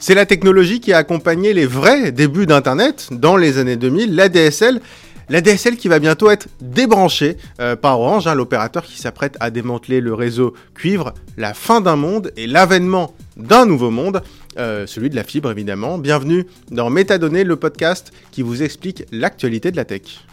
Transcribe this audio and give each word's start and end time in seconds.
C'est 0.00 0.14
la 0.14 0.26
technologie 0.26 0.78
qui 0.78 0.92
a 0.92 0.98
accompagné 0.98 1.52
les 1.52 1.66
vrais 1.66 2.12
débuts 2.12 2.46
d'Internet 2.46 3.08
dans 3.10 3.36
les 3.36 3.58
années 3.58 3.76
2000, 3.76 4.14
la 4.14 4.28
DSL. 4.28 4.80
La 5.28 5.40
DSL 5.40 5.76
qui 5.76 5.88
va 5.88 5.98
bientôt 5.98 6.30
être 6.30 6.46
débranchée 6.62 7.36
euh, 7.60 7.76
par 7.76 8.00
Orange, 8.00 8.26
hein, 8.26 8.34
l'opérateur 8.34 8.84
qui 8.84 8.98
s'apprête 8.98 9.36
à 9.40 9.50
démanteler 9.50 10.00
le 10.00 10.14
réseau 10.14 10.54
cuivre, 10.74 11.12
la 11.36 11.52
fin 11.52 11.82
d'un 11.82 11.96
monde 11.96 12.32
et 12.36 12.46
l'avènement 12.46 13.14
d'un 13.36 13.66
nouveau 13.66 13.90
monde, 13.90 14.22
euh, 14.56 14.86
celui 14.86 15.10
de 15.10 15.16
la 15.16 15.24
fibre 15.24 15.50
évidemment. 15.50 15.98
Bienvenue 15.98 16.46
dans 16.70 16.88
Métadonnées, 16.88 17.44
le 17.44 17.56
podcast 17.56 18.12
qui 18.30 18.42
vous 18.42 18.62
explique 18.62 19.04
l'actualité 19.12 19.70
de 19.70 19.76
la 19.76 19.84
tech. 19.84 20.24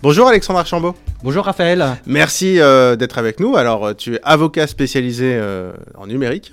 Bonjour 0.00 0.28
Alexandre 0.28 0.60
Archambault. 0.60 0.94
Bonjour 1.24 1.44
Raphaël. 1.44 1.96
Merci 2.06 2.60
euh, 2.60 2.94
d'être 2.94 3.18
avec 3.18 3.40
nous. 3.40 3.56
Alors, 3.56 3.84
euh, 3.84 3.94
tu 3.94 4.14
es 4.14 4.20
avocat 4.22 4.68
spécialisé 4.68 5.34
euh, 5.34 5.72
en 5.96 6.06
numérique. 6.06 6.52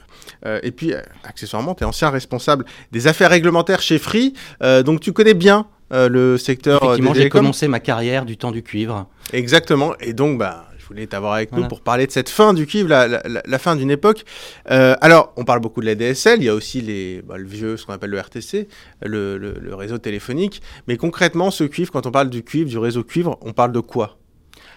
et 0.64 0.72
puis, 0.72 0.94
accessoirement, 1.24 1.76
tu 1.76 1.84
es 1.84 1.86
ancien 1.88 2.10
responsable 2.10 2.66
des 2.92 3.08
affaires 3.08 3.30
réglementaires 3.30 3.82
chez 3.82 4.00
Free. 4.00 4.34
donc, 4.62 5.00
tu 5.00 5.12
connais 5.12 5.34
bien 5.34 5.68
le 5.92 6.38
secteur. 6.38 6.84
Effectivement, 6.84 7.14
j'ai 7.14 7.30
commencé 7.30 7.68
ma 7.68 7.80
carrière 7.80 8.26
du 8.26 8.38
temps 8.38 8.52
du 8.52 8.62
cuivre. 8.64 9.08
Exactement. 9.34 9.94
Et 10.00 10.14
donc, 10.14 10.38
bah, 10.38 10.66
je 10.86 10.90
voulais 10.90 11.08
t'avoir 11.08 11.34
avec 11.34 11.52
nous 11.52 11.68
pour 11.68 11.82
parler 11.82 12.06
de 12.06 12.12
cette 12.12 12.30
fin 12.30 12.54
du 12.54 12.68
cuivre, 12.68 12.90
la, 12.90 13.58
fin 13.58 13.76
d'une 13.76 13.90
époque. 13.90 14.24
Euh, 14.70 14.96
alors, 15.02 15.34
on 15.36 15.44
parle 15.44 15.60
beaucoup 15.60 15.82
de 15.82 15.88
la 15.88 15.96
DSL, 15.96 16.42
il 16.42 16.46
y 16.46 16.50
a 16.50 16.54
aussi 16.54 16.80
les, 16.80 17.24
bah, 17.24 17.38
le 17.38 17.48
vieux, 17.48 17.76
ce 17.76 17.88
qu'on 17.88 17.94
appelle 17.94 18.12
le 18.12 18.20
RTC, 18.20 18.68
le, 19.02 19.74
réseau 19.74 19.98
téléphonique. 19.98 20.62
Mais 20.88 20.96
concrètement, 20.96 21.50
ce 21.50 21.64
cuivre, 21.64 21.92
quand 21.92 22.06
on 22.06 22.12
parle 22.12 22.30
du 22.30 22.44
cuivre, 22.44 22.70
du 22.70 22.78
réseau 22.78 23.04
cuivre, 23.04 23.40
on 23.42 23.52
parle 23.52 23.72
de 23.72 23.80
quoi? 23.80 24.20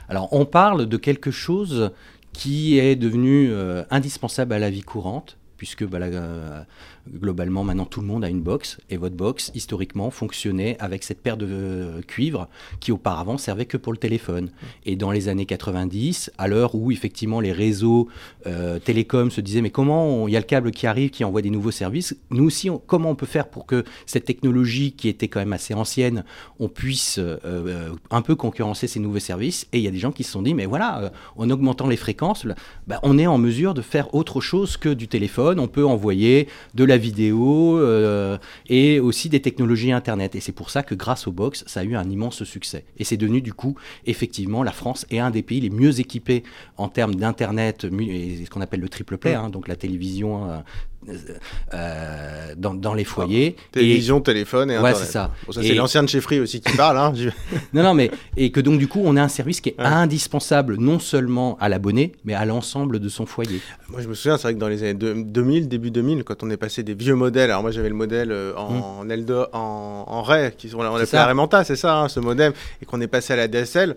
Alors, 0.08 0.32
on 0.32 0.46
parle 0.46 0.86
de 0.86 0.96
quelque 0.96 1.30
chose 1.30 1.90
qui 2.32 2.78
est 2.78 2.96
devenu 2.96 3.50
euh, 3.50 3.84
indispensable 3.90 4.54
à 4.54 4.58
la 4.58 4.70
vie 4.70 4.80
courante, 4.80 5.36
puisque 5.58 5.84
bah, 5.84 5.98
euh, 6.00 6.62
globalement 7.14 7.64
maintenant 7.64 7.84
tout 7.84 8.00
le 8.00 8.06
monde 8.06 8.24
a 8.24 8.28
une 8.28 8.40
box 8.40 8.78
et 8.90 8.96
votre 8.96 9.14
box 9.14 9.50
historiquement 9.54 10.10
fonctionnait 10.10 10.76
avec 10.80 11.04
cette 11.04 11.20
paire 11.22 11.36
de 11.36 11.46
euh, 11.48 12.02
cuivre 12.02 12.48
qui 12.80 12.92
auparavant 12.92 13.38
servait 13.38 13.66
que 13.66 13.76
pour 13.76 13.92
le 13.92 13.98
téléphone. 13.98 14.50
Et 14.84 14.96
dans 14.96 15.10
les 15.10 15.28
années 15.28 15.46
90, 15.46 16.32
à 16.38 16.48
l'heure 16.48 16.74
où 16.74 16.90
effectivement 16.92 17.40
les 17.40 17.52
réseaux 17.52 18.08
euh, 18.46 18.78
télécoms 18.78 19.30
se 19.30 19.40
disaient 19.40 19.62
mais 19.62 19.70
comment 19.70 20.28
il 20.28 20.34
y 20.34 20.36
a 20.36 20.40
le 20.40 20.46
câble 20.46 20.70
qui 20.70 20.86
arrive 20.86 21.10
qui 21.10 21.24
envoie 21.24 21.42
des 21.42 21.50
nouveaux 21.50 21.70
services, 21.70 22.16
nous 22.30 22.44
aussi 22.44 22.68
comment 22.86 23.10
on 23.10 23.14
peut 23.14 23.26
faire 23.26 23.48
pour 23.48 23.66
que 23.66 23.84
cette 24.06 24.24
technologie 24.24 24.92
qui 24.92 25.08
était 25.08 25.28
quand 25.28 25.40
même 25.40 25.52
assez 25.52 25.74
ancienne, 25.74 26.24
on 26.58 26.68
puisse 26.68 27.20
un 28.10 28.22
peu 28.22 28.34
concurrencer 28.34 28.86
ces 28.86 29.00
nouveaux 29.00 29.18
services? 29.18 29.66
Et 29.72 29.78
il 29.78 29.84
y 29.84 29.88
a 29.88 29.90
des 29.90 29.98
gens 29.98 30.12
qui 30.12 30.24
se 30.24 30.32
sont 30.32 30.42
dit 30.42 30.54
mais 30.54 30.66
voilà 30.66 31.12
en 31.36 31.50
augmentant 31.50 31.88
les 31.88 31.96
fréquences, 31.96 32.46
bah, 32.86 33.00
on 33.02 33.18
est 33.18 33.26
en 33.26 33.38
mesure 33.38 33.74
de 33.74 33.82
faire 33.82 34.14
autre 34.14 34.40
chose 34.40 34.76
que 34.76 34.88
du 34.88 35.08
téléphone 35.08 35.28
on 35.58 35.68
peut 35.68 35.86
envoyer 35.86 36.48
de 36.74 36.84
la 36.84 36.97
vidéo 36.98 37.78
euh, 37.78 38.38
et 38.68 39.00
aussi 39.00 39.28
des 39.28 39.40
technologies 39.40 39.92
Internet. 39.92 40.34
Et 40.34 40.40
c'est 40.40 40.52
pour 40.52 40.70
ça 40.70 40.82
que 40.82 40.94
grâce 40.94 41.26
au 41.26 41.32
box, 41.32 41.64
ça 41.66 41.80
a 41.80 41.84
eu 41.84 41.96
un 41.96 42.08
immense 42.08 42.44
succès. 42.44 42.84
Et 42.98 43.04
c'est 43.04 43.16
devenu 43.16 43.40
du 43.40 43.52
coup, 43.52 43.76
effectivement, 44.06 44.62
la 44.62 44.72
France 44.72 45.06
est 45.10 45.18
un 45.18 45.30
des 45.30 45.42
pays 45.42 45.60
les 45.60 45.70
mieux 45.70 46.00
équipés 46.00 46.42
en 46.76 46.88
termes 46.88 47.14
d'Internet, 47.14 47.86
ce 47.90 48.50
qu'on 48.50 48.60
appelle 48.60 48.80
le 48.80 48.88
triple 48.88 49.16
play, 49.18 49.34
mmh. 49.34 49.40
hein, 49.40 49.50
donc 49.50 49.68
la 49.68 49.76
télévision, 49.76 50.62
euh, 51.08 51.14
euh, 51.74 52.54
dans, 52.56 52.94
les 52.94 53.04
foyers. 53.04 53.56
télévision, 53.72 54.20
téléphone 54.20 54.70
et 54.70 54.76
Internet. 54.76 54.96
c'est 54.96 55.12
ça. 55.12 55.30
c'est 55.50 55.74
l'ancien 55.74 56.02
de 56.02 56.08
chez 56.08 56.20
Free 56.20 56.40
aussi 56.40 56.60
qui 56.60 56.76
parle. 56.76 56.98
Hein. 56.98 57.12
non, 57.72 57.82
non, 57.82 57.94
mais 57.94 58.10
et 58.36 58.50
que 58.50 58.60
donc 58.60 58.78
du 58.78 58.88
coup, 58.88 59.00
on 59.04 59.16
a 59.16 59.22
un 59.22 59.28
service 59.28 59.60
qui 59.60 59.70
est 59.70 59.76
indispensable 59.78 60.76
non 60.76 60.98
seulement 60.98 61.56
à 61.60 61.68
l'abonné, 61.68 62.12
mais 62.24 62.34
à 62.34 62.44
l'ensemble 62.44 62.98
de 63.00 63.08
son 63.08 63.26
foyer. 63.26 63.60
Moi, 63.88 64.00
je 64.00 64.08
me 64.08 64.14
souviens, 64.14 64.36
c'est 64.36 64.44
vrai 64.44 64.54
que 64.54 64.58
dans 64.58 64.68
les 64.68 64.82
années 64.82 64.94
2000, 64.94 65.68
début 65.68 65.90
2000, 65.90 66.24
quand 66.24 66.42
on 66.42 66.50
est 66.50 66.56
passé 66.56 66.82
des 66.82 66.94
vieux 66.94 67.14
modèles, 67.14 67.50
alors 67.50 67.62
moi 67.62 67.70
j'avais 67.70 67.88
le 67.88 67.94
modèle 67.94 68.32
euh, 68.32 68.54
en, 68.56 69.04
mmh. 69.04 69.46
en, 69.52 70.04
en, 70.08 70.22
Ray, 70.22 70.52
qui, 70.56 70.70
on, 70.74 70.80
on 70.80 70.96
appelait 70.96 71.22
Raymanta, 71.24 71.64
c'est 71.64 71.76
ça, 71.76 71.98
hein, 71.98 72.08
ce 72.08 72.20
modem, 72.20 72.52
et 72.82 72.86
qu'on 72.86 73.00
est 73.00 73.06
passé 73.06 73.32
à 73.32 73.36
la 73.36 73.48
DSL 73.48 73.96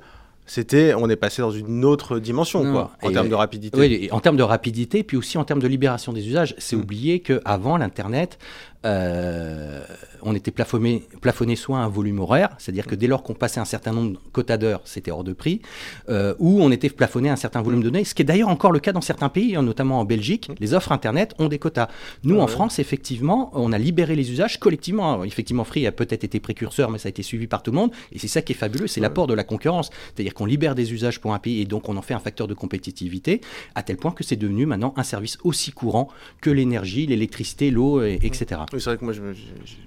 c'était, 0.54 0.94
on 0.94 1.10
est 1.10 1.16
passé 1.16 1.42
dans 1.42 1.52
une 1.52 1.86
autre 1.86 2.20
dimension, 2.20 2.70
quoi, 2.74 2.92
en 3.02 3.10
termes 3.14 3.30
de 3.30 3.36
rapidité. 3.36 3.80
Oui, 3.80 4.10
en 4.12 4.20
termes 4.20 4.36
de 4.36 4.44
rapidité, 4.44 5.02
puis 5.02 5.16
aussi 5.16 5.38
en 5.38 5.46
termes 5.46 5.62
de 5.62 5.68
libération 5.68 6.12
des 6.12 6.28
usages. 6.28 6.56
C'est 6.58 6.76
mmh. 6.76 6.80
oublier 6.80 7.20
qu'avant 7.22 7.78
l'Internet, 7.78 8.38
euh, 8.86 9.82
on 10.24 10.36
était 10.36 10.52
plafonné, 10.52 11.04
plafonné 11.22 11.56
soit 11.56 11.80
à 11.80 11.82
un 11.82 11.88
volume 11.88 12.20
horaire, 12.20 12.50
c'est-à-dire 12.58 12.86
que 12.86 12.96
dès 12.96 13.08
lors 13.08 13.24
qu'on 13.24 13.34
passait 13.34 13.60
un 13.60 13.66
certain 13.66 13.92
nombre 13.92 14.12
de 14.14 14.18
quotas 14.32 14.58
d'heures, 14.58 14.82
c'était 14.86 15.12
hors 15.12 15.24
de 15.24 15.34
prix, 15.34 15.62
euh, 16.10 16.34
ou 16.40 16.62
on 16.62 16.72
était 16.72 16.90
plafonné 16.90 17.30
à 17.30 17.34
un 17.34 17.38
certain 17.38 17.62
volume 17.62 17.82
de 17.82 17.90
données, 17.90 18.04
ce 18.04 18.14
qui 18.14 18.22
est 18.22 18.26
d'ailleurs 18.26 18.50
encore 18.50 18.72
le 18.72 18.80
cas 18.80 18.92
dans 18.92 19.02
certains 19.02 19.30
pays, 19.30 19.56
hein, 19.56 19.64
notamment 19.64 20.00
en 20.00 20.06
Belgique, 20.06 20.52
les 20.60 20.74
offres 20.74 20.92
Internet 20.92 21.34
ont 21.40 21.48
des 21.48 21.60
quotas. 21.60 21.88
Nous, 22.24 22.40
ah 22.40 22.44
en 22.44 22.48
France, 22.48 22.80
effectivement, 22.80 23.52
on 23.54 23.72
a 23.72 23.78
libéré 23.78 24.16
les 24.16 24.32
usages 24.32 24.60
collectivement. 24.60 25.24
effectivement, 25.24 25.64
Free 25.64 25.86
a 25.88 25.92
peut-être 25.92 26.24
été 26.24 26.40
précurseur, 26.40 26.90
mais 26.90 26.98
ça 26.98 27.08
a 27.08 27.12
été 27.12 27.24
suivi 27.24 27.48
par 27.48 27.64
tout 27.64 27.72
le 27.72 27.78
monde, 27.78 27.92
et 28.12 28.20
c'est 28.20 28.28
ça 28.28 28.42
qui 28.42 28.54
est 28.54 28.56
fabuleux, 28.56 28.88
c'est 28.88 29.02
l'apport 29.02 29.28
de 29.28 29.34
la 29.34 29.44
concurrence. 29.44 29.90
C'est-à-dire 30.16 30.34
qu'on 30.34 30.46
libère 30.46 30.76
des 30.76 30.94
usages 30.94 31.20
pour 31.20 31.34
un 31.34 31.40
pays, 31.40 31.62
et 31.62 31.66
donc 31.66 31.90
on 31.90 31.98
en 31.98 32.02
fait 32.02 32.14
un 32.14 32.20
facteur 32.20 32.48
de 32.48 32.54
compétitivité, 32.54 33.42
à 33.76 33.84
tel 33.84 33.98
point 33.98 34.12
que 34.12 34.24
c'est 34.24 34.36
devenu 34.36 34.66
maintenant 34.66 34.94
un 34.98 35.04
service 35.04 35.38
aussi 35.44 35.72
courant 35.72 36.08
que 36.42 36.50
l'énergie, 36.50 37.06
l'électricité, 37.06 37.72
l'eau, 37.72 38.02
etc. 38.04 38.62
Oui, 38.74 38.80
c'est 38.80 38.90
vrai 38.90 38.98
que 38.98 39.06
moi, 39.06 39.14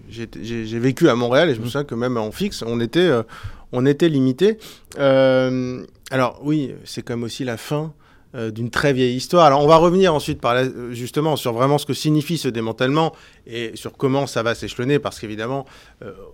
j'ai 0.08 0.78
vécu 0.78 1.08
à 1.08 1.14
Montréal 1.14 1.48
et 1.48 1.54
je 1.54 1.60
me 1.60 1.64
mmh. 1.64 1.68
souviens 1.68 1.84
que 1.84 1.94
même 1.94 2.16
en 2.16 2.30
fixe, 2.30 2.62
on 2.66 2.80
était, 2.80 3.00
euh, 3.00 3.22
on 3.72 3.86
était 3.86 4.08
limité. 4.08 4.58
Euh, 4.98 5.84
alors 6.10 6.40
oui, 6.42 6.74
c'est 6.84 7.02
comme 7.02 7.22
aussi 7.22 7.44
la 7.44 7.56
fin 7.56 7.94
euh, 8.34 8.50
d'une 8.50 8.70
très 8.70 8.92
vieille 8.92 9.16
histoire. 9.16 9.46
Alors 9.46 9.62
on 9.62 9.66
va 9.66 9.76
revenir 9.76 10.14
ensuite 10.14 10.40
par 10.40 10.56
justement 10.90 11.36
sur 11.36 11.52
vraiment 11.52 11.78
ce 11.78 11.86
que 11.86 11.94
signifie 11.94 12.36
ce 12.36 12.48
démantèlement 12.48 13.14
et 13.46 13.72
sur 13.74 13.92
comment 13.96 14.26
ça 14.26 14.42
va 14.42 14.54
s'échelonner 14.54 14.98
parce 14.98 15.18
qu'évidemment 15.20 15.66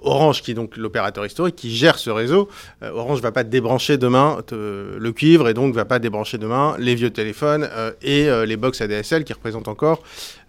Orange 0.02 0.42
qui 0.42 0.52
est 0.52 0.54
donc 0.54 0.76
l'opérateur 0.76 1.26
historique 1.26 1.56
qui 1.56 1.74
gère 1.74 1.98
ce 1.98 2.10
réseau, 2.10 2.48
Orange 2.82 3.20
va 3.20 3.32
pas 3.32 3.44
débrancher 3.44 3.98
demain 3.98 4.38
le 4.50 5.10
cuivre 5.12 5.48
et 5.48 5.54
donc 5.54 5.74
va 5.74 5.84
pas 5.84 5.98
débrancher 5.98 6.38
demain 6.38 6.76
les 6.78 6.94
vieux 6.94 7.10
téléphones 7.10 7.68
et 8.02 8.28
les 8.46 8.56
box 8.56 8.80
ADSL 8.80 9.24
qui 9.24 9.32
représentent 9.32 9.68
encore 9.68 10.02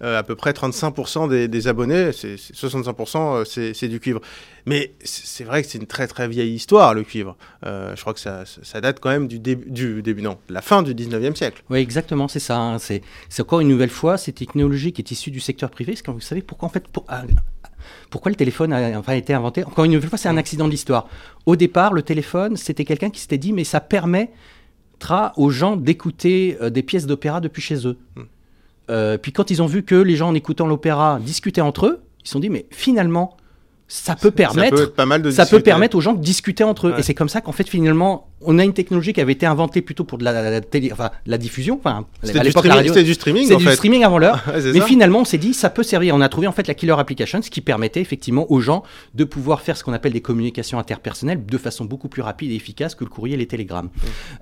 euh, 0.04 0.18
à 0.18 0.24
peu 0.24 0.36
près 0.36 0.52
35% 0.52 1.48
des, 1.48 1.68
abonnés, 1.68 2.12
c'est 2.12 2.36
65% 2.36 3.46
euh, 3.58 3.74
c'est 3.74 3.88
du 3.88 4.00
cuivre. 4.00 4.20
Mais 4.66 4.94
c'est 5.04 5.44
vrai 5.44 5.62
que 5.62 5.70
c'est 5.70 5.78
une 5.78 5.88
très 5.88 6.08
très 6.08 6.28
vieille 6.28 6.54
histoire, 6.54 6.94
le 6.94 7.04
cuivre. 7.04 7.36
Euh, 7.66 7.96
je 7.96 8.02
crois 8.02 8.14
que 8.14 8.20
ça, 8.20 8.46
date 8.82 9.00
quand 9.00 9.10
même 9.10 9.28
du 9.28 9.40
début, 9.40 10.22
non, 10.22 10.38
la 10.50 10.62
fin 10.62 10.82
du 10.82 10.94
19e 10.94 11.36
siècle. 11.36 11.64
Oui, 11.70 11.80
exactement, 11.80 12.28
c'est 12.28 12.40
ça. 12.40 12.58
Hein. 12.58 12.78
C'est 12.80 13.02
encore 13.40 13.60
une 13.60 13.68
nouvelle 13.68 13.90
fois 13.90 14.18
cette 14.18 14.36
technologie 14.36 14.92
qui 14.92 15.02
est 15.02 15.12
issue 15.12 15.32
du 15.32 15.40
secteur 15.40 15.70
privé. 15.70 15.94
Parce 15.94 16.02
que 16.02 16.12
vous 16.12 16.20
savez 16.20 16.42
pourquoi 16.52 16.68
en 16.68 16.70
fait, 16.70 16.84
ah, 17.08 17.24
pourquoi 18.10 18.30
le 18.30 18.36
téléphone 18.36 18.74
a 18.74 19.00
enfin, 19.00 19.14
été 19.14 19.34
inventé? 19.34 19.64
Encore 19.64 19.86
une 19.86 20.02
fois, 20.02 20.18
c'est 20.18 20.28
un 20.28 20.36
accident 20.36 20.66
de 20.66 20.72
l'histoire. 20.72 21.08
Au 21.46 21.56
départ, 21.56 21.94
le 21.94 22.02
téléphone, 22.02 22.58
c'était 22.58 22.84
quelqu'un 22.84 23.10
qui 23.10 23.22
s'était 23.22 23.38
dit, 23.38 23.54
mais 23.54 23.64
ça 23.64 23.80
permettra 23.80 25.32
aux 25.38 25.50
gens 25.50 25.78
d'écouter 25.78 26.58
des 26.70 26.84
pièces 26.84 27.06
d'opéra 27.06 27.40
depuis 27.40 27.62
chez 27.62 27.88
eux. 27.88 27.98
Hmm. 28.18 28.24
Euh, 28.90 29.18
puis 29.18 29.32
quand 29.32 29.50
ils 29.50 29.62
ont 29.62 29.66
vu 29.66 29.84
que 29.84 29.96
les 29.96 30.18
gens 30.18 30.28
en 30.28 30.36
écoutant 30.36 30.68
l'opéra 30.68 31.20
discutaient 31.24 31.62
entre 31.62 31.86
eux, 31.86 32.02
ils 32.22 32.28
se 32.28 32.34
sont 32.34 32.40
dit 32.40 32.50
mais 32.50 32.66
finalement 32.70 33.38
ça 33.88 34.16
peut 34.18 34.32
permettre 34.32 34.94
ça 35.32 35.46
peut, 35.46 35.62
permettre 35.62 35.96
aux 35.96 36.02
gens 36.02 36.14
de 36.14 36.22
discuter 36.22 36.66
entre 36.66 36.88
eux 36.88 36.96
et 36.98 37.02
c'est 37.04 37.14
comme 37.14 37.30
ça 37.30 37.40
qu'en 37.40 37.54
fait 37.54 37.68
finalement 37.68 38.28
on 38.44 38.60
a 38.60 38.64
une 38.64 38.74
technologie 38.74 39.14
qui 39.14 39.22
avait 39.22 39.34
été 39.34 39.46
inventée 39.46 39.82
plutôt 39.82 40.04
pour 40.04 40.18
de 40.18 40.24
la, 40.24 40.62
télé, 40.62 40.92
enfin, 40.92 41.12
la 41.26 41.38
diffusion. 41.38 41.80
Enfin, 41.84 42.06
c'était 42.24 42.40
du, 42.40 42.52
streaming, 42.52 43.04
du 43.04 43.14
streaming. 43.14 43.48
C'était 43.48 43.64
du 43.64 43.72
streaming 43.72 44.04
avant 44.04 44.18
l'heure. 44.18 44.44
mais 44.74 44.82
finalement, 44.82 45.20
on 45.20 45.26
s'est 45.26 45.38
dit, 45.38 45.54
ça 45.54 45.70
peut 45.70 45.84
servir. 45.84 46.16
On 46.16 46.22
a 46.22 46.30
trouvé 46.30 46.48
en 46.48 46.52
fait 46.52 46.68
la 46.68 46.74
killer 46.74 46.96
application, 46.98 47.42
ce 47.42 47.50
qui 47.50 47.62
permettait 47.62 48.02
effectivement 48.02 48.52
aux 48.52 48.60
gens 48.60 48.84
de 49.14 49.24
pouvoir 49.24 49.62
faire 49.62 49.78
ce 49.78 49.84
qu'on 49.84 49.94
appelle 49.94 50.14
des 50.14 50.22
communications 50.22 50.80
interpersonnelles 50.80 51.46
de 51.46 51.58
façon 51.58 51.86
beaucoup 51.86 52.08
plus 52.08 52.22
rapide 52.22 52.52
et 52.52 52.56
efficace 52.56 52.96
que 52.96 53.04
le 53.04 53.10
courrier 53.10 53.36
et 53.36 53.38
les 53.38 53.46
télégrammes. 53.46 53.90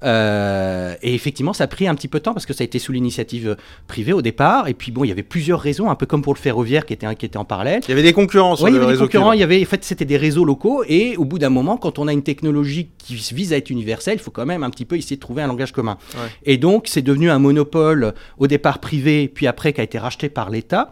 Euh, 0.04 0.96
et 1.02 1.14
effectivement, 1.14 1.54
ça 1.54 1.66
a 1.66 1.68
pris 1.68 1.88
un 1.88 1.96
petit 1.96 2.08
peu 2.08 2.20
de 2.20 2.24
temps 2.24 2.34
parce 2.34 2.46
que 2.46 2.54
ça 2.54 2.64
a 2.64 2.66
été 2.66 2.80
sous 2.80 2.92
l'initiative 2.92 3.58
privée 3.88 4.14
au 4.14 4.22
départ. 4.22 4.68
Et 4.68 4.74
puis 4.74 4.92
bon, 4.92 5.04
il 5.04 5.10
y 5.10 5.12
avait 5.12 5.24
plusieurs 5.24 5.60
réseaux, 5.60 5.88
un 5.88 5.96
peu 5.96 6.06
comme 6.06 6.22
pour 6.22 6.34
le 6.34 6.40
ferroviaire 6.40 6.86
qui 6.86 6.94
était, 6.94 7.14
qui 7.16 7.26
était 7.26 7.38
en 7.38 7.46
parallèle. 7.46 7.82
Il 7.88 7.90
y 7.90 7.94
avait 7.94 8.04
des 8.04 8.14
concurrents 8.14 8.56
sur 8.56 8.70
il 8.70 8.76
y 8.76 8.78
avait 8.78 8.94
des 8.94 8.98
concurrents. 8.98 9.34
Il 9.34 9.40
y 9.40 9.44
avait, 9.44 9.62
en 9.62 9.66
fait, 9.66 9.84
c'était 9.84 10.06
des 10.06 10.18
réseaux 10.18 10.46
locaux. 10.46 10.84
Et 10.88 11.18
au 11.18 11.26
bout 11.26 11.40
d'un 11.40 11.50
moment, 11.50 11.78
quand 11.78 12.00
on 12.00 12.08
a 12.08 12.14
une 12.14 12.24
technologie 12.24 12.90
qui 12.98 13.16
vise 13.16 13.54
à 13.54 13.58
être 13.58 13.70
universelle, 13.70 13.89
il 13.90 14.20
faut 14.20 14.32
quand 14.32 14.46
même 14.46 14.64
un 14.64 14.70
petit 14.70 14.86
peu 14.86 14.98
essayer 14.98 15.16
de 15.16 15.22
trouver 15.22 15.42
un 15.42 15.48
langage 15.48 15.72
commun. 15.72 15.98
Et 16.44 16.58
donc, 16.58 16.88
c'est 16.88 17.02
devenu 17.02 17.30
un 17.30 17.40
monopole 17.40 18.14
au 18.38 18.48
départ 18.48 18.80
privé, 18.80 19.28
puis 19.28 19.48
après 19.48 19.74
qui 19.74 19.82
a 19.82 19.84
été 19.84 19.98
racheté 20.00 20.30
par 20.30 20.50
l'État 20.50 20.92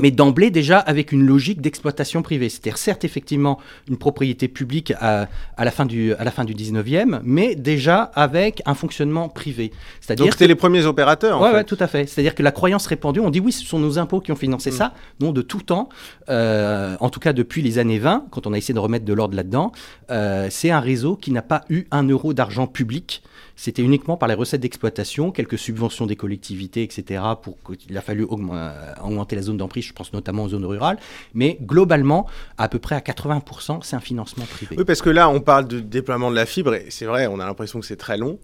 mais 0.00 0.10
d'emblée 0.10 0.50
déjà 0.50 0.78
avec 0.78 1.12
une 1.12 1.24
logique 1.24 1.60
d'exploitation 1.60 2.22
privée. 2.22 2.48
C'est-à-dire 2.48 2.78
certes 2.78 3.04
effectivement 3.04 3.58
une 3.88 3.96
propriété 3.96 4.48
publique 4.48 4.92
à, 5.00 5.28
la, 5.58 5.70
fin 5.70 5.86
du, 5.86 6.14
à 6.14 6.24
la 6.24 6.30
fin 6.30 6.44
du 6.44 6.54
19e, 6.54 7.20
mais 7.22 7.54
déjà 7.54 8.02
avec 8.02 8.62
un 8.66 8.74
fonctionnement 8.74 9.28
privé. 9.28 9.70
C'est-à-dire 10.00 10.26
Donc 10.26 10.32
c'était 10.32 10.46
les 10.46 10.54
premiers 10.54 10.84
opérateurs 10.86 11.40
en 11.40 11.50
fait. 11.50 11.64
tout 11.64 11.76
à 11.80 11.86
fait. 11.86 12.06
C'est-à-dire 12.06 12.34
que 12.34 12.42
la 12.42 12.52
croyance 12.52 12.86
répandue, 12.86 13.20
on 13.20 13.30
dit 13.30 13.40
oui, 13.40 13.52
ce 13.52 13.64
sont 13.64 13.78
nos 13.78 13.98
impôts 13.98 14.20
qui 14.20 14.32
ont 14.32 14.36
financé 14.36 14.70
mm. 14.70 14.74
ça. 14.74 14.94
Non, 15.20 15.32
de 15.32 15.42
tout 15.42 15.62
temps, 15.62 15.88
euh, 16.28 16.96
en 17.00 17.10
tout 17.10 17.20
cas 17.20 17.32
depuis 17.32 17.62
les 17.62 17.78
années 17.78 17.98
20, 17.98 18.26
quand 18.30 18.46
on 18.46 18.52
a 18.52 18.58
essayé 18.58 18.74
de 18.74 18.78
remettre 18.80 19.04
de 19.04 19.12
l'ordre 19.12 19.36
là-dedans, 19.36 19.72
euh, 20.10 20.48
c'est 20.50 20.70
un 20.70 20.80
réseau 20.80 21.16
qui 21.16 21.30
n'a 21.30 21.42
pas 21.42 21.62
eu 21.68 21.84
un 21.90 22.06
euro 22.08 22.34
d'argent 22.34 22.66
public 22.66 23.22
c'était 23.56 23.82
uniquement 23.82 24.16
par 24.16 24.28
les 24.28 24.34
recettes 24.34 24.60
d'exploitation, 24.60 25.30
quelques 25.30 25.58
subventions 25.58 26.06
des 26.06 26.16
collectivités, 26.16 26.82
etc. 26.82 27.22
Pour 27.42 27.56
qu'il 27.62 27.96
a 27.96 28.00
fallu 28.00 28.24
augmenter 28.24 29.36
la 29.36 29.42
zone 29.42 29.56
d'emprise, 29.56 29.84
je 29.84 29.92
pense 29.92 30.12
notamment 30.12 30.44
aux 30.44 30.48
zones 30.48 30.66
rurales. 30.66 30.98
Mais 31.34 31.58
globalement, 31.62 32.26
à 32.58 32.68
peu 32.68 32.78
près 32.78 32.94
à 32.94 33.00
80%, 33.00 33.80
c'est 33.82 33.96
un 33.96 34.00
financement 34.00 34.44
privé. 34.44 34.76
Oui, 34.78 34.84
parce 34.84 35.02
que 35.02 35.10
là, 35.10 35.28
on 35.28 35.40
parle 35.40 35.68
du 35.68 35.82
déploiement 35.82 36.30
de 36.30 36.36
la 36.36 36.46
fibre, 36.46 36.74
et 36.74 36.86
c'est 36.90 37.06
vrai, 37.06 37.26
on 37.26 37.40
a 37.40 37.46
l'impression 37.46 37.80
que 37.80 37.86
c'est 37.86 37.96
très 37.96 38.16
long. 38.16 38.38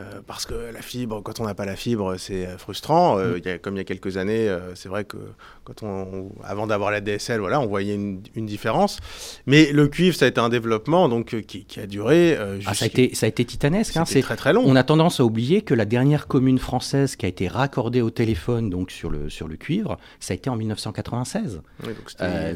Euh, 0.00 0.20
parce 0.26 0.46
que 0.46 0.54
la 0.72 0.82
fibre, 0.82 1.22
quand 1.22 1.40
on 1.40 1.44
n'a 1.44 1.54
pas 1.54 1.64
la 1.64 1.76
fibre, 1.76 2.16
c'est 2.16 2.46
euh, 2.46 2.58
frustrant. 2.58 3.18
Euh, 3.18 3.38
mm. 3.38 3.58
comme 3.60 3.74
il 3.74 3.78
y 3.78 3.80
a 3.80 3.84
quelques 3.84 4.16
années, 4.16 4.48
c'est 4.74 4.88
vrai 4.88 5.04
que 5.04 5.16
quand 5.64 5.82
on, 5.82 6.30
avant 6.44 6.66
d'avoir 6.66 6.90
la 6.90 7.00
DSL, 7.00 7.40
voilà, 7.40 7.60
on 7.60 7.66
voyait 7.66 7.94
une, 7.94 8.20
différence. 8.46 8.98
Mais 9.46 9.70
le 9.70 9.86
cuivre, 9.86 10.16
ça 10.16 10.24
a 10.24 10.28
été 10.28 10.40
un 10.40 10.48
développement 10.48 11.08
donc 11.08 11.36
qui, 11.42 11.66
a 11.80 11.86
duré. 11.86 12.36
Ah, 12.66 12.74
ça 12.74 12.84
a 12.84 12.88
été, 12.88 13.14
ça 13.14 13.26
a 13.26 13.28
été 13.28 13.44
titanesque. 13.44 13.96
Hein, 13.96 14.04
c'est 14.06 14.22
très 14.22 14.36
très 14.36 14.52
long. 14.52 14.62
On 14.66 14.76
a 14.76 14.82
tendance 14.82 15.20
à 15.20 15.24
oublier 15.24 15.62
que 15.62 15.74
la 15.74 15.84
dernière 15.84 16.26
commune 16.26 16.58
française 16.58 17.16
qui 17.16 17.26
a 17.26 17.28
été 17.28 17.48
raccordée 17.48 18.00
au 18.00 18.10
téléphone 18.10 18.70
donc 18.70 18.90
sur 18.90 19.10
le 19.10 19.28
sur 19.28 19.46
le 19.46 19.56
cuivre, 19.56 19.98
ça 20.20 20.32
a 20.32 20.36
été 20.36 20.50
en 20.50 20.56
1996. 20.56 21.60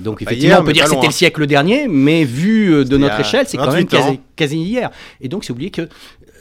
donc, 0.01 0.23
effectivement, 0.23 0.59
on 0.61 0.65
peut 0.65 0.73
dire 0.73 0.85
que 0.85 0.91
c'était 0.91 1.07
le 1.07 1.13
siècle 1.13 1.47
dernier, 1.47 1.87
mais 1.89 2.25
vu 2.25 2.85
de 2.85 2.97
notre 2.97 3.21
échelle, 3.21 3.47
c'est 3.47 3.57
quand 3.57 3.73
même 3.73 3.87
quasi, 3.87 4.21
quasi, 4.37 4.59
hier. 4.59 4.91
Et 5.21 5.29
donc, 5.29 5.45
c'est 5.45 5.53
oublié 5.53 5.71
que 5.71 5.89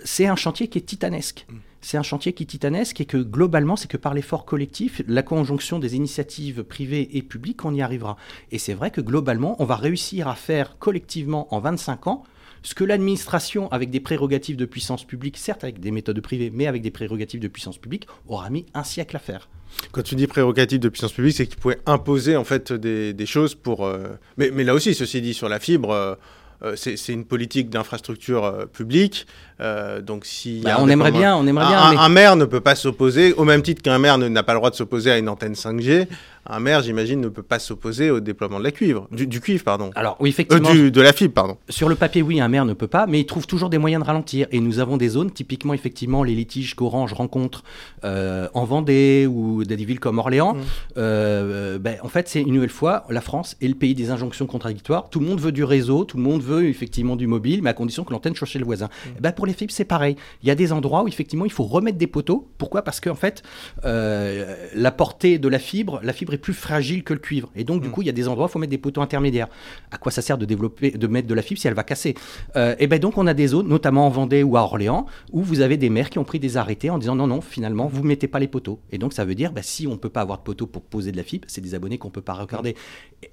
c'est 0.03 0.27
un 0.27 0.35
chantier 0.35 0.67
qui 0.67 0.77
est 0.77 0.81
titanesque. 0.81 1.45
Mm. 1.49 1.55
C'est 1.81 1.97
un 1.97 2.03
chantier 2.03 2.31
qui 2.31 2.43
est 2.43 2.45
titanesque 2.45 3.01
et 3.01 3.05
que 3.05 3.17
globalement, 3.17 3.75
c'est 3.75 3.89
que 3.89 3.97
par 3.97 4.13
l'effort 4.13 4.45
collectif, 4.45 5.01
la 5.05 5.21
conjonction 5.21 5.79
des 5.79 5.97
initiatives 5.97 6.63
privées 6.63 7.17
et 7.17 7.21
publiques, 7.21 7.65
on 7.65 7.73
y 7.73 7.81
arrivera. 7.81 8.15
Et 8.51 8.57
c'est 8.57 8.73
vrai 8.73 8.89
que 8.89 9.01
globalement, 9.01 9.57
on 9.59 9.65
va 9.65 9.75
réussir 9.75 10.29
à 10.29 10.35
faire 10.35 10.77
collectivement 10.79 11.53
en 11.53 11.59
25 11.59 12.07
ans 12.07 12.23
ce 12.63 12.73
que 12.73 12.85
l'administration, 12.85 13.69
avec 13.71 13.89
des 13.89 13.99
prérogatives 13.99 14.55
de 14.55 14.65
puissance 14.65 15.03
publique, 15.03 15.37
certes 15.37 15.63
avec 15.63 15.79
des 15.79 15.91
méthodes 15.91 16.21
privées, 16.21 16.49
mais 16.51 16.65
avec 16.65 16.81
des 16.81 16.91
prérogatives 16.91 17.41
de 17.41 17.49
puissance 17.49 17.77
publique, 17.77 18.07
aura 18.27 18.49
mis 18.49 18.65
un 18.73 18.83
siècle 18.83 19.15
à 19.17 19.19
faire. 19.19 19.49
Quand 19.91 20.01
tu 20.01 20.15
dis 20.15 20.27
prérogatives 20.27 20.79
de 20.79 20.89
puissance 20.89 21.11
publique, 21.11 21.35
c'est 21.35 21.47
qu'ils 21.47 21.59
pouvaient 21.59 21.81
imposer 21.85 22.37
en 22.37 22.43
fait 22.43 22.71
des, 22.71 23.25
choses 23.25 23.53
pour. 23.53 23.85
Euh, 23.85 24.07
mais, 24.37 24.63
là 24.63 24.73
aussi, 24.73 24.93
ceci 24.93 25.21
dit, 25.21 25.33
sur 25.33 25.49
la 25.49 25.59
fibre. 25.59 25.91
Euh, 25.91 26.15
euh, 26.61 26.77
c'est 26.77 27.11
une 27.11 27.25
politique 27.25 27.69
d'infrastructure 27.69 28.69
publique 28.71 29.27
euh, 29.63 30.01
donc 30.01 30.25
si 30.25 30.61
bah, 30.63 30.77
on 30.79 30.89
aimerait 30.89 31.11
bien, 31.11 31.35
on 31.35 31.47
aimerait 31.47 31.67
bien. 31.67 31.79
Un, 31.79 32.09
maire 32.09 32.35
ne 32.35 32.45
peut 32.45 32.59
pas 32.59 32.75
s'opposer, 32.75 33.33
au 33.33 33.45
même 33.45 33.61
titre 33.61 33.81
qu'un 33.81 33.97
maire 33.97 34.17
n'a 34.17 34.43
pas 34.43 34.53
le 34.53 34.59
droit 34.59 34.69
de 34.69 34.75
s'opposer 34.75 35.11
à 35.11 35.17
une 35.17 35.29
antenne 35.29 35.53
5G. 35.53 36.07
Un 36.45 36.59
maire, 36.59 36.81
j'imagine, 36.81 37.21
ne 37.21 37.29
peut 37.29 37.43
pas 37.43 37.57
s'opposer 37.57 38.11
au 38.11 38.19
déploiement 38.19 38.59
de 38.59 38.65
la 38.65 38.71
cuivre, 38.71 39.07
du, 39.11 39.39
cuivre, 39.39 39.63
pardon. 39.63 39.91
Alors 39.95 40.17
oui, 40.19 40.29
effectivement. 40.29 40.69
Euh, 40.75 40.91
de 40.91 41.01
la 41.01 41.13
fibre, 41.13 41.33
pardon. 41.33 41.57
Sur 41.69 41.87
le 41.87 41.95
papier, 41.95 42.21
oui, 42.21 42.41
un 42.41 42.49
maire 42.49 42.65
ne 42.65 42.73
peut 42.73 42.87
pas, 42.87 43.07
mais 43.07 43.21
il 43.21 43.25
trouve 43.25 43.47
toujours 43.47 43.69
des 43.69 43.77
moyens 43.77 44.03
de 44.03 44.07
ralentir. 44.07 44.47
Et 44.51 44.59
nous 44.59 44.79
avons 44.79 44.97
des 44.97 45.07
zones, 45.07 45.31
typiquement, 45.31 45.73
effectivement, 45.73 46.21
les 46.21 46.35
litiges 46.35 46.75
qu'Orange 46.75 47.13
rencontre 47.13 47.63
euh, 48.03 48.49
en 48.53 48.65
Vendée 48.65 49.25
ou 49.29 49.63
dans 49.63 49.75
des 49.75 49.85
villes 49.85 50.01
comme 50.01 50.19
Orléans. 50.19 50.55
Mmh. 50.55 51.77
Ben, 51.77 51.97
en 52.01 52.09
fait, 52.09 52.27
c'est 52.27 52.41
une 52.41 52.53
nouvelle 52.55 52.69
fois, 52.69 53.05
la 53.09 53.21
France 53.21 53.55
est 53.61 53.67
le 53.67 53.75
pays 53.75 53.95
des 53.95 54.11
injonctions 54.11 54.45
contradictoires. 54.45 55.09
Tout 55.09 55.21
le 55.21 55.27
monde 55.27 55.39
veut 55.39 55.53
du 55.53 55.63
réseau, 55.63 56.03
tout 56.03 56.17
le 56.17 56.23
monde 56.23 56.41
veut 56.41 56.65
effectivement 56.65 57.15
du 57.15 57.27
mobile, 57.27 57.61
mais 57.63 57.69
à 57.69 57.73
condition 57.73 58.03
que 58.03 58.11
l'antenne 58.11 58.35
soit 58.35 58.47
chez 58.47 58.59
le 58.59 58.65
voisin. 58.65 58.87
Mmh. 58.87 59.09
ben, 59.21 59.31
pour 59.31 59.45
les 59.45 59.52
fibres, 59.53 59.73
c'est 59.73 59.85
pareil. 59.85 60.15
Il 60.41 60.47
y 60.47 60.51
a 60.51 60.55
des 60.55 60.71
endroits 60.71 61.03
où 61.03 61.07
effectivement 61.07 61.45
il 61.45 61.51
faut 61.51 61.63
remettre 61.63 61.97
des 61.97 62.07
poteaux. 62.07 62.49
Pourquoi? 62.57 62.81
Parce 62.83 62.99
qu'en 62.99 63.15
fait, 63.15 63.43
euh, 63.85 64.55
la 64.73 64.91
portée 64.91 65.37
de 65.37 65.47
la 65.47 65.59
fibre, 65.59 65.99
la 66.03 66.13
fibre 66.13 66.33
est 66.33 66.37
plus 66.37 66.53
fragile 66.53 67.03
que 67.03 67.13
le 67.13 67.19
cuivre. 67.19 67.49
Et 67.55 67.63
donc, 67.63 67.81
du 67.81 67.89
mm. 67.89 67.91
coup, 67.91 68.01
il 68.01 68.05
y 68.05 68.09
a 68.09 68.13
des 68.13 68.27
endroits 68.27 68.45
où 68.45 68.49
il 68.49 68.51
faut 68.51 68.59
mettre 68.59 68.71
des 68.71 68.77
poteaux 68.77 69.01
intermédiaires. 69.01 69.47
À 69.91 69.97
quoi 69.97 70.11
ça 70.11 70.21
sert 70.21 70.37
de 70.37 70.45
développer, 70.45 70.91
de 70.91 71.07
mettre 71.07 71.27
de 71.27 71.33
la 71.33 71.41
fibre 71.41 71.59
si 71.59 71.67
elle 71.67 71.73
va 71.73 71.83
casser? 71.83 72.15
Euh, 72.55 72.75
Et 72.79 72.87
bien 72.87 72.99
donc, 72.99 73.17
on 73.17 73.27
a 73.27 73.33
des 73.33 73.47
zones, 73.47 73.67
notamment 73.67 74.07
en 74.07 74.09
Vendée 74.09 74.43
ou 74.43 74.57
à 74.57 74.61
Orléans, 74.61 75.05
où 75.31 75.41
vous 75.41 75.61
avez 75.61 75.77
des 75.77 75.89
maires 75.89 76.09
qui 76.09 76.19
ont 76.19 76.23
pris 76.23 76.39
des 76.39 76.57
arrêtés 76.57 76.89
en 76.89 76.97
disant 76.97 77.15
non, 77.15 77.27
non, 77.27 77.41
finalement, 77.41 77.87
vous 77.87 78.01
ne 78.01 78.07
mettez 78.07 78.27
pas 78.27 78.39
les 78.39 78.47
poteaux. 78.47 78.79
Et 78.91 78.97
donc, 78.97 79.13
ça 79.13 79.25
veut 79.25 79.35
dire, 79.35 79.51
bah, 79.51 79.61
si 79.63 79.87
on 79.87 79.91
ne 79.91 79.97
peut 79.97 80.09
pas 80.09 80.21
avoir 80.21 80.39
de 80.39 80.43
poteaux 80.43 80.67
pour 80.67 80.81
poser 80.83 81.11
de 81.11 81.17
la 81.17 81.23
fibre, 81.23 81.45
c'est 81.47 81.61
des 81.61 81.75
abonnés 81.75 81.97
qu'on 81.97 82.09
ne 82.09 82.13
peut 82.13 82.21
pas 82.21 82.33
regarder. 82.33 82.75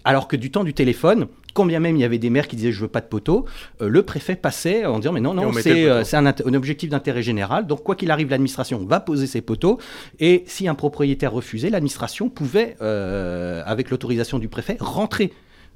Alors 0.05 0.29
que 0.29 0.37
du 0.37 0.51
temps 0.51 0.65
du 0.65 0.75
téléphone, 0.75 1.27
combien 1.55 1.81
même 1.81 1.97
il 1.97 2.01
y 2.01 2.05
avait 2.05 2.19
des 2.19 2.31
maires 2.31 2.49
qui 2.49 2.57
disaient 2.57 2.73
je 2.73 2.81
veux 2.81 2.89
pas 2.89 3.01
de 3.01 3.07
poteaux, 3.07 3.45
euh, 3.81 3.89
le 3.89 4.03
préfet 4.03 4.37
passait 4.37 4.87
en 4.87 4.99
disant 4.99 5.13
mais 5.13 5.21
non, 5.21 5.35
non, 5.35 5.53
c'est 5.53 6.00
un, 6.13 6.27
un, 6.27 6.55
objectif 6.55 6.91
d'intérêt 6.91 7.23
général. 7.23 7.67
Donc, 7.67 7.83
quoi 7.83 7.97
qu'il 7.97 8.11
arrive, 8.11 8.31
l'administration 8.31 8.85
va 8.85 9.01
poser 9.01 9.27
ses 9.27 9.41
poteaux. 9.41 9.79
Et 10.19 10.45
si 10.47 10.69
un 10.69 10.75
propriétaire 10.75 11.33
refusait, 11.33 11.71
l'administration 11.71 12.29
pouvait, 12.29 12.77
euh, 12.81 13.63
avec 13.67 13.91
l'autorisation 13.91 14.39
du 14.39 14.49
préfet, 14.49 14.77
rentrer 14.81 15.33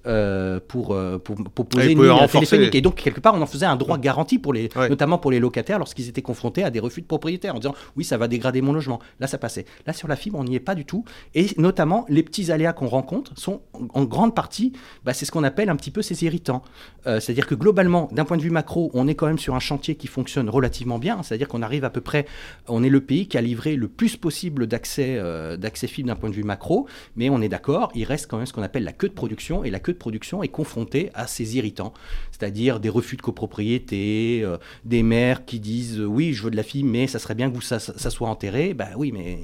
euh, 0.06 0.61
pour, 0.69 0.93
euh, 0.93 1.19
pour, 1.19 1.35
pour, 1.37 1.67
poser 1.67 1.93
une 1.93 2.03
ligne 2.03 2.27
téléphonique. 2.29 2.75
Et 2.75 2.83
donc, 2.83 2.97
quelque 2.97 3.21
part, 3.21 3.35
on 3.35 3.41
en 3.41 3.47
faisait 3.47 3.65
un 3.65 3.77
droit 3.77 3.97
garanti, 3.97 4.39
pour 4.39 4.53
les, 4.53 4.69
notamment 4.77 5.17
pour 5.17 5.31
les 5.31 5.41
locataires, 5.41 5.79
lorsqu'ils 5.79 6.11
étaient 6.11 6.21
confrontés 6.21 6.62
à 6.62 6.71
des 6.71 6.79
refus 6.79 7.01
de 7.01 7.06
propriétaires, 7.06 7.55
en 7.55 7.59
disant 7.59 7.75
oui, 7.97 8.05
ça 8.05 8.19
va 8.19 8.29
dégrader 8.29 8.61
mon 8.61 8.75
logement. 8.75 9.01
Là, 9.19 9.27
ça 9.27 9.39
passait. 9.39 9.65
Là, 9.87 9.95
sur 9.95 10.06
la 10.06 10.17
fibre, 10.17 10.39
on 10.39 10.45
n'y 10.45 10.56
est 10.56 10.61
pas 10.61 10.75
du 10.75 10.85
tout. 10.85 11.06
Et 11.35 11.49
notamment, 11.56 12.05
les 12.11 12.23
petits 12.23 12.53
aléas 12.53 12.75
qu'on 12.75 12.87
rencontre 12.87 13.33
sont 13.39 13.62
en 13.95 14.05
grande 14.05 14.35
partie, 14.35 14.75
bah, 15.05 15.15
c'est 15.15 15.25
ce 15.25 15.33
qu'on 15.33 15.45
appelle 15.45 15.71
un 15.71 15.77
petit 15.77 15.91
peu 15.91 16.03
ces 16.03 16.23
irritants. 16.25 16.62
Euh, 17.06 17.19
c'est-à-dire 17.19 17.47
que 17.47 17.55
globalement, 17.55 18.11
d'un 18.12 18.27
point 18.27 18.37
de 18.37 18.43
vue 18.43 18.51
macro, 18.51 18.91
on 18.93 19.09
est 19.09 19.15
quand 19.15 19.27
même 19.27 19.39
sur 19.39 19.55
un 19.55 19.61
chantier 19.61 19.95
qui 19.95 20.06
fonctionne 20.06 20.51
relativement 20.51 20.99
bien. 20.99 21.23
C'est-à-dire 21.23 21.49
qu'on 21.49 21.62
arrive 21.62 21.85
à 21.85 21.91
peu 21.91 22.03
près, 22.03 22.27
on 22.69 22.83
est 22.83 22.91
le 22.91 23.01
pays 23.01 23.27
qui 23.27 23.39
a 23.39 23.41
livré 23.41 23.75
le 23.77 23.89
plus 23.89 24.19
possible 24.19 24.67
d'accès 24.67 25.19
d'accès 25.59 25.87
fibre 25.87 26.09
d'un 26.09 26.17
point 26.17 26.29
de 26.29 26.35
vue 26.35 26.45
macro, 26.45 26.87
mais 27.17 27.31
on 27.31 27.41
est 27.41 27.49
d'accord, 27.49 27.91
il 27.95 28.05
reste 28.05 28.27
quand 28.27 28.37
même 28.37 28.47
ce 28.47 28.53
qu'on 28.53 28.62
appelle 28.62 28.85
la 28.85 28.93
queue 28.93 29.09
de 29.09 29.15
production. 29.15 29.65
Et 29.65 29.71
la 29.71 29.79
queue 29.79 29.94
de 29.94 29.99
production 29.99 30.43
est 30.43 30.49
confrontée 30.49 31.11
à 31.14 31.26
ces 31.26 31.56
irritants, 31.56 31.94
c'est-à-dire 32.31 32.81
des 32.81 32.88
refus 32.88 33.17
de 33.17 33.23
copropriété, 33.23 34.41
euh, 34.43 34.58
des 34.85 35.02
maires 35.02 35.44
qui 35.44 35.61
disent 35.61 36.00
euh, 36.00 36.05
oui, 36.05 36.32
je 36.32 36.43
veux 36.43 36.50
de 36.50 36.56
la 36.56 36.62
fille, 36.62 36.85
mais 36.85 37.06
ça 37.06 37.19
serait 37.19 37.35
bien 37.35 37.49
que 37.49 37.55
vous, 37.55 37.62
ça, 37.62 37.79
soit 37.79 38.29
enterré. 38.29 38.75
Ben 38.75 38.88
oui, 38.96 39.12
mais 39.12 39.38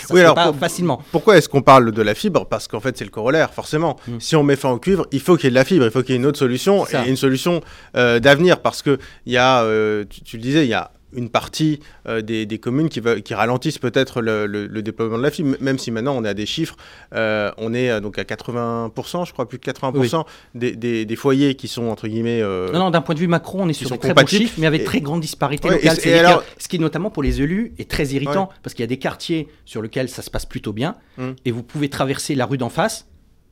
ça 0.00 0.14
oui, 0.14 0.20
alors, 0.20 0.34
pas 0.34 0.52
facilement. 0.52 1.02
Pourquoi 1.12 1.36
est-ce 1.36 1.48
qu'on 1.48 1.62
parle 1.62 1.92
de 1.92 2.02
la 2.02 2.14
fibre? 2.14 2.46
Parce 2.46 2.68
qu'en 2.68 2.80
fait, 2.80 2.96
c'est 2.96 3.04
le 3.04 3.10
corollaire, 3.10 3.52
forcément. 3.52 3.96
Hmm. 4.08 4.18
Si 4.20 4.36
on 4.36 4.42
met 4.42 4.56
fin 4.56 4.70
au 4.70 4.78
cuivre, 4.78 5.06
il 5.12 5.20
faut 5.20 5.36
qu'il 5.36 5.44
y 5.44 5.48
ait 5.48 5.50
de 5.50 5.56
la 5.56 5.64
fibre, 5.64 5.84
il 5.84 5.90
faut 5.90 6.02
qu'il 6.02 6.14
y 6.14 6.14
ait 6.14 6.20
une 6.20 6.26
autre 6.26 6.38
solution, 6.38 6.86
et 6.86 7.08
une 7.08 7.16
solution 7.16 7.60
euh, 7.96 8.20
d'avenir, 8.20 8.60
parce 8.60 8.82
que 8.82 8.98
il 9.26 9.32
y 9.32 9.36
a, 9.36 9.62
tu, 10.08 10.36
le 10.36 10.42
disais, 10.42 10.64
il 10.64 10.70
y 10.70 10.74
a 10.74 10.90
une 11.16 11.30
partie 11.30 11.80
euh, 12.06 12.22
des, 12.22 12.58
communes 12.58 12.88
qui, 12.88 13.00
qui 13.24 13.34
ralentissent 13.34 13.78
peut-être 13.78 14.20
le, 14.20 14.68
déploiement 14.82 15.18
de 15.18 15.22
la 15.22 15.30
fibre, 15.30 15.56
même 15.60 15.78
si 15.78 15.90
maintenant 15.90 16.14
on 16.16 16.24
est 16.24 16.28
à 16.28 16.34
des 16.34 16.46
chiffres, 16.46 16.76
euh, 17.14 17.50
on 17.58 17.74
est 17.74 17.90
euh, 17.90 18.00
donc 18.00 18.18
à 18.18 18.22
80%, 18.22 19.26
je 19.26 19.32
crois 19.32 19.48
plus 19.48 19.58
de 19.58 19.64
80% 19.64 20.24
des, 20.54 21.16
foyers 21.16 21.54
qui 21.54 21.68
sont 21.68 21.84
entre 21.84 22.08
guillemets... 22.08 22.42
non, 22.42 22.78
non, 22.78 22.90
d'un 22.90 23.00
point 23.00 23.14
de 23.14 23.20
vue 23.20 23.28
macro, 23.28 23.58
on 23.60 23.68
est 23.68 23.72
sur 23.72 23.90
des 23.90 23.98
très 23.98 24.14
bons 24.14 24.26
chiffres, 24.26 24.54
mais 24.58 24.66
avec 24.66 24.84
très 24.84 25.00
grande 25.00 25.20
disparité 25.20 25.68
locale. 25.68 25.96
ce 26.58 26.68
qui, 26.68 26.78
notamment 26.78 27.10
pour 27.10 27.22
les 27.22 27.40
élus, 27.40 27.72
est 27.78 27.90
très 27.90 28.06
irritant, 28.08 28.50
parce 28.62 28.74
qu'il 28.74 28.82
y 28.82 28.84
a 28.84 28.88
des 28.88 28.98
quartiers 28.98 29.48
sur 29.64 29.82
lesquels 29.82 30.08
ça 30.08 30.22
se 30.22 30.30
passe 30.30 30.46
plutôt 30.46 30.72
bien, 30.72 30.96
hum. 31.18 31.34
et 31.44 31.50
vous 31.50 31.62
pouvez 31.62 31.88
traverser 31.88 32.34
la 32.34 32.46
rue 32.46 32.58
d'en 32.58 32.68
face, 32.68 33.06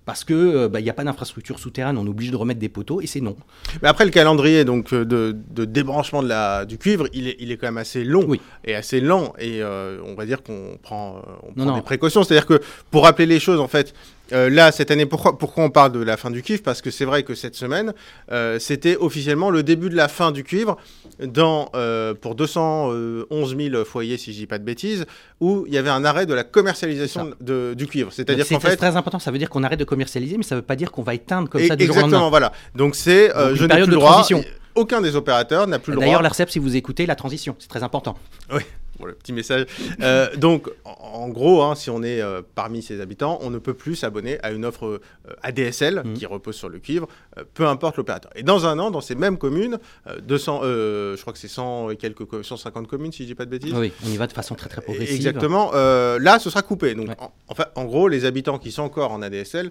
parce 0.05 0.25
que 0.25 0.35
il 0.35 0.57
euh, 0.57 0.69
n'y 0.69 0.83
bah, 0.85 0.91
a 0.91 0.93
pas 0.93 1.05
d'infrastructure 1.05 1.59
souterraine, 1.59 1.97
on 1.97 2.07
est 2.07 2.11
obligé 2.11 2.31
de 2.31 2.37
remettre 2.37 2.61
des 2.61 2.69
poteaux 2.69 3.01
et 3.01 3.07
c'est 3.07 3.21
non. 3.21 3.37
Mais 3.83 3.89
après 3.89 4.05
le 4.05 4.11
calendrier 4.11 4.65
donc 4.65 4.93
euh, 4.93 5.05
de, 5.05 5.37
de 5.51 5.65
débranchement 5.65 6.23
de 6.23 6.29
la, 6.29 6.65
du 6.65 6.79
cuivre, 6.79 7.09
il 7.13 7.29
est, 7.29 7.37
il 7.39 7.51
est 7.51 7.57
quand 7.57 7.67
même 7.67 7.79
assez 7.79 8.05
long 8.05 8.29
et 8.65 8.75
assez 8.75 9.01
lent 9.01 9.33
et 9.39 9.63
euh, 9.63 10.01
on 10.05 10.15
va 10.15 10.27
dire 10.27 10.43
qu'on 10.43 10.79
prend, 10.83 11.23
on 11.43 11.53
prend 11.53 11.75
des 11.75 11.83
précautions. 11.83 12.23
C'est-à-dire 12.23 12.47
que 12.47 12.61
pour 12.91 13.05
rappeler 13.05 13.27
les 13.27 13.41
choses 13.41 13.61
en 13.61 13.69
fait, 13.69 13.95
euh, 14.33 14.49
là, 14.49 14.73
cette 14.73 14.91
année, 14.91 15.07
pourquoi, 15.07 15.37
pourquoi 15.39 15.65
on 15.65 15.71
parle 15.71 15.93
de 15.93 16.03
la 16.03 16.17
fin 16.17 16.31
du 16.31 16.43
cuivre? 16.43 16.63
Parce 16.63 16.81
que 16.81 16.91
c'est 16.91 17.05
vrai 17.05 17.23
que 17.23 17.35
cette 17.35 17.55
semaine, 17.55 17.93
euh, 18.33 18.59
c'était 18.59 18.97
officiellement 18.97 19.51
le 19.51 19.63
début 19.63 19.91
de 19.91 19.97
la 19.97 20.09
fin 20.09 20.33
du 20.33 20.45
cuivre 20.45 20.77
dans, 21.23 21.69
euh, 21.75 22.15
pour 22.15 22.35
211 22.35 23.57
000 23.57 23.85
foyers, 23.85 24.17
si 24.17 24.33
je 24.33 24.39
dis 24.39 24.47
pas 24.47 24.59
de 24.59 24.65
bêtises, 24.65 25.05
où 25.41 25.65
il 25.67 25.75
y 25.75 25.79
avait 25.79 25.91
un 25.91 26.05
arrêt 26.05 26.27
de 26.27 26.35
la 26.35 26.45
commercialisation 26.45 27.33
de, 27.41 27.75
du 27.77 27.87
cuivre. 27.87 28.13
C'est-à-dire 28.13 28.49
qu'en 28.49 28.61
fait... 28.61 28.71
C'est 28.71 28.77
très 28.77 28.97
important, 28.97 29.19
ça 29.19 29.31
veut 29.31 29.39
dire 29.39 29.51
qu'on 29.51 29.63
arrête 29.63 29.79
de 29.79 29.85
commercialiser, 29.85 30.37
mais 30.37 30.43
ça 30.45 30.55
ne 30.55 30.61
veut 30.61 30.67
pas 30.67 30.77
dire 30.77 30.91
qu'on 30.91 31.03
va 31.03 31.15
éteindre 31.15 31.49
comme 31.49 31.63
ça 31.67 31.77
du 31.77 31.87
jour 31.87 31.97
au 31.97 31.99
Exactement, 31.99 32.31
voilà. 32.31 32.53
Donc 32.75 32.95
c'est, 32.95 33.31
je 33.55 33.65
n'ai 33.65 33.75
plus 33.75 33.87
le 33.87 33.97
droit, 33.97 34.27
aucun 34.75 35.01
des 35.01 35.15
opérateurs 35.15 35.69
n'a 35.69 35.79
plus 35.79 35.93
le 35.93 35.97
droit... 35.97 36.07
D'ailleurs, 36.07 36.23
l'ARCEP, 36.23 36.51
si 36.51 36.59
vous 36.59 36.75
écoutez, 36.75 37.07
la 37.07 37.15
transition, 37.15 37.55
c'est 37.61 37.69
très 37.69 37.85
important. 37.85 38.17
Oui 38.53 38.63
le 39.03 39.15
petit 39.15 39.33
message. 39.33 39.67
Euh, 40.01 40.35
donc, 40.37 40.71
en, 40.85 41.29
gros, 41.29 41.63
hein, 41.63 41.75
si 41.75 41.91
on 41.91 42.03
est 42.03 42.21
euh, 42.21 42.43
parmi 42.55 42.83
ces 42.83 43.01
habitants, 43.01 43.39
on 43.43 43.51
ne 43.51 43.59
peut 43.59 43.75
plus 43.75 43.97
s'abonner 43.97 44.39
à 44.43 44.53
une 44.53 44.65
offre 44.65 44.87
euh, 44.87 45.01
ADSL 45.43 46.03
mmh. 46.05 46.15
qui 46.15 46.27
repose 46.27 46.55
sur 46.55 46.69
le 46.69 46.79
cuivre, 46.79 47.09
peu 47.55 47.67
importe 47.67 47.97
l'opérateur. 47.97 48.31
Et 48.35 48.43
dans 48.43 48.67
un 48.67 48.79
an, 48.79 48.91
dans 48.91 49.01
ces 49.01 49.15
mêmes 49.15 49.39
communes, 49.39 49.79
200, 50.23 50.61
je 50.63 51.21
crois 51.21 51.33
que 51.33 51.39
c'est 51.39 51.49
100 51.49 51.91
et 51.91 51.97
quelques 51.97 52.45
150 52.45 52.87
communes, 52.87 53.13
si 53.13 53.25
je 53.25 53.29
dis 53.29 53.35
pas 53.35 53.45
de 53.45 53.51
bêtises. 53.51 53.75
Oui, 53.75 53.93
on 54.05 54.09
y 54.09 54.17
va 54.17 54.27
de 54.27 54.33
façon 54.33 54.55
très 54.55 54.69
très 54.69 54.81
progressive. 54.81 55.15
Exactement. 55.15 55.73
là, 55.73 56.39
ce 56.39 56.51
sera 56.51 56.63
coupé. 56.63 56.95
Donc, 56.95 57.09
en, 57.49 57.55
fait, 57.55 57.69
en 57.75 57.85
gros, 57.85 58.09
les 58.09 58.25
habitants 58.25 58.59
qui 58.59 58.71
sont 58.71 58.83
encore 58.83 59.13
en 59.13 59.23
ADSL 59.23 59.71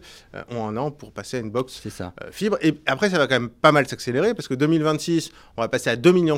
ont 0.52 0.68
un 0.68 0.78
an 0.78 0.92
pour 0.92 1.12
passer 1.12 1.38
à 1.38 1.40
une 1.40 1.52
box 1.52 1.82
fibre. 2.32 2.58
Et 2.62 2.76
après, 2.86 3.10
ça 3.10 3.18
va 3.18 3.28
quand 3.28 3.40
même 3.40 3.50
pas 3.50 3.72
mal 3.72 3.88
s'accélérer 3.88 4.34
parce 4.34 4.48
que 4.48 4.56
2026, 4.56 5.32
on 5.58 5.62
va 5.62 5.70
passer 5.70 5.90
à 5.90 5.96
2,5 5.96 6.14
millions. 6.14 6.38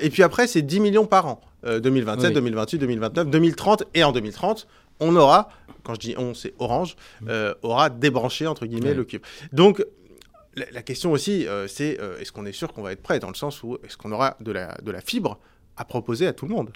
et 0.00 0.10
puis 0.10 0.22
après, 0.22 0.46
c'est 0.46 0.62
10 0.62 0.80
millions 0.80 1.06
par 1.06 1.26
an. 1.26 1.40
2027, 1.64 2.32
2028, 2.32 2.78
2029, 2.78 3.30
2030 3.30 3.84
et 3.94 4.04
en 4.04 4.12
2030, 4.12 4.66
on 5.00 5.16
aura, 5.16 5.48
quand 5.82 5.94
je 5.94 6.00
dis 6.00 6.14
on, 6.16 6.34
c'est 6.34 6.54
Orange, 6.58 6.96
mm. 7.20 7.26
euh, 7.28 7.54
aura 7.62 7.90
débranché 7.90 8.46
entre 8.46 8.66
guillemets 8.66 8.94
le 8.94 9.04
cube. 9.04 9.22
Donc 9.52 9.84
la, 10.56 10.82
question 10.82 11.12
aussi, 11.12 11.46
euh, 11.46 11.66
c'est 11.66 12.00
euh, 12.00 12.18
est-ce 12.20 12.32
qu'on 12.32 12.46
est 12.46 12.52
sûr 12.52 12.72
qu'on 12.72 12.82
va 12.82 12.92
être 12.92 13.02
prêt 13.02 13.18
dans 13.18 13.28
le 13.28 13.34
sens 13.34 13.62
où 13.62 13.78
est-ce 13.84 13.96
qu'on 13.96 14.12
aura 14.12 14.36
de 14.40 14.52
la, 14.52 14.76
de 14.82 14.90
la 14.90 15.00
fibre 15.00 15.38
à 15.76 15.84
proposer 15.84 16.26
à 16.26 16.32
tout 16.32 16.46
le 16.46 16.54
monde? 16.54 16.70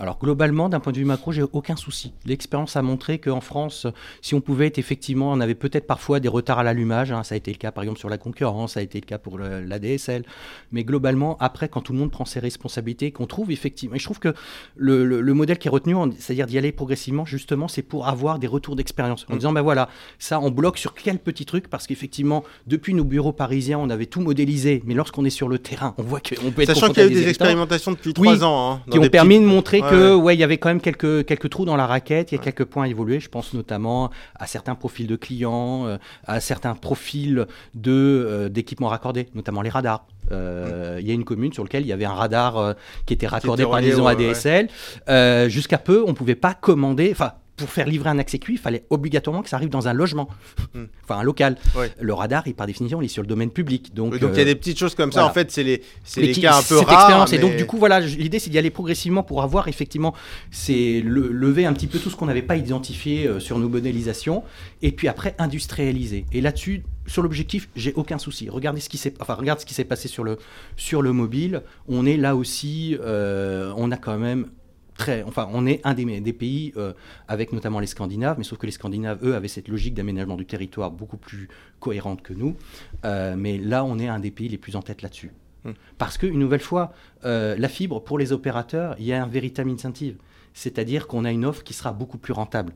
Alors 0.00 0.18
globalement, 0.18 0.70
d'un 0.70 0.80
point 0.80 0.92
de 0.92 0.98
vue 0.98 1.04
macro, 1.04 1.30
j'ai 1.30 1.42
aucun 1.42 1.76
souci. 1.76 2.14
L'expérience 2.24 2.74
a 2.74 2.82
montré 2.82 3.18
qu'en 3.18 3.42
France, 3.42 3.86
si 4.22 4.34
on 4.34 4.40
pouvait 4.40 4.66
être 4.66 4.78
effectivement, 4.78 5.30
on 5.30 5.40
avait 5.40 5.54
peut-être 5.54 5.86
parfois 5.86 6.20
des 6.20 6.28
retards 6.28 6.58
à 6.58 6.62
l'allumage. 6.62 7.12
Hein, 7.12 7.22
ça 7.22 7.34
a 7.34 7.38
été 7.38 7.52
le 7.52 7.58
cas 7.58 7.70
par 7.70 7.84
exemple 7.84 7.98
sur 7.98 8.08
la 8.08 8.16
concurrence, 8.16 8.72
ça 8.72 8.80
a 8.80 8.82
été 8.82 8.98
le 8.98 9.04
cas 9.04 9.18
pour 9.18 9.38
la 9.38 9.78
DSL. 9.78 10.24
Mais 10.72 10.84
globalement, 10.84 11.36
après, 11.38 11.68
quand 11.68 11.82
tout 11.82 11.92
le 11.92 11.98
monde 11.98 12.10
prend 12.10 12.24
ses 12.24 12.40
responsabilités, 12.40 13.10
qu'on 13.12 13.26
trouve 13.26 13.50
effectivement, 13.50 13.94
et 13.94 13.98
je 13.98 14.04
trouve 14.04 14.20
que 14.20 14.34
le, 14.76 15.34
modèle 15.34 15.58
qui 15.58 15.68
est 15.68 15.70
retenu, 15.70 15.94
c'est-à-dire 16.18 16.46
d'y 16.46 16.56
aller 16.56 16.72
progressivement, 16.72 17.26
justement, 17.26 17.68
c'est 17.68 17.82
pour 17.82 18.08
avoir 18.08 18.38
des 18.38 18.46
retours 18.46 18.76
d'expérience. 18.76 19.26
En 19.28 19.34
mm. 19.34 19.38
disant, 19.38 19.52
ben 19.52 19.62
voilà, 19.62 19.90
ça, 20.18 20.40
on 20.40 20.50
bloque 20.50 20.78
sur 20.78 20.94
quel 20.94 21.18
petit 21.18 21.44
truc, 21.44 21.68
parce 21.68 21.86
qu'effectivement, 21.86 22.42
depuis 22.66 22.94
nos 22.94 23.04
bureaux 23.04 23.32
parisiens, 23.32 23.78
on 23.78 23.90
avait 23.90 24.06
tout 24.06 24.22
modélisé, 24.22 24.82
mais 24.86 24.94
lorsqu'on 24.94 25.26
est 25.26 25.30
sur 25.30 25.48
le 25.48 25.58
terrain, 25.58 25.94
on 25.98 26.02
voit 26.02 26.20
qu'on 26.20 26.50
peut 26.52 26.62
être 26.62 26.74
Sachant 26.74 26.88
qu'il 26.88 27.02
y 27.02 27.06
a 27.06 27.10
eu 27.10 27.14
des, 27.14 27.28
expérimentations 27.28 27.92
depuis 27.92 28.14
trois 28.14 28.44
ans. 28.44 28.72
Hein, 28.72 28.82
qui 28.90 28.98
ont 28.98 29.08
permis 29.08 29.38
de 29.38 29.44
montrer 29.44 29.82
que 29.90 30.14
ouais, 30.14 30.34
il 30.34 30.40
y 30.40 30.44
avait 30.44 30.58
quand 30.58 30.68
même 30.68 30.80
quelques, 30.80 31.24
quelques 31.24 31.50
trous 31.50 31.64
dans 31.64 31.76
la 31.76 31.86
raquette, 31.86 32.32
il 32.32 32.36
y 32.36 32.38
a 32.38 32.42
quelques 32.42 32.64
points 32.64 32.84
à 32.84 32.88
évoluer. 32.88 33.20
Je 33.20 33.28
pense 33.28 33.54
notamment 33.54 34.10
à 34.36 34.46
certains 34.46 34.74
profils 34.74 35.06
de 35.06 35.16
clients, 35.16 35.86
euh, 35.86 35.98
à 36.26 36.40
certains 36.40 36.74
profils 36.74 37.46
de, 37.74 37.92
euh, 37.92 38.48
d'équipements 38.48 38.88
raccordés, 38.88 39.28
notamment 39.34 39.62
les 39.62 39.70
radars. 39.70 40.06
Euh, 40.32 40.98
il 41.00 41.08
y 41.08 41.10
a 41.10 41.14
une 41.14 41.24
commune 41.24 41.52
sur 41.52 41.64
laquelle 41.64 41.82
il 41.82 41.88
y 41.88 41.92
avait 41.92 42.04
un 42.04 42.14
radar 42.14 42.74
qui 43.04 43.14
était 43.14 43.26
raccordé 43.26 43.64
par 43.64 43.80
liaison 43.80 44.06
ADSL. 44.06 44.68
jusqu'à 45.48 45.78
peu, 45.78 46.02
on 46.04 46.08
ne 46.08 46.14
pouvait 46.14 46.34
pas 46.34 46.54
commander, 46.54 47.10
enfin, 47.12 47.32
pour 47.60 47.70
faire 47.70 47.86
livrer 47.86 48.10
un 48.10 48.18
accès 48.18 48.38
cuit, 48.38 48.54
il 48.54 48.58
fallait 48.58 48.84
obligatoirement 48.90 49.42
que 49.42 49.48
ça 49.48 49.56
arrive 49.56 49.68
dans 49.68 49.86
un 49.88 49.92
logement, 49.92 50.28
hmm. 50.74 50.84
enfin 51.04 51.20
un 51.20 51.22
local. 51.22 51.56
Le 52.00 52.14
radar, 52.14 52.46
il, 52.46 52.54
par 52.54 52.66
définition, 52.66 53.00
il 53.02 53.04
est 53.04 53.08
sur 53.08 53.22
le 53.22 53.28
domaine 53.28 53.50
public. 53.50 53.94
Donc, 53.94 54.18
donc 54.18 54.30
il 54.34 54.38
y 54.38 54.42
a 54.42 54.44
des 54.44 54.54
petites 54.54 54.78
choses 54.78 54.94
comme 54.94 55.12
ça. 55.12 55.24
En 55.26 55.30
fait, 55.32 55.50
c'est 55.50 55.62
les, 55.62 55.82
les, 56.16 56.32
cas 56.32 56.58
un 56.58 56.62
peu 56.62 56.78
rares. 56.78 57.32
Et 57.32 57.38
donc, 57.38 57.56
du 57.56 57.66
coup, 57.66 57.78
voilà, 57.78 58.00
l'idée, 58.00 58.38
c'est 58.38 58.50
d'y 58.50 58.58
aller 58.58 58.70
progressivement 58.70 59.22
pour 59.22 59.42
avoir 59.42 59.68
effectivement, 59.68 60.14
c'est 60.50 61.02
lever 61.04 61.66
un 61.66 61.72
petit 61.72 61.86
peu 61.86 61.98
tout 61.98 62.10
ce 62.10 62.16
qu'on 62.16 62.26
n'avait 62.26 62.42
pas 62.42 62.56
identifié 62.56 63.26
euh, 63.26 63.40
sur 63.40 63.58
nos 63.58 63.68
modélisations, 63.68 64.42
et 64.82 64.92
puis 64.92 65.08
après 65.08 65.34
industrialiser. 65.38 66.24
Et 66.32 66.40
là-dessus, 66.40 66.82
sur 67.06 67.22
l'objectif, 67.22 67.68
j'ai 67.76 67.92
aucun 67.94 68.18
souci. 68.18 68.48
Regardez 68.48 68.80
ce 68.80 68.88
qui 68.88 68.98
s'est, 68.98 69.14
enfin, 69.20 69.34
regarde 69.34 69.60
ce 69.60 69.66
qui 69.66 69.74
s'est 69.74 69.84
passé 69.84 70.08
sur 70.08 70.24
le, 70.24 70.38
sur 70.76 71.02
le 71.02 71.12
mobile. 71.12 71.62
On 71.88 72.06
est 72.06 72.16
là 72.16 72.36
aussi, 72.36 72.96
euh, 73.00 73.72
on 73.76 73.90
a 73.90 73.96
quand 73.96 74.18
même 74.18 74.46
enfin, 75.26 75.48
on 75.52 75.66
est 75.66 75.80
un 75.84 75.94
des, 75.94 76.32
pays 76.32 76.72
euh, 76.76 76.92
avec 77.28 77.52
notamment 77.52 77.80
les 77.80 77.86
Scandinaves, 77.86 78.36
mais 78.38 78.44
sauf 78.44 78.58
que 78.58 78.66
les 78.66 78.72
Scandinaves, 78.72 79.18
eux, 79.22 79.34
avaient 79.34 79.48
cette 79.48 79.68
logique 79.68 79.94
d'aménagement 79.94 80.36
du 80.36 80.46
territoire 80.46 80.90
beaucoup 80.90 81.16
plus 81.16 81.48
cohérente 81.78 82.22
que 82.22 82.32
nous. 82.32 82.56
Euh, 83.04 83.34
mais 83.36 83.58
là, 83.58 83.84
on 83.84 83.98
est 83.98 84.08
un 84.08 84.20
des 84.20 84.30
pays 84.30 84.48
les 84.48 84.58
plus 84.58 84.76
en 84.76 84.82
tête 84.82 85.02
là-dessus. 85.02 85.32
Hmm. 85.64 85.72
Parce 85.98 86.18
qu'une 86.18 86.38
nouvelle 86.38 86.60
fois, 86.60 86.92
euh, 87.24 87.56
la 87.58 87.68
fibre, 87.68 88.00
pour 88.02 88.18
les 88.18 88.32
opérateurs, 88.32 88.96
il 88.98 89.06
y 89.06 89.12
a 89.12 89.22
un 89.22 89.26
véritable 89.26 89.70
incentive 89.70 90.16
c'est-à-dire 90.54 91.06
qu'on 91.06 91.24
a 91.24 91.30
une 91.30 91.44
offre 91.44 91.62
qui 91.62 91.74
sera 91.74 91.92
beaucoup 91.92 92.18
plus 92.18 92.32
rentable. 92.32 92.72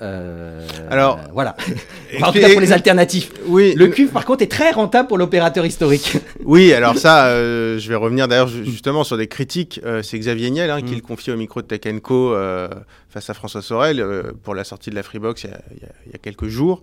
Euh, 0.00 0.66
Alors, 0.90 1.18
voilà. 1.32 1.56
en 2.22 2.32
tout 2.32 2.38
cas 2.38 2.50
pour 2.50 2.60
les 2.60 2.72
alternatifs. 2.72 3.32
Oui. 3.46 3.74
Le 3.74 3.88
cuivre, 3.88 4.12
par 4.12 4.24
contre, 4.24 4.42
est 4.42 4.50
très 4.50 4.70
rentable 4.70 5.08
pour 5.08 5.18
l'opérateur 5.18 5.66
historique. 5.66 6.16
Oui, 6.44 6.72
alors 6.72 6.96
ça, 6.96 7.26
euh, 7.26 7.78
je 7.78 7.88
vais 7.88 7.94
revenir 7.94 8.26
d'ailleurs 8.26 8.48
justement 8.48 9.04
sur 9.04 9.18
des 9.18 9.26
critiques. 9.26 9.80
Euh, 9.84 10.02
c'est 10.02 10.18
Xavier 10.18 10.50
Niel 10.50 10.70
hein, 10.70 10.80
qui 10.80 10.92
mm. 10.92 10.96
le 10.96 11.00
confie 11.02 11.30
au 11.30 11.36
micro 11.36 11.60
de 11.60 11.66
Tech 11.66 11.80
Co 12.00 12.34
face 13.10 13.28
à 13.28 13.34
François 13.34 13.60
Sorel 13.60 14.04
pour 14.42 14.54
la 14.54 14.64
sortie 14.64 14.88
de 14.88 14.94
la 14.94 15.02
Freebox 15.02 15.44
il 15.44 15.50
y 16.10 16.14
a, 16.14 16.18
quelques 16.18 16.46
jours. 16.46 16.80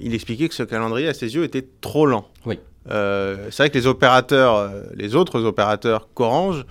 il 0.00 0.14
expliquait 0.14 0.48
que 0.48 0.54
ce 0.54 0.62
calendrier, 0.62 1.08
à 1.08 1.14
ses 1.14 1.34
yeux, 1.34 1.42
était 1.42 1.66
trop 1.80 2.06
lent. 2.06 2.28
Oui. 2.46 2.60
c'est 2.86 3.56
vrai 3.56 3.70
que 3.70 3.78
les 3.78 3.86
opérateurs, 3.86 4.70
les 4.94 5.16
autres 5.16 5.42
opérateurs 5.42 6.08
qu'Orange, 6.14 6.64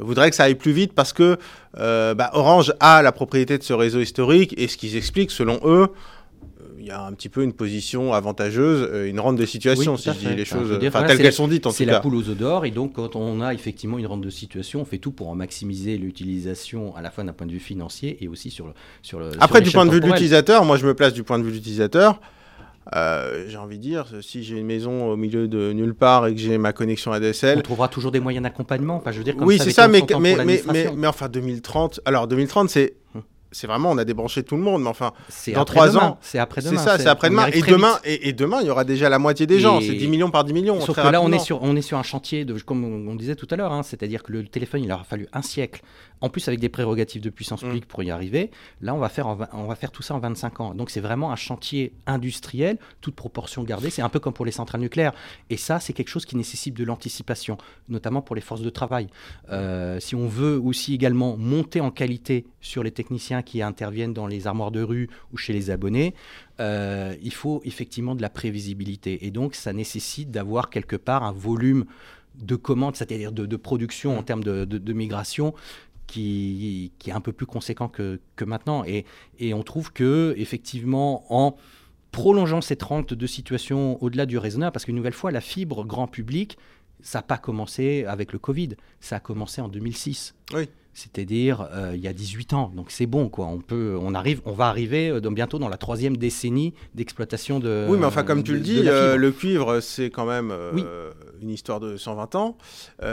voudrait 0.00 0.30
que 0.30 0.36
ça 0.36 0.44
aille 0.44 0.54
plus 0.54 0.72
vite 0.72 0.92
parce 0.92 1.12
que 1.12 1.36
euh, 1.78 2.14
bah, 2.14 2.30
Orange 2.34 2.72
a 2.80 3.02
la 3.02 3.12
propriété 3.12 3.58
de 3.58 3.62
ce 3.62 3.72
réseau 3.72 4.00
historique 4.00 4.54
et 4.56 4.68
ce 4.68 4.76
qu'ils 4.76 4.96
expliquent, 4.96 5.30
selon 5.30 5.60
eux, 5.64 5.88
euh, 5.88 6.64
il 6.78 6.86
y 6.86 6.90
a 6.90 7.02
un 7.04 7.12
petit 7.12 7.28
peu 7.28 7.42
une 7.42 7.52
position 7.52 8.12
avantageuse, 8.12 9.08
une 9.08 9.20
rente 9.20 9.36
de 9.36 9.46
situation, 9.46 9.96
si 9.96 10.10
je 10.10 10.28
dis 10.28 10.34
les 10.34 10.44
choses 10.44 10.78
telles 10.78 11.18
qu'elles 11.18 11.32
sont 11.32 11.48
dites 11.48 11.66
en 11.66 11.70
tout 11.70 11.74
cas. 11.74 11.78
C'est 11.78 11.84
la 11.84 12.00
poule 12.00 12.16
aux 12.16 12.28
œufs 12.28 12.36
d'or, 12.36 12.64
et 12.64 12.70
donc 12.70 12.94
quand 12.94 13.16
on 13.16 13.40
a 13.40 13.54
effectivement 13.54 13.98
une 13.98 14.06
rente 14.06 14.22
de 14.22 14.30
situation, 14.30 14.82
on 14.82 14.84
fait 14.84 14.98
tout 14.98 15.12
pour 15.12 15.28
en 15.28 15.34
maximiser 15.34 15.96
l'utilisation 15.96 16.94
à 16.96 17.02
la 17.02 17.10
fois 17.10 17.24
d'un 17.24 17.32
point 17.32 17.46
de 17.46 17.52
vue 17.52 17.60
financier 17.60 18.18
et 18.20 18.28
aussi 18.28 18.50
sur 18.50 18.66
le. 18.66 18.72
Sur 19.02 19.18
le 19.18 19.30
Après, 19.40 19.60
du 19.60 19.70
point 19.70 19.86
de 19.86 19.90
vue 19.90 20.00
de 20.00 20.06
l'utilisateur, 20.06 20.64
moi 20.64 20.76
je 20.76 20.86
me 20.86 20.94
place 20.94 21.12
du 21.12 21.22
point 21.22 21.38
de 21.38 21.44
vue 21.44 21.50
de 21.50 21.56
l'utilisateur. 21.56 22.20
Euh, 22.94 23.46
j'ai 23.48 23.56
envie 23.56 23.78
de 23.78 23.82
dire, 23.82 24.06
si 24.20 24.42
j'ai 24.42 24.58
une 24.58 24.66
maison 24.66 25.10
au 25.10 25.16
milieu 25.16 25.48
de 25.48 25.72
nulle 25.72 25.94
part 25.94 26.26
et 26.26 26.34
que 26.34 26.40
j'ai 26.40 26.58
ma 26.58 26.72
connexion 26.72 27.12
ADSL. 27.12 27.58
On 27.58 27.62
trouvera 27.62 27.88
toujours 27.88 28.12
des 28.12 28.20
moyens 28.20 28.42
d'accompagnement. 28.42 28.96
Enfin, 28.96 29.10
je 29.10 29.18
veux 29.18 29.24
dire, 29.24 29.34
oui, 29.38 29.58
c'est 29.58 29.70
ça, 29.70 29.88
mais, 29.88 30.02
mais, 30.20 30.36
mais, 30.44 30.62
mais, 30.96 31.06
enfin, 31.06 31.28
2030. 31.28 32.00
Alors, 32.04 32.26
2030, 32.26 32.68
c'est. 32.68 32.94
C'est 33.54 33.66
vraiment, 33.66 33.90
on 33.90 33.98
a 33.98 34.04
débranché 34.04 34.42
tout 34.42 34.56
le 34.56 34.62
monde, 34.62 34.82
mais 34.82 34.88
enfin, 34.88 35.12
dans 35.54 35.64
trois 35.64 35.96
ans, 35.96 36.18
c'est 36.20 36.38
après-demain. 36.38 36.76
C'est 36.76 36.84
ça, 36.84 36.98
c'est 36.98 37.08
après-demain. 37.08 37.46
Et 37.46 37.62
demain, 37.62 37.98
et, 38.04 38.32
demain, 38.32 38.58
il 38.60 38.66
y 38.66 38.70
aura 38.70 38.84
déjà 38.84 39.08
la 39.08 39.18
moitié 39.18 39.46
des 39.46 39.60
gens. 39.60 39.80
C'est 39.80 39.94
10 39.94 40.08
millions 40.08 40.30
par 40.30 40.44
10 40.44 40.52
millions. 40.52 40.80
Sauf 40.80 40.96
que 40.96 41.08
là, 41.08 41.22
on 41.22 41.32
est 41.32 41.38
sur, 41.38 41.62
on 41.62 41.76
est 41.76 41.82
sur 41.82 41.98
un 41.98 42.02
chantier 42.02 42.44
de, 42.44 42.58
comme 42.60 42.84
on 42.84 43.14
disait 43.14 43.36
tout 43.36 43.48
à 43.50 43.56
l'heure, 43.56 43.72
hein, 43.72 43.82
c'est-à-dire 43.82 44.22
que 44.22 44.32
le 44.32 44.44
téléphone, 44.46 44.82
il 44.82 44.92
aura 44.92 45.04
fallu 45.04 45.28
un 45.32 45.42
siècle, 45.42 45.82
en 46.20 46.28
plus 46.28 46.46
avec 46.48 46.60
des 46.60 46.68
prérogatives 46.68 47.22
de 47.22 47.30
puissance 47.30 47.62
mm. 47.62 47.66
publique 47.66 47.86
pour 47.86 48.02
y 48.02 48.10
arriver. 48.10 48.50
Là, 48.80 48.94
on 48.94 48.98
va 48.98 49.08
faire, 49.08 49.26
on 49.52 49.64
va 49.64 49.74
faire 49.74 49.90
tout 49.90 50.02
ça 50.02 50.14
en 50.14 50.18
25 50.18 50.60
ans. 50.60 50.74
Donc, 50.74 50.90
c'est 50.90 51.00
vraiment 51.00 51.30
un 51.30 51.36
chantier 51.36 51.92
industriel, 52.06 52.78
toute 53.00 53.14
proportion 53.14 53.62
gardée. 53.62 53.90
C'est 53.90 54.02
un 54.02 54.08
peu 54.08 54.20
comme 54.20 54.32
pour 54.32 54.44
les 54.44 54.52
centrales 54.52 54.80
nucléaires. 54.80 55.12
Et 55.50 55.56
ça, 55.56 55.80
c'est 55.80 55.92
quelque 55.92 56.08
chose 56.08 56.24
qui 56.24 56.36
nécessite 56.36 56.74
de 56.74 56.84
l'anticipation, 56.84 57.58
notamment 57.88 58.22
pour 58.22 58.36
les 58.36 58.42
forces 58.42 58.62
de 58.62 58.70
travail. 58.70 59.08
Euh, 59.50 60.00
si 60.00 60.14
on 60.14 60.26
veut 60.26 60.58
aussi 60.58 60.94
également 60.94 61.36
monter 61.36 61.80
en 61.80 61.90
qualité 61.90 62.46
sur 62.60 62.82
les 62.82 62.90
techniciens 62.90 63.42
qui 63.44 63.62
interviennent 63.62 64.12
dans 64.12 64.26
les 64.26 64.46
armoires 64.46 64.70
de 64.70 64.82
rue 64.82 65.08
ou 65.32 65.36
chez 65.36 65.52
les 65.52 65.70
abonnés, 65.70 66.14
euh, 66.60 67.14
il 67.22 67.32
faut 67.32 67.60
effectivement 67.64 68.14
de 68.14 68.22
la 68.22 68.30
prévisibilité. 68.30 69.26
Et 69.26 69.30
donc, 69.30 69.54
ça 69.54 69.72
nécessite 69.72 70.30
d'avoir 70.30 70.70
quelque 70.70 70.96
part 70.96 71.22
un 71.22 71.32
volume 71.32 71.84
de 72.34 72.56
commandes, 72.56 72.96
c'est-à-dire 72.96 73.32
de, 73.32 73.56
production 73.56 74.18
en 74.18 74.22
termes 74.22 74.42
de, 74.42 74.92
migration, 74.92 75.54
qui, 76.06 76.92
est 77.06 77.12
un 77.12 77.20
peu 77.20 77.32
plus 77.32 77.46
conséquent 77.46 77.88
que, 77.88 78.18
maintenant. 78.44 78.84
Et, 78.84 79.04
on 79.54 79.62
trouve 79.62 79.92
que, 79.92 80.34
effectivement, 80.36 81.24
en 81.32 81.56
prolongeant 82.10 82.60
cette 82.60 82.82
rente 82.82 83.14
de 83.14 83.26
situation 83.26 84.02
au-delà 84.02 84.26
du 84.26 84.38
raisonnable, 84.38 84.72
parce 84.72 84.84
qu'une 84.84 84.96
nouvelle 84.96 85.12
fois, 85.12 85.30
la 85.30 85.40
fibre 85.40 85.84
grand 85.84 86.06
public, 86.06 86.58
ça 87.00 87.18
n'a 87.18 87.22
pas 87.22 87.38
commencé 87.38 88.04
avec 88.04 88.32
le 88.32 88.38
Covid, 88.38 88.70
ça 89.00 89.16
a 89.16 89.20
commencé 89.20 89.60
en 89.60 89.68
2006. 89.68 90.34
Oui 90.54 90.68
c'est-à-dire 90.94 91.68
euh, 91.72 91.92
il 91.94 92.00
y 92.00 92.08
a 92.08 92.12
18 92.12 92.52
ans. 92.54 92.72
Donc 92.74 92.86
c'est 92.90 93.06
bon, 93.06 93.28
quoi. 93.28 93.46
On 93.46 93.58
peut, 93.58 93.98
on 94.00 94.14
arrive, 94.14 94.40
on 94.44 94.52
va 94.52 94.66
arriver 94.66 95.10
euh, 95.10 95.20
bientôt 95.20 95.58
dans 95.58 95.68
la 95.68 95.76
troisième 95.76 96.16
décennie 96.16 96.72
d'exploitation 96.94 97.58
de. 97.58 97.86
Oui, 97.88 97.98
mais 97.98 98.06
enfin 98.06 98.22
comme 98.22 98.42
tu 98.44 98.52
le 98.52 98.60
dis, 98.60 98.82
euh, 98.86 99.16
le 99.16 99.32
cuivre 99.32 99.80
c'est 99.80 100.10
quand 100.10 100.24
même 100.24 100.52
une 101.42 101.50
histoire 101.50 101.80
de 101.80 101.96
120 101.96 102.34
ans. 102.36 102.56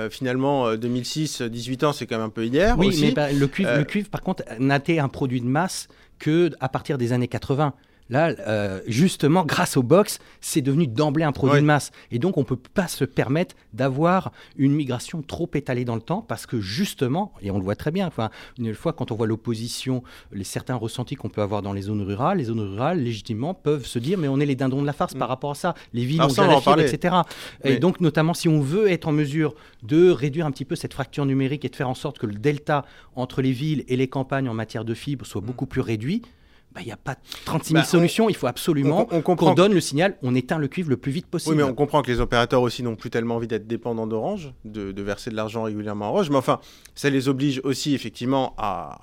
finalement, 0.09 0.75
2006, 0.75 1.41
18 1.41 1.83
ans, 1.83 1.93
c'est 1.93 2.05
quand 2.05 2.17
même 2.17 2.27
un 2.27 2.29
peu 2.29 2.45
hier. 2.45 2.77
Oui, 2.77 3.13
mais 3.15 3.33
le 3.33 3.47
cuivre, 3.47 3.75
le 3.75 3.83
cuivre, 3.83 4.09
par 4.09 4.21
contre, 4.21 4.43
n'a 4.59 4.77
été 4.77 4.99
un 4.99 5.09
produit 5.09 5.41
de 5.41 5.47
masse 5.47 5.87
que 6.19 6.51
à 6.59 6.69
partir 6.69 6.97
des 6.97 7.13
années 7.13 7.27
80. 7.27 7.73
Là, 8.11 8.33
euh, 8.45 8.81
justement, 8.87 9.45
grâce 9.45 9.77
au 9.77 9.83
box, 9.83 10.19
c'est 10.41 10.61
devenu 10.61 10.85
d'emblée 10.85 11.23
un 11.23 11.31
produit 11.31 11.61
de 11.61 11.65
masse. 11.65 11.91
Et 12.11 12.19
donc, 12.19 12.35
on 12.35 12.41
ne 12.41 12.45
peut 12.45 12.57
pas 12.57 12.89
se 12.89 13.05
permettre 13.05 13.55
d'avoir 13.73 14.33
une 14.57 14.73
migration 14.73 15.21
trop 15.21 15.49
étalée 15.53 15.85
dans 15.85 15.95
le 15.95 16.01
temps 16.01 16.21
parce 16.21 16.45
que 16.45 16.59
justement, 16.59 17.33
et 17.41 17.51
on 17.51 17.57
le 17.57 17.63
voit 17.63 17.77
très 17.77 17.89
bien, 17.89 18.05
enfin, 18.05 18.29
une 18.59 18.75
fois, 18.75 18.91
quand 18.91 19.11
on 19.11 19.15
voit 19.15 19.27
l'opposition, 19.27 20.03
les 20.33 20.43
certains 20.43 20.75
ressentis 20.75 21.15
qu'on 21.15 21.29
peut 21.29 21.41
avoir 21.41 21.61
dans 21.61 21.71
les 21.71 21.83
zones 21.83 22.01
rurales, 22.01 22.39
les 22.39 22.43
zones 22.43 22.59
rurales, 22.59 23.01
légitimement, 23.01 23.53
peuvent 23.53 23.85
se 23.85 23.97
dire, 23.97 24.17
mais 24.17 24.27
on 24.27 24.41
est 24.41 24.45
les 24.45 24.55
dindons 24.55 24.81
de 24.81 24.87
la 24.87 24.93
farce 24.93 25.13
par 25.13 25.29
mm. 25.29 25.31
rapport 25.31 25.51
à 25.51 25.55
ça. 25.55 25.73
Les 25.93 26.03
villes 26.03 26.21
ont 26.21 26.27
déjà 26.27 26.47
la 26.47 26.59
fibre, 26.59 26.81
etc. 26.81 27.15
Et 27.63 27.77
donc, 27.77 28.01
notamment, 28.01 28.33
si 28.33 28.49
on 28.49 28.59
veut 28.59 28.91
être 28.91 29.07
en 29.07 29.13
mesure 29.13 29.55
de 29.83 30.09
réduire 30.09 30.45
un 30.45 30.51
petit 30.51 30.65
peu 30.65 30.75
cette 30.75 30.93
fracture 30.93 31.25
numérique 31.25 31.63
et 31.63 31.69
de 31.69 31.75
faire 31.77 31.87
en 31.87 31.95
sorte 31.95 32.19
que 32.19 32.25
le 32.25 32.35
delta 32.35 32.83
entre 33.15 33.41
les 33.41 33.53
villes 33.53 33.85
et 33.87 33.95
les 33.95 34.09
campagnes 34.09 34.49
en 34.49 34.53
matière 34.53 34.83
de 34.83 34.93
fibre 34.93 35.25
soit 35.25 35.39
mm. 35.39 35.45
beaucoup 35.45 35.65
plus 35.65 35.81
réduit, 35.81 36.23
bah, 36.73 36.81
il 36.81 36.85
n'y 36.85 36.91
a 36.91 36.97
pas 36.97 37.15
36 37.45 37.69
000 37.73 37.81
bah, 37.81 37.85
solutions. 37.85 38.29
il 38.29 38.35
faut 38.35 38.47
absolument 38.47 39.05
qu'on 39.05 39.53
donne 39.53 39.73
le 39.73 39.81
signal, 39.81 40.17
on 40.23 40.33
éteint 40.35 40.57
le 40.57 40.67
cuivre 40.67 40.89
le 40.89 40.97
plus 40.97 41.11
vite 41.11 41.27
possible. 41.27 41.55
Oui, 41.55 41.57
mais 41.57 41.69
on 41.69 41.73
comprend 41.73 42.01
que 42.01 42.11
les 42.11 42.21
opérateurs 42.21 42.61
aussi 42.61 42.81
n'ont 42.81 42.95
plus 42.95 43.09
tellement 43.09 43.35
envie 43.35 43.47
d'être 43.47 43.67
dépendants 43.67 44.07
d'Orange, 44.07 44.53
de, 44.63 44.91
de, 44.91 45.01
verser 45.01 45.31
de 45.31 45.35
l'argent 45.35 45.63
régulièrement 45.63 46.05
à 46.05 46.09
Orange. 46.09 46.29
Mais 46.29 46.37
enfin, 46.37 46.59
ça 46.95 47.09
les 47.09 47.27
oblige 47.27 47.59
aussi 47.63 47.93
effectivement 47.93 48.53
à, 48.57 48.99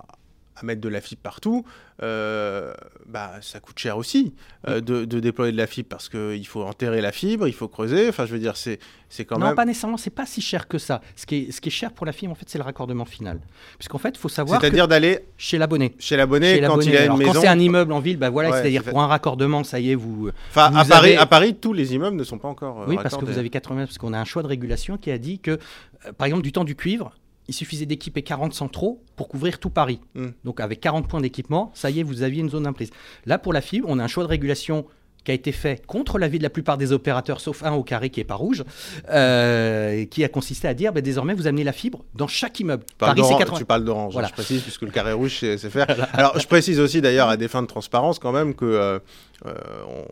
à 0.61 0.65
mettre 0.65 0.81
de 0.81 0.89
la 0.89 1.01
fibre 1.01 1.23
partout, 1.23 1.65
euh, 2.03 2.73
bah, 3.07 3.33
ça 3.41 3.61
coûte 3.61 3.79
cher 3.79 3.97
aussi 3.97 4.35
euh, 4.69 4.81
de, 4.81 5.05
déployer 5.05 5.53
de 5.53 5.57
la 5.57 5.67
fibre 5.67 5.89
parce 5.89 6.09
qu'il 6.09 6.47
faut 6.47 6.63
enterrer 6.63 7.01
la 7.01 7.13
fibre, 7.13 7.49
il 7.49 7.53
faut 7.53 7.69
creuser. 7.69 8.09
Enfin, 8.09 8.27
je 8.27 8.33
veux 8.33 8.39
dire, 8.39 8.57
c'est, 8.57 8.79
c'est 9.09 9.25
quand 9.25 9.39
même. 9.39 9.49
Non, 9.49 9.55
pas 9.55 9.65
nécessairement, 9.65 9.97
c'est 9.97 10.11
pas 10.11 10.27
si 10.27 10.41
cher 10.41 10.69
que 10.69 10.79
ça. 10.79 11.01
Ce 11.17 11.27
qui 11.27 11.37
est, 11.37 11.53
ce 11.53 11.61
qui 11.61 11.69
est 11.69 11.73
cher 11.73 11.93
pour 11.93 12.07
la 12.07 12.13
fibre, 12.13 12.33
en 12.33 12.35
fait, 12.35 12.49
c'est 12.49 12.59
le 12.59 12.65
raccordement 12.65 13.05
final. 13.05 13.41
Puisqu'en 13.79 13.99
fait, 13.99 14.11
il 14.11 14.19
faut 14.19 14.29
savoir. 14.29 14.61
C'est-à-dire 14.61 14.87
d'aller. 14.87 15.27
Chez 15.37 15.59
l'abonné. 15.59 15.95
Chez 15.99 16.17
l'abonné, 16.17 16.61
quand 16.61 16.81
il 16.81 16.97
a 16.97 17.07
une 17.07 17.17
maison. 17.17 17.33
Quand 17.33 17.41
c'est 17.41 17.49
un 17.49 17.59
immeuble 17.59 17.93
en 17.93 18.01
ville, 18.01 18.17
bah 18.17 18.31
voilà, 18.31 18.53
c'est-à-dire 18.53 18.85
pour 18.85 19.01
un 19.01 19.07
raccordement, 19.07 19.65
ça 19.65 19.81
y 19.81 19.91
est, 19.91 19.95
vous. 19.95 20.31
Enfin, 20.51 20.75
à, 20.75 20.85
Paris, 20.85 21.17
à 21.17 21.27
Paris, 21.27 21.55
tous 21.55 21.73
les 21.73 21.95
immeubles 21.95 22.17
ne 22.17 22.25
sont 22.25 22.39
pas 22.39 22.49
encore. 22.49 22.85
oui, 22.87 22.97
parce 23.03 23.17
que 23.17 23.25
vous 23.25 23.39
avez 23.39 23.51
80 23.51 23.87
parce 23.87 23.99
qu'on 23.99 24.13
a 24.13 24.19
un 24.19 24.25
choix 24.25 24.43
de 24.43 24.49
régulation 24.49 24.99
qui 24.99 25.11
a 25.11 25.19
dit 25.19 25.39
que, 25.39 25.53
euh, 25.53 26.13
par 26.17 26.27
exemple, 26.27 26.43
du 26.43 26.53
temps 26.53 26.65
du 26.65 26.75
cuivre, 26.77 27.13
il 27.49 27.55
suffisait 27.55 27.87
d'équiper 27.87 28.23
40 28.23 28.55
centraux 28.55 29.03
pour 29.17 29.29
couvrir 29.29 29.59
tout 29.59 29.71
Paris. 29.71 30.01
Mm. 30.15 30.29
Donc 30.45 30.61
avec 30.61 30.81
40 30.81 31.09
points 31.09 31.21
d'équipement, 31.21 31.73
ça 31.75 31.91
y 31.91 32.01
est, 32.01 32.03
vous 32.03 32.23
aviez 32.23 32.43
une 32.43 32.51
zone 32.51 32.65
d'imprise. 32.65 32.91
Là, 33.27 33.39
pour 33.39 33.53
la 33.53 33.61
fibre, 33.61 33.89
on 33.91 33.99
a 33.99 34.05
un 34.05 34.09
choix 34.09 34.23
de 34.23 34.29
régulation 34.29 34.87
qui 35.25 35.33
a 35.33 35.35
été 35.35 35.53
fait 35.53 35.85
contre 35.85 36.19
l'avis 36.19 36.39
de 36.39 36.43
la 36.43 36.51
plupart 36.51 36.79
des 36.79 36.93
opérateurs, 36.93 37.41
sauf 37.41 37.63
un 37.63 37.73
au 37.73 37.83
carré 37.83 38.09
qui 38.09 38.21
est 38.21 38.25
pas 38.25 38.35
rouge, 38.35 38.65
euh, 39.11 40.05
qui 40.07 40.25
a 40.25 40.29
consisté 40.29 40.69
à 40.69 40.75
dire 40.75 40.93
ben, 40.93 41.03
désormais 41.03 41.35
vous 41.35 41.47
amenez 41.47 41.65
la 41.65 41.73
fibre 41.73 42.05
dans 42.15 42.29
chaque 42.29 42.61
immeuble. 42.61 42.85
Tu 42.89 42.95
Paris, 42.97 43.13
c'est 43.17 43.23
d'orange, 43.23 43.39
80. 43.41 43.59
Tu 43.59 43.65
parles 43.65 43.85
d'orange, 43.85 44.13
Voilà. 44.13 44.29
je 44.29 44.33
précise, 44.33 44.63
puisque 44.63 44.83
le 44.83 44.91
carré 44.91 45.13
rouge, 45.13 45.37
c'est 45.41 45.59
c'est 45.59 45.71
faire. 45.71 45.87
Alors, 46.15 46.39
je 46.39 46.47
précise 46.47 46.81
aussi 46.81 47.01
d'ailleurs, 47.01 47.29
à 47.29 47.37
des 47.37 47.49
fins 47.49 47.63
de 47.63 47.67
transparence, 47.67 48.19
quand 48.19 48.33
même, 48.33 48.55
que 48.55 48.65
euh, 48.65 48.99
euh, 49.47 49.53
on- 49.89 50.07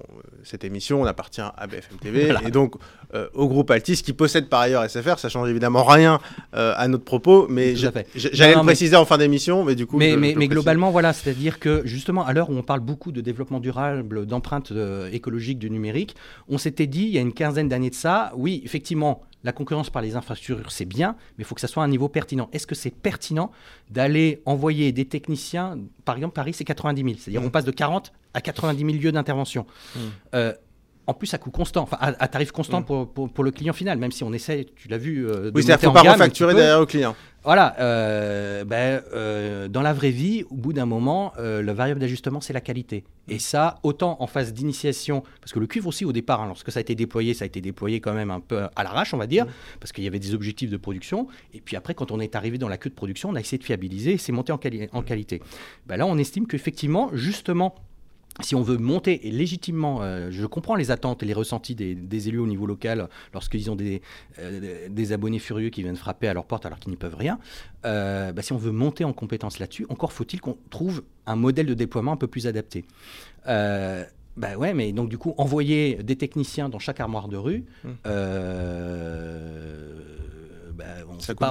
cette 0.45 0.65
émission, 0.65 1.03
on 1.03 1.05
appartient 1.07 1.41
à 1.41 1.67
BFM 1.67 1.99
TV, 1.99 2.25
Voilà. 2.31 2.43
et 2.47 2.51
donc 2.51 2.75
euh, 3.15 3.29
au 3.35 3.49
groupe 3.49 3.71
Altis, 3.71 4.03
qui 4.03 4.13
possède 4.13 4.49
par 4.49 4.61
ailleurs 4.61 4.85
SFR. 4.89 5.19
Ça 5.19 5.29
change 5.29 5.49
évidemment 5.49 5.83
rien 5.85 6.21
euh, 6.55 6.73
à 6.77 6.87
notre 6.89 7.05
propos, 7.05 7.47
mais 7.49 7.75
j'allais 7.77 8.05
le 8.55 8.59
mais- 8.61 8.65
préciser 8.67 8.97
en 8.97 9.05
fin 9.05 9.19
d'émission, 9.19 9.65
mais 9.65 9.75
du 9.75 9.87
coup. 9.87 9.97
Mais, 9.97 10.13
je- 10.13 10.17
mais, 10.17 10.29
je 10.29 10.35
le 10.35 10.39
mais 10.39 10.47
précise. 10.47 10.51
globalement, 10.63 10.91
voilà, 10.91 11.13
c'est-à-dire 11.13 11.59
que 11.59 11.83
justement, 11.85 12.25
à 12.25 12.33
l'heure 12.33 12.51
où 12.51 12.55
on 12.57 12.63
parle 12.63 12.81
beaucoup 12.81 13.13
de 13.13 13.21
développement 13.21 13.61
durable, 13.61 14.27
d'empreinte 14.27 14.73
écologique 15.13 15.59
du 15.59 15.71
numérique, 15.71 16.15
on 16.49 16.59
s'était 16.59 16.87
dit, 16.87 17.03
il 17.05 17.11
y 17.11 17.19
a 17.19 17.21
une 17.23 17.33
quinzaine 17.33 17.69
d'années 17.69 17.91
de 17.91 17.95
ça, 17.95 18.33
oui, 18.37 18.63
effectivement, 18.65 19.23
la 19.47 19.53
concurrence 19.53 19.91
par 19.91 20.03
les 20.03 20.17
infrastructures, 20.17 20.73
c'est 20.73 20.85
bien, 20.85 21.15
mais 21.39 21.43
il 21.43 21.45
faut 21.45 21.55
que 21.55 21.61
ça 21.61 21.69
soit 21.69 21.85
à 21.85 21.87
un 21.87 21.89
niveau 21.89 22.09
pertinent. 22.09 22.49
Est-ce 22.53 22.67
que 22.67 22.75
c'est 22.75 22.91
pertinent 22.91 23.53
d'aller 23.91 24.43
envoyer 24.45 24.91
des 24.91 25.05
techniciens, 25.05 25.79
par 26.05 26.17
exemple, 26.17 26.35
Paris, 26.35 26.53
c'est 26.53 26.65
90 26.65 27.01
000, 27.03 27.15
c'est-à-dire 27.17 27.41
Mm. 27.41 27.47
on 27.47 27.51
passe 27.51 27.65
de 27.65 27.71
40 27.71 28.13
à 28.35 28.41
90 28.41 28.85
000 28.85 28.99
lieux 29.01 29.13
d'intervention. 29.13 29.65
Mm. 29.95 29.99
Euh, 30.35 30.53
en 31.07 31.15
plus, 31.15 31.33
à 31.35 31.39
coût 31.39 31.51
constant, 31.51 31.83
enfin 31.83 31.97
à, 32.01 32.09
à 32.23 32.29
tarif 32.29 32.51
constant 32.53 32.81
Mm. 32.81 32.85
pour, 32.85 33.13
pour, 33.13 33.31
pour 33.31 33.45
le 33.45 33.51
client 33.51 33.73
final, 33.73 33.99
même 33.99 34.13
si 34.13 34.25
on 34.25 34.33
essaie, 34.33 34.67
tu 34.77 34.89
l'as 34.89 34.99
vu, 34.99 35.27
euh, 35.27 35.51
de 35.51 35.53
Oui, 35.55 35.63
monter 35.69 35.87
en 35.87 35.93
pas 35.93 36.03
gamme 36.03 36.13
refacturer 36.15 36.55
derrière 36.55 36.81
au 36.81 36.87
client. 36.87 37.15
Voilà, 37.45 37.77
euh, 37.79 38.65
ben, 38.65 39.03
euh, 39.15 39.69
dans 39.69 39.83
la 39.83 39.93
vraie 39.93 40.11
vie, 40.11 40.43
au 40.51 40.57
bout 40.57 40.73
d'un 40.73 40.85
moment, 40.87 41.33
euh, 41.39 41.63
le 41.63 41.71
variable 41.71 42.01
d'ajustement, 42.01 42.41
c'est 42.41 42.53
la 42.53 42.61
qualité. 42.61 43.05
Et 43.29 43.39
ça, 43.39 43.79
autant 43.85 44.17
en 44.19 44.27
phase 44.27 44.53
d'initiation, 44.53 45.23
parce 45.41 45.53
que 45.53 45.61
le 45.61 45.69
cuivre 45.69 45.87
aussi 45.87 46.05
au 46.05 46.13
départ, 46.13 46.43
hein, 46.43 46.49
lorsque 46.49 46.73
ça 46.73 46.79
a 46.79 46.81
été 46.81 46.97
déployé, 46.97 47.35
ça 47.35 47.45
a 47.45 47.47
été 47.47 47.61
déployé 47.61 48.01
quand 48.01 48.15
même 48.15 48.33
un 48.33 48.41
peu 48.41 48.63
à 48.75 48.83
l'arrache, 48.83 49.15
on 49.15 49.17
va 49.17 49.29
dire, 49.29 49.47
parce 49.79 49.93
qu'il 49.93 50.03
y 50.03 50.09
avait 50.09 50.19
des 50.19 50.35
objectifs 50.35 50.71
de 50.71 50.77
production. 50.77 51.29
Et 51.55 51.61
puis 51.61 51.77
après, 51.77 51.95
quand 51.95 52.11
on 52.11 52.19
est 52.19 52.35
arrivé 52.35 52.59
dans 52.59 52.69
la 52.69 52.79
queue 52.79 52.91
de 52.91 52.97
production, 52.97 53.29
on 53.29 53.37
a 53.37 53.41
essayé 53.41 53.59
de 53.59 53.65
fiabiliser 53.65 54.15
et 54.15 54.19
c'est 54.19 54.33
monté 54.33 54.51
en, 54.51 54.59
quali- 54.59 54.89
en 54.93 55.03
qualité. 55.03 55.41
Ben 55.87 55.97
là, 55.99 56.07
on 56.07 56.19
estime 56.19 56.49
qu'effectivement, 56.49 57.11
justement, 57.13 57.77
si 58.43 58.55
on 58.55 58.63
veut 58.63 58.77
monter 58.77 59.27
et 59.27 59.31
légitimement, 59.31 60.03
euh, 60.03 60.29
je 60.31 60.47
comprends 60.47 60.75
les 60.75 60.91
attentes 60.91 61.23
et 61.23 61.27
les 61.27 61.33
ressentis 61.33 61.75
des, 61.75 61.95
des 61.95 62.29
élus 62.29 62.39
au 62.39 62.47
niveau 62.47 62.67
local 62.67 63.09
lorsqu'ils 63.33 63.71
ont 63.71 63.77
des, 63.77 64.03
euh, 64.39 64.89
des 64.89 65.13
abonnés 65.13 65.39
furieux 65.39 65.71
qui 65.71 65.83
viennent 65.83 65.97
frapper 65.97 66.29
à 66.29 66.35
leur 66.35 66.45
porte 66.45 66.67
alors 66.67 66.79
qu'ils 66.79 66.91
n'y 66.91 66.97
peuvent 66.97 67.17
rien. 67.17 67.39
Euh, 67.85 68.33
bah, 68.33 68.43
si 68.43 68.53
on 68.53 68.59
veut 68.59 68.73
monter 68.73 69.05
en 69.05 69.13
compétence 69.13 69.59
là-dessus, 69.59 69.87
encore 69.89 70.13
faut-il 70.13 70.41
qu'on 70.41 70.57
trouve 70.71 71.03
un 71.27 71.37
modèle 71.37 71.67
de 71.67 71.75
déploiement 71.75 72.13
un 72.13 72.17
peu 72.17 72.27
plus 72.27 72.47
adapté. 72.47 72.85
Bah 74.37 74.55
ouais, 74.59 74.75
mais 74.75 74.93
donc 74.93 75.09
du 75.09 75.17
coup, 75.17 75.35
envoyer 75.39 75.95
des 76.03 76.17
techniciens 76.17 76.69
dans 76.69 76.79
chaque 76.79 77.01
armoire 77.01 77.29
de 77.29 77.39
rue, 77.39 77.65
Mm. 77.85 77.89
Bah, 80.77 80.85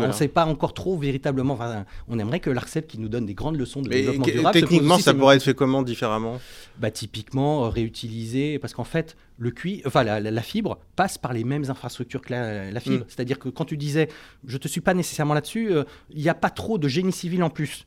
on 0.04 0.08
ne 0.08 0.12
sait 0.14 0.28
pas 0.28 0.46
encore 0.46 0.74
trop 0.74 0.98
véritablement. 0.98 1.54
enfin, 1.56 1.86
on 2.08 2.20
aimerait 2.20 2.40
que 2.40 2.50
l'ARCEP 2.50 2.88
qui 2.88 3.00
nous 3.00 3.10
donne 3.10 3.26
des 3.26 3.34
grandes 3.34 3.58
leçons 3.58 3.82
de 3.82 3.90
Mais 3.90 3.98
développement 4.02 4.26
durable. 4.26 4.60
techniquement, 4.60 4.98
ça 5.00 5.14
pourrait 5.14 5.38
être 5.38 5.44
fait 5.44 5.54
comment 5.56 5.82
différemment? 5.84 6.40
Bah, 6.78 6.92
typiquement 6.92 7.66
euh, 7.66 7.70
réutiliser, 7.70 8.60
parce 8.60 8.74
qu'en 8.74 8.84
fait, 8.84 9.16
le 9.38 9.52
cuir, 9.52 9.82
enfin 9.86 10.04
la, 10.04 10.20
la- 10.20 10.32
la 10.32 10.42
fibre 10.42 10.78
passe 10.96 11.18
par 11.18 11.34
les 11.34 11.44
mêmes 11.44 11.66
infrastructures 11.70 12.22
que 12.22 12.32
la, 12.32 12.72
la 12.72 12.80
fibre. 12.80 13.04
Mm. 13.06 13.08
C'est-à-dire 13.10 13.40
que 13.40 13.50
quand 13.50 13.66
tu 13.66 13.78
disais, 13.78 14.10
je 14.48 14.58
te 14.58 14.68
suis 14.68 14.82
pas 14.82 14.94
nécessairement 14.94 15.34
là-dessus, 15.34 15.72
euh, 15.72 15.84
il 16.12 16.22
n'y 16.22 16.30
a 16.30 16.34
pas 16.36 16.50
trop 16.50 16.78
de 16.78 16.88
génie 16.88 17.12
civil 17.12 17.44
en 17.44 17.50
plus. 17.50 17.86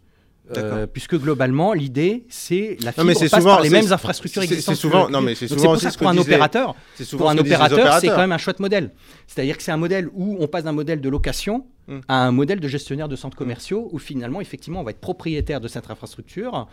Euh, 0.57 0.87
puisque 0.87 1.17
globalement, 1.17 1.73
l'idée, 1.75 2.25
c'est 2.29 2.77
la 2.81 2.87
Non, 2.87 2.93
fibre 2.93 3.07
mais 3.07 3.15
c'est 3.15 3.29
passe 3.29 3.41
souvent- 3.41 3.55
par 3.57 3.63
les 3.63 3.69
c'est- 3.69 3.83
mêmes 3.83 3.93
infrastructures 3.93 4.43
c'est- 4.43 4.49
c'est 4.49 4.55
existantes. 4.55 4.75
que 4.77 4.81
souvent- 4.81 5.09
non, 5.11 5.21
mais 5.21 5.35
c'est 5.35 5.49
souvent 5.49 5.73
pour 5.73 5.77
ça 5.81 5.91
que 5.91 5.99
pour 5.99 6.09
un 6.09 6.17
opérateur, 6.19 6.75
C'est 6.95 7.17
pour 7.17 7.29
un 7.29 7.37
opérateur, 7.39 7.99
c'est 8.01 8.09
quand 8.09 8.17
même 8.19 8.33
un 8.33 8.39
chouette 8.39 8.61
modèle. 8.61 8.91
C'est-à-dire 9.27 9.57
que 9.57 9.63
c'est 9.63 9.73
un 9.73 9.77
modèle 9.77 10.09
où 10.15 10.37
on 10.41 10.47
passe 10.47 10.65
d'un 10.65 10.73
modèle 10.73 11.01
de 11.01 11.09
location 11.09 11.67
Mm. 11.89 11.99
à 12.09 12.27
un 12.27 12.33
modèle 12.33 12.61
de 12.61 12.69
gestionnaire 12.69 13.09
de 13.09 13.17
centres 13.17 13.37
commerciaux 13.37 13.89
où 13.93 13.99
finalement, 13.99 14.41
effectivement, 14.41 14.81
on 14.81 14.85
va 14.85 14.91
être 14.93 15.01
propriétaire 15.01 15.61
de 15.61 15.69
cette 15.69 15.91
infrastructure 15.91 16.69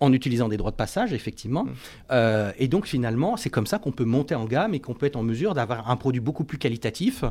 en 0.00 0.12
utilisant 0.12 0.48
des 0.48 0.56
droits 0.56 0.72
de 0.72 0.76
passage, 0.76 1.12
effectivement. 1.12 1.64
Mm. 1.64 1.72
Euh, 2.10 2.52
et 2.58 2.68
donc, 2.68 2.86
finalement, 2.86 3.36
c'est 3.36 3.48
comme 3.48 3.66
ça 3.66 3.78
qu'on 3.78 3.92
peut 3.92 4.04
monter 4.04 4.34
en 4.34 4.44
gamme 4.44 4.74
et 4.74 4.80
qu'on 4.80 4.92
peut 4.94 5.06
être 5.06 5.16
en 5.16 5.22
mesure 5.22 5.54
d'avoir 5.54 5.88
un 5.90 5.96
produit 5.96 6.20
beaucoup 6.20 6.44
plus 6.44 6.58
qualitatif, 6.58 7.24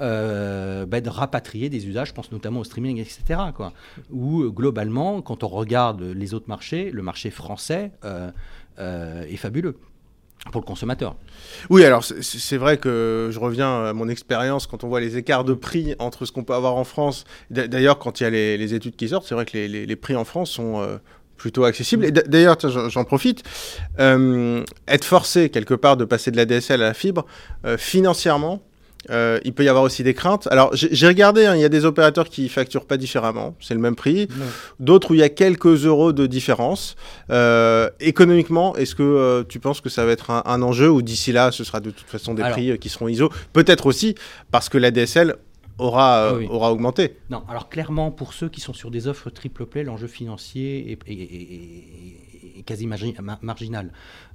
euh, 0.00 0.86
bah, 0.86 1.00
de 1.00 1.08
rapatrier 1.08 1.68
des 1.68 1.86
usages, 1.88 2.08
je 2.08 2.14
pense 2.14 2.30
notamment 2.32 2.60
au 2.60 2.64
streaming, 2.64 2.98
etc. 2.98 3.40
Quoi. 3.54 3.72
Où, 4.10 4.42
euh, 4.42 4.50
globalement, 4.50 5.22
quand 5.22 5.42
on 5.44 5.48
regarde 5.48 6.02
les 6.02 6.34
autres 6.34 6.48
marchés, 6.48 6.90
le 6.90 7.02
marché 7.02 7.30
français 7.30 7.92
euh, 8.04 8.30
est 8.78 9.36
fabuleux 9.36 9.76
pour 10.52 10.62
le 10.62 10.66
consommateur. 10.66 11.16
Oui, 11.68 11.84
alors 11.84 12.02
c'est- 12.02 12.56
vrai 12.56 12.78
que 12.78 13.28
je 13.30 13.38
reviens 13.38 13.84
à 13.84 13.92
mon 13.92 14.08
expérience 14.08 14.66
quand 14.66 14.84
on 14.84 14.88
voit 14.88 15.00
les 15.00 15.18
écarts 15.18 15.44
de 15.44 15.52
prix 15.52 15.94
entre 15.98 16.24
ce 16.24 16.32
qu'on 16.32 16.44
peut 16.44 16.54
avoir 16.54 16.76
en 16.76 16.84
France. 16.84 17.24
D'a- 17.50 17.68
D'ailleurs, 17.68 17.98
quand 17.98 18.20
il 18.20 18.22
y 18.22 18.26
a 18.26 18.30
les, 18.30 18.56
les 18.56 18.72
études 18.72 18.96
qui 18.96 19.08
sortent, 19.10 19.26
c'est 19.26 19.34
vrai 19.34 19.44
que 19.44 19.52
les, 19.52 19.68
les- 19.68 19.84
les 19.84 19.96
prix 19.96 20.16
en 20.16 20.24
France 20.24 20.50
sont 20.50 20.80
euh, 20.80 20.96
plutôt 21.40 21.64
accessibles. 21.64 22.04
Et 22.04 22.10
d'a- 22.12 22.22
d'ailleurs, 22.22 22.58
j'en 22.90 23.04
profite, 23.04 23.42
euh, 23.98 24.62
être 24.86 25.04
forcé 25.06 25.48
quelque 25.48 25.72
part 25.74 25.96
de 25.96 26.04
passer 26.04 26.30
de 26.30 26.36
la 26.36 26.44
DSL 26.44 26.82
à 26.82 26.88
la 26.88 26.94
fibre, 26.94 27.24
euh, 27.64 27.78
financièrement, 27.78 28.60
euh, 29.08 29.40
il 29.44 29.54
peut 29.54 29.64
y 29.64 29.68
avoir 29.70 29.82
aussi 29.84 30.02
des 30.02 30.12
craintes. 30.12 30.46
Alors, 30.50 30.68
j'ai 30.74 31.06
regardé, 31.06 31.46
hein, 31.46 31.54
il 31.56 31.62
y 31.62 31.64
a 31.64 31.70
des 31.70 31.86
opérateurs 31.86 32.28
qui 32.28 32.50
facturent 32.50 32.84
pas 32.84 32.98
différemment, 32.98 33.54
c'est 33.58 33.72
le 33.72 33.80
même 33.80 33.96
prix. 33.96 34.28
D'autres 34.78 35.12
où 35.12 35.14
il 35.14 35.20
y 35.20 35.22
a 35.22 35.30
quelques 35.30 35.86
euros 35.86 36.12
de 36.12 36.26
différence. 36.26 36.96
Économiquement, 38.00 38.76
est-ce 38.76 38.94
que 38.94 39.42
tu 39.48 39.58
penses 39.60 39.80
que 39.80 39.88
ça 39.88 40.04
va 40.04 40.12
être 40.12 40.30
un, 40.30 40.42
un 40.44 40.60
enjeu 40.62 40.90
ou 40.90 41.00
d'ici 41.00 41.32
là, 41.32 41.50
ce 41.52 41.64
sera 41.64 41.80
de 41.80 41.90
toute 41.90 42.06
façon 42.08 42.34
des 42.34 42.42
Alors- 42.42 42.52
prix 42.56 42.78
qui 42.78 42.90
seront 42.90 43.08
ISO? 43.08 43.30
Peut-être 43.54 43.86
aussi 43.86 44.14
parce 44.50 44.68
que 44.68 44.76
la 44.78 44.90
DSL 44.90 45.36
aura, 45.78 46.24
euh, 46.32 46.38
oui. 46.38 46.46
aura 46.50 46.72
augmenté. 46.72 47.16
Non, 47.30 47.42
alors 47.48 47.68
clairement, 47.68 48.10
pour 48.10 48.32
ceux 48.32 48.48
qui 48.48 48.60
sont 48.60 48.72
sur 48.74 48.90
des 48.90 49.06
offres 49.08 49.30
triple 49.30 49.66
play, 49.66 49.82
l'enjeu 49.84 50.06
financier 50.06 50.92
est, 50.92 50.98
est- 51.06 51.12
est- 51.12 51.34
est- 52.54 52.58
est 52.58 52.62
quasi 52.62 52.86
margi- 52.86 53.14
ma- 53.20 53.38
marginal. 53.42 53.92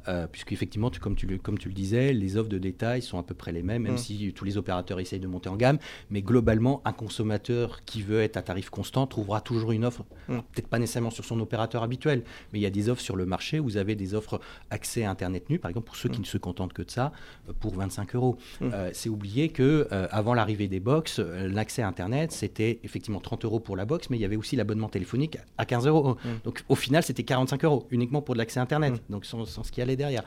Euh, 0.07 0.27
Puisqu'effectivement, 0.27 0.89
tu, 0.89 0.99
comme, 0.99 1.15
tu 1.15 1.25
le, 1.27 1.37
comme 1.37 1.57
tu 1.57 1.67
le 1.69 1.73
disais, 1.73 2.13
les 2.13 2.37
offres 2.37 2.49
de 2.49 2.57
détail 2.57 3.01
sont 3.01 3.17
à 3.17 3.23
peu 3.23 3.33
près 3.33 3.51
les 3.51 3.63
mêmes, 3.63 3.83
même 3.83 3.93
Mm. 3.93 3.97
si 3.97 4.33
tous 4.33 4.45
les 4.45 4.57
opérateurs 4.57 4.99
essayent 4.99 5.19
de 5.19 5.27
monter 5.27 5.49
en 5.49 5.55
gamme. 5.55 5.77
Mais 6.09 6.21
globalement, 6.21 6.81
un 6.85 6.93
consommateur 6.93 7.83
qui 7.85 8.01
veut 8.01 8.21
être 8.21 8.37
à 8.37 8.41
tarif 8.41 8.69
constant 8.69 9.07
trouvera 9.07 9.41
toujours 9.41 9.71
une 9.71 9.85
offre, 9.85 10.03
Mm. 10.27 10.39
peut-être 10.53 10.67
pas 10.67 10.79
nécessairement 10.79 11.09
sur 11.11 11.25
son 11.25 11.39
opérateur 11.39 11.81
habituel, 11.83 12.23
mais 12.51 12.59
il 12.59 12.61
y 12.61 12.65
a 12.65 12.69
des 12.69 12.89
offres 12.89 13.01
sur 13.01 13.15
le 13.15 13.25
marché. 13.25 13.59
Vous 13.59 13.77
avez 13.77 13.95
des 13.95 14.13
offres 14.13 14.39
accès 14.69 15.03
à 15.03 15.09
Internet 15.11 15.49
nu, 15.49 15.59
par 15.59 15.69
exemple, 15.69 15.87
pour 15.87 15.95
ceux 15.95 16.09
qui 16.09 16.19
ne 16.19 16.25
se 16.25 16.37
contentent 16.37 16.73
que 16.73 16.81
de 16.83 16.91
ça, 16.91 17.11
euh, 17.49 17.53
pour 17.59 17.73
25 17.75 18.15
euros. 18.15 18.37
Mm. 18.61 18.69
Euh, 18.73 18.89
C'est 18.93 19.09
oublier 19.09 19.49
que 19.49 19.87
euh, 19.91 20.07
avant 20.11 20.33
l'arrivée 20.33 20.67
des 20.67 20.79
box, 20.79 21.19
l'accès 21.19 21.81
à 21.81 21.87
Internet, 21.87 22.31
c'était 22.31 22.79
effectivement 22.83 23.19
30 23.19 23.45
euros 23.45 23.59
pour 23.59 23.75
la 23.77 23.85
box, 23.85 24.09
mais 24.09 24.17
il 24.17 24.21
y 24.21 24.25
avait 24.25 24.35
aussi 24.35 24.55
l'abonnement 24.55 24.89
téléphonique 24.89 25.37
à 25.57 25.65
15 25.65 25.87
euros. 25.87 26.15
Mm. 26.23 26.29
Donc 26.43 26.63
au 26.69 26.75
final, 26.75 27.01
c'était 27.03 27.23
45 27.23 27.63
euros 27.65 27.87
uniquement 27.91 28.21
pour 28.21 28.35
de 28.35 28.39
l'accès 28.39 28.59
Internet, 28.59 28.93
Mm. 28.93 29.11
donc 29.13 29.25
sans, 29.25 29.45
sans 29.45 29.63
ce 29.63 29.71
qui 29.71 29.81
allait 29.81 29.94
derrière. 29.95 30.23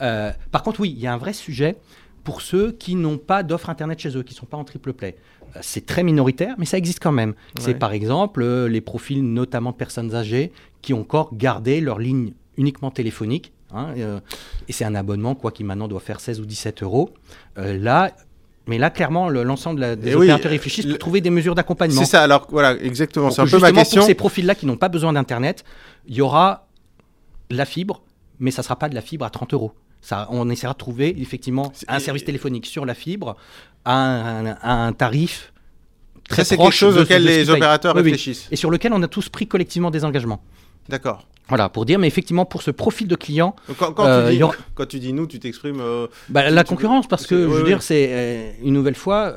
Euh, 0.00 0.30
par 0.50 0.62
contre, 0.62 0.80
oui, 0.80 0.92
il 0.96 1.00
y 1.00 1.06
a 1.06 1.12
un 1.12 1.16
vrai 1.18 1.32
sujet 1.32 1.76
pour 2.24 2.40
ceux 2.40 2.72
qui 2.72 2.94
n'ont 2.94 3.18
pas 3.18 3.42
d'offre 3.42 3.68
Internet 3.70 3.98
chez 3.98 4.16
eux, 4.16 4.22
qui 4.22 4.34
ne 4.34 4.38
sont 4.38 4.46
pas 4.46 4.56
en 4.56 4.64
triple 4.64 4.92
play. 4.92 5.16
Euh, 5.56 5.58
C'est 5.62 5.86
très 5.86 6.02
minoritaire, 6.04 6.54
mais 6.58 6.66
ça 6.66 6.78
existe 6.78 7.00
quand 7.00 7.12
même. 7.12 7.34
C'est 7.58 7.74
par 7.74 7.92
exemple 7.92 8.42
euh, 8.42 8.68
les 8.68 8.80
profils 8.80 9.22
notamment 9.22 9.70
de 9.72 9.76
personnes 9.76 10.14
âgées 10.14 10.52
qui 10.82 10.94
ont 10.94 11.00
encore 11.00 11.30
gardé 11.34 11.80
leur 11.80 11.98
ligne 11.98 12.32
uniquement 12.56 12.90
téléphonique. 12.90 13.52
hein, 13.74 13.88
euh, 13.96 14.20
et 14.68 14.72
c'est 14.72 14.84
un 14.84 14.94
abonnement 14.94 15.34
quoi, 15.34 15.50
qui 15.50 15.64
maintenant 15.64 15.88
doit 15.88 16.00
faire 16.00 16.20
16 16.20 16.40
ou 16.40 16.44
17 16.46 16.82
euros. 16.82 17.10
Euh, 17.58 17.76
là, 17.78 18.12
mais 18.68 18.78
là, 18.78 18.90
clairement, 18.90 19.28
le- 19.28 19.42
l'ensemble 19.42 19.96
des 19.96 20.10
Et 20.10 20.14
oui, 20.14 20.26
opérateurs 20.26 20.50
réfléchissent 20.52 20.84
le- 20.84 20.90
pour 20.92 20.98
trouver 21.00 21.20
des 21.20 21.30
mesures 21.30 21.54
d'accompagnement. 21.56 22.00
C'est 22.02 22.06
ça, 22.10 22.22
alors 22.22 22.46
voilà, 22.50 22.76
exactement. 22.80 23.30
C'est 23.30 23.40
un 23.40 23.46
peu 23.46 23.58
ma 23.58 23.68
justement, 23.68 23.80
question. 23.80 24.00
Pour 24.02 24.06
ces 24.06 24.14
profils-là 24.14 24.54
qui 24.54 24.66
n'ont 24.66 24.76
pas 24.76 24.88
besoin 24.90 25.12
d'Internet, 25.14 25.64
il 26.06 26.14
y 26.14 26.20
aura 26.20 26.68
la 27.50 27.64
fibre, 27.64 28.02
mais 28.42 28.50
ça 28.50 28.60
ne 28.60 28.64
sera 28.64 28.76
pas 28.76 28.88
de 28.88 28.94
la 28.94 29.00
fibre 29.00 29.24
à 29.24 29.30
30 29.30 29.54
euros. 29.54 29.72
Ça, 30.02 30.26
on 30.30 30.50
essaiera 30.50 30.72
de 30.72 30.78
trouver 30.78 31.14
effectivement 31.20 31.72
un 31.86 32.00
service 32.00 32.24
téléphonique 32.24 32.66
sur 32.66 32.84
la 32.84 32.94
fibre 32.94 33.36
à 33.84 34.56
un, 34.62 34.92
tarif 34.92 35.52
très 36.28 36.42
Ça, 36.42 36.44
c'est 36.44 36.56
quelque 36.56 36.72
chose 36.72 36.98
auquel 36.98 37.24
les 37.24 37.48
opérateurs 37.50 37.94
Oui, 37.94 38.02
oui. 38.02 38.10
réfléchissent. 38.10 38.48
Et 38.50 38.56
sur 38.56 38.70
lequel 38.70 38.92
on 38.92 39.02
a 39.02 39.08
tous 39.08 39.28
pris 39.28 39.46
collectivement 39.46 39.92
des 39.92 40.04
engagements. 40.04 40.42
D'accord. 40.88 41.26
Voilà, 41.48 41.68
pour 41.68 41.84
dire, 41.84 41.98
mais 41.98 42.06
effectivement, 42.06 42.44
pour 42.46 42.62
ce 42.62 42.70
profil 42.70 43.08
de 43.08 43.16
client, 43.16 43.54
Donc, 43.68 43.76
Quand, 43.76 43.92
quand 43.92 44.06
Euh, 44.06 44.30
tu 44.30 44.36
dis, 44.36 44.42
quand 44.74 44.86
tu 44.86 44.98
dis 45.00 45.12
nous, 45.12 45.26
tu 45.26 45.38
t'exprimes. 45.38 45.80
euh, 45.80 46.06
Bah, 46.28 46.48
la 46.50 46.64
concurrence, 46.64 47.06
parce 47.08 47.26
que 47.26 47.34
je 47.42 47.46
veux 47.48 47.58
oui. 47.62 47.64
dire, 47.68 47.82
c'est 47.82 48.08
euh, 48.10 48.52
une 48.62 48.72
nouvelle 48.72 48.94
fois, 48.94 49.34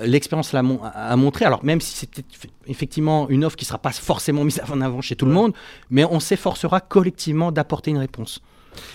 l'expérience 0.00 0.52
l'a 0.52 0.62
mon- 0.62 0.80
a 0.82 1.14
montré. 1.16 1.44
Alors, 1.44 1.62
même 1.64 1.80
si 1.80 1.94
c'était 1.96 2.22
effectivement 2.66 3.28
une 3.28 3.44
offre 3.44 3.56
qui 3.56 3.64
ne 3.64 3.68
sera 3.68 3.78
pas 3.78 3.90
forcément 3.92 4.44
mise 4.44 4.60
en 4.72 4.80
avant 4.80 5.00
chez 5.02 5.16
tout 5.16 5.26
le 5.26 5.32
monde, 5.32 5.52
mais 5.90 6.04
on 6.04 6.20
s'efforcera 6.20 6.80
collectivement 6.80 7.52
d'apporter 7.52 7.90
une 7.90 7.98
réponse. 7.98 8.40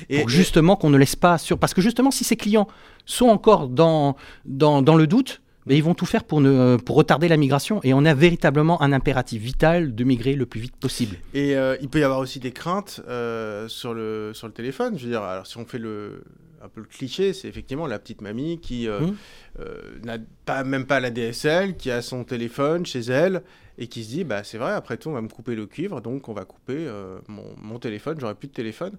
et, 0.10 0.20
pour 0.22 0.30
justement 0.30 0.78
qu'on 0.78 0.90
ne 0.90 0.98
laisse 0.98 1.18
pas 1.18 1.38
sur. 1.38 1.60
Parce 1.60 1.74
que 1.74 1.82
justement, 1.82 2.10
si 2.10 2.24
ces 2.24 2.38
clients 2.38 2.68
sont 3.06 3.28
encore 3.28 3.68
dans, 3.68 4.16
dans, 4.46 4.82
dans 4.82 4.96
le 4.96 5.06
doute, 5.06 5.42
Mais 5.66 5.78
ils 5.78 5.84
vont 5.84 5.96
tout 5.96 6.06
faire 6.06 6.24
pour, 6.24 6.40
retarder 6.42 7.28
la 7.28 7.38
migration. 7.38 7.80
Et 7.84 7.94
on 7.94 8.06
a 8.06 8.14
véritablement 8.14 8.82
un 8.82 8.92
impératif 8.92 9.42
vital 9.42 9.96
de 9.96 10.04
migrer 10.04 10.36
le 10.36 10.46
plus 10.46 10.62
vite 10.62 10.76
possible. 10.76 11.18
Et 11.34 11.56
euh, 11.56 11.76
il 11.82 11.90
peut 11.90 12.00
y 12.00 12.04
avoir 12.04 12.20
aussi 12.20 12.40
des 12.40 12.52
craintes 12.52 13.02
euh, 13.08 13.68
sur, 13.68 13.94
le, 13.94 14.32
sur 14.34 14.48
le 14.48 14.54
téléphone. 14.54 14.98
Je 14.98 15.06
veux 15.06 15.12
dire, 15.12 15.24
alors 15.24 15.48
si 15.48 15.58
on 15.58 15.66
fait 15.66 15.80
le, 15.80 16.24
un 16.66 16.70
peu 16.70 16.82
le 16.82 16.88
cliché, 16.88 17.34
c'est 17.34 17.48
effectivement 17.48 17.88
la 17.88 18.00
petite 18.00 18.22
mamie 18.22 18.60
qui 18.60 18.88
euh, 18.90 19.00
Mmh. 19.02 20.06
n'a 20.06 20.18
pas, 20.46 20.64
même 20.64 20.86
pas 20.86 21.00
la 21.00 21.12
DSL, 21.12 21.78
qui 21.78 21.90
a 21.92 22.02
son 22.02 22.24
téléphone 22.26 22.86
chez 22.86 23.00
elle 23.00 23.42
et 23.78 23.88
qui 23.88 24.04
se 24.04 24.10
dit 24.10 24.24
bah 24.24 24.44
c'est 24.44 24.58
vrai 24.58 24.72
après 24.72 24.96
tout 24.98 25.10
on 25.10 25.14
va 25.14 25.22
me 25.22 25.28
couper 25.28 25.54
le 25.56 25.66
cuivre 25.66 26.00
donc 26.02 26.30
on 26.30 26.34
va 26.34 26.46
couper 26.46 26.76
euh, 26.78 27.20
mon, 27.28 27.44
mon 27.62 27.78
téléphone 27.78 28.18
j'aurai 28.20 28.34
plus 28.36 28.48
de 28.48 28.54
téléphone 28.54 28.94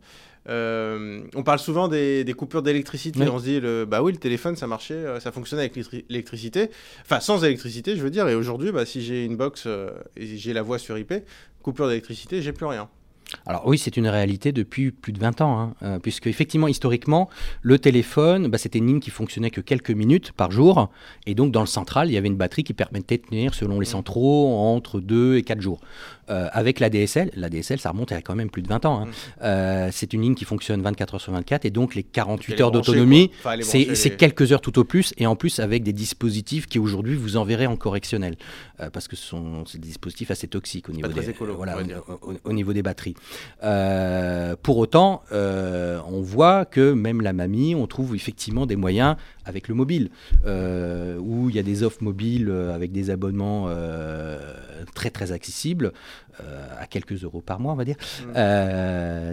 Euh, 0.49 1.23
on 1.35 1.43
parle 1.43 1.59
souvent 1.59 1.89
des, 1.89 2.23
des 2.23 2.33
coupures 2.33 2.63
d'électricité 2.63 3.19
Oui. 3.21 3.29
on 3.29 3.39
se 3.39 3.45
dit 3.45 3.59
le, 3.61 3.85
bah 3.85 4.03
oui 4.03 4.13
le 4.13 4.19
téléphone 4.19 4.55
ça 4.55 4.67
marchait 4.67 4.95
euh, 4.95 5.19
ça 5.19 5.33
fonctionnait 5.33 5.63
avec 5.63 5.75
l'électri- 5.77 6.05
l'électricité 6.09 6.71
enfin 7.03 7.19
sans 7.21 7.43
électricité 7.43 7.97
je 7.97 8.03
veux 8.03 8.11
dire 8.11 8.29
et 8.29 8.35
aujourd'hui 8.37 8.71
bah, 8.71 8.87
si 8.87 9.03
j'ai 9.03 9.25
une 9.25 9.37
box 9.37 9.65
euh, 9.67 9.91
et 10.17 10.27
j'ai 10.37 10.53
la 10.53 10.63
voix 10.63 10.79
sur 10.79 10.97
IP 10.99 11.15
coupure 11.63 11.89
d'électricité 11.89 12.43
j'ai 12.43 12.53
plus 12.53 12.67
rien 12.67 12.89
Alors 13.45 13.67
oui, 13.67 13.77
c'est 13.79 13.97
une 13.97 14.07
réalité 14.09 14.53
depuis 14.53 14.93
plus 14.93 15.13
de 15.13 15.19
20 15.19 15.41
ans, 15.41 15.59
hein, 15.61 15.75
euh, 15.83 15.99
puisque 15.99 16.27
effectivement, 16.29 16.69
historiquement, 16.69 17.29
le 17.63 17.79
téléphone, 17.79 18.47
bah, 18.49 18.57
c'était 18.59 18.79
une 18.79 18.87
ligne 18.87 19.01
qui 19.01 19.11
fonctionnait 19.11 19.51
que 19.51 19.61
quelques 19.61 19.91
minutes 19.91 20.31
par 20.33 20.51
jour, 20.53 20.91
et 21.27 21.35
donc 21.35 21.51
dans 21.53 21.61
le 21.61 21.67
central, 21.67 22.09
il 22.09 22.13
y 22.15 22.17
avait 22.17 22.29
une 22.29 22.37
batterie 22.37 22.63
qui 22.65 22.73
permettait 22.75 23.19
de 23.19 23.23
tenir, 23.23 23.55
selon 23.55 23.81
les 23.81 23.87
centraux, 23.87 24.55
entre 24.57 25.01
2 25.01 25.37
et 25.39 25.43
4 25.43 25.61
jours. 25.61 25.81
Euh, 26.29 26.49
avec 26.53 26.81
la 26.81 26.91
DSL, 26.91 27.31
la 27.37 27.49
DSL, 27.49 27.79
ça 27.79 27.91
remonte 27.91 28.11
à 28.11 28.21
quand 28.21 28.35
même 28.35 28.51
plus 28.51 28.63
de 28.63 28.69
20 28.69 28.85
ans. 28.85 29.01
hein. 29.03 29.05
Mm. 29.07 29.11
Euh, 29.43 29.89
c'est 29.93 30.13
une 30.13 30.23
ligne 30.23 30.35
qui 30.35 30.45
fonctionne 30.45 30.83
24 30.83 31.15
heures 31.15 31.21
sur 31.21 31.33
24, 31.33 31.65
et 31.65 31.71
donc 31.71 31.95
les 31.95 32.03
48 32.05 32.53
Elle 32.53 32.59
est 32.59 32.63
heures 32.63 32.71
d'autonomie. 32.73 33.31
Enfin, 33.41 33.57
c'est 33.61 33.85
les- 34.11 34.17
quelques 34.17 34.53
heures 34.53 34.61
tout 34.61 34.77
au 34.79 34.85
plus, 34.85 35.15
et 35.19 35.27
en 35.27 35.37
plus 35.37 35.59
avec 35.61 35.83
des 35.83 35.93
dispositifs 35.93 36.67
qui 36.67 36.79
aujourd'hui 36.79 37.15
vous 37.17 37.37
enverrez 37.37 37.67
en 37.67 37.77
correctionnel, 37.77 38.37
parce 38.93 39.09
que 39.09 39.17
ce 39.17 39.25
sont 39.27 39.65
des 39.75 39.79
dispositifs 39.79 40.31
assez 40.31 40.47
toxiques 40.49 40.89
au 40.89 40.93
niveau, 40.93 41.09
très 41.09 41.21
des, 41.23 41.31
écolo, 41.31 41.55
voilà, 41.57 41.73
on 41.75 41.77
va 41.77 41.83
au- 41.83 41.87
dire. 41.87 42.03
au, 42.23 42.33
au 42.51 42.53
niveau 42.53 42.73
des 42.73 42.83
batteries. 42.83 43.15
Euh, 43.63 44.55
pour 44.63 44.79
autant, 44.79 45.23
euh, 45.33 45.99
on 46.09 46.21
voit 46.21 46.65
que 46.65 46.93
même 46.93 47.21
la 47.21 47.33
mamie, 47.33 47.75
on 47.75 47.87
trouve 47.87 48.15
effectivement 48.15 48.67
des 48.67 48.77
moyens 48.77 49.17
avec 49.45 49.69
le 49.69 49.75
mobile, 49.75 50.11
euh, 50.45 51.17
où 51.19 51.49
il 51.51 51.57
y 51.57 51.59
a 51.59 51.63
des 51.63 51.83
offres 51.83 52.03
mobiles 52.03 52.51
avec 52.75 52.93
des 52.93 53.11
abonnements 53.11 53.69
très 54.95 55.11
très 55.11 55.33
accessibles, 55.33 55.93
à 56.79 56.87
quelques 56.87 57.25
euros 57.25 57.41
par 57.41 57.61
mois, 57.61 57.73
on 57.73 57.77
va 57.77 57.85
dire. 57.85 57.97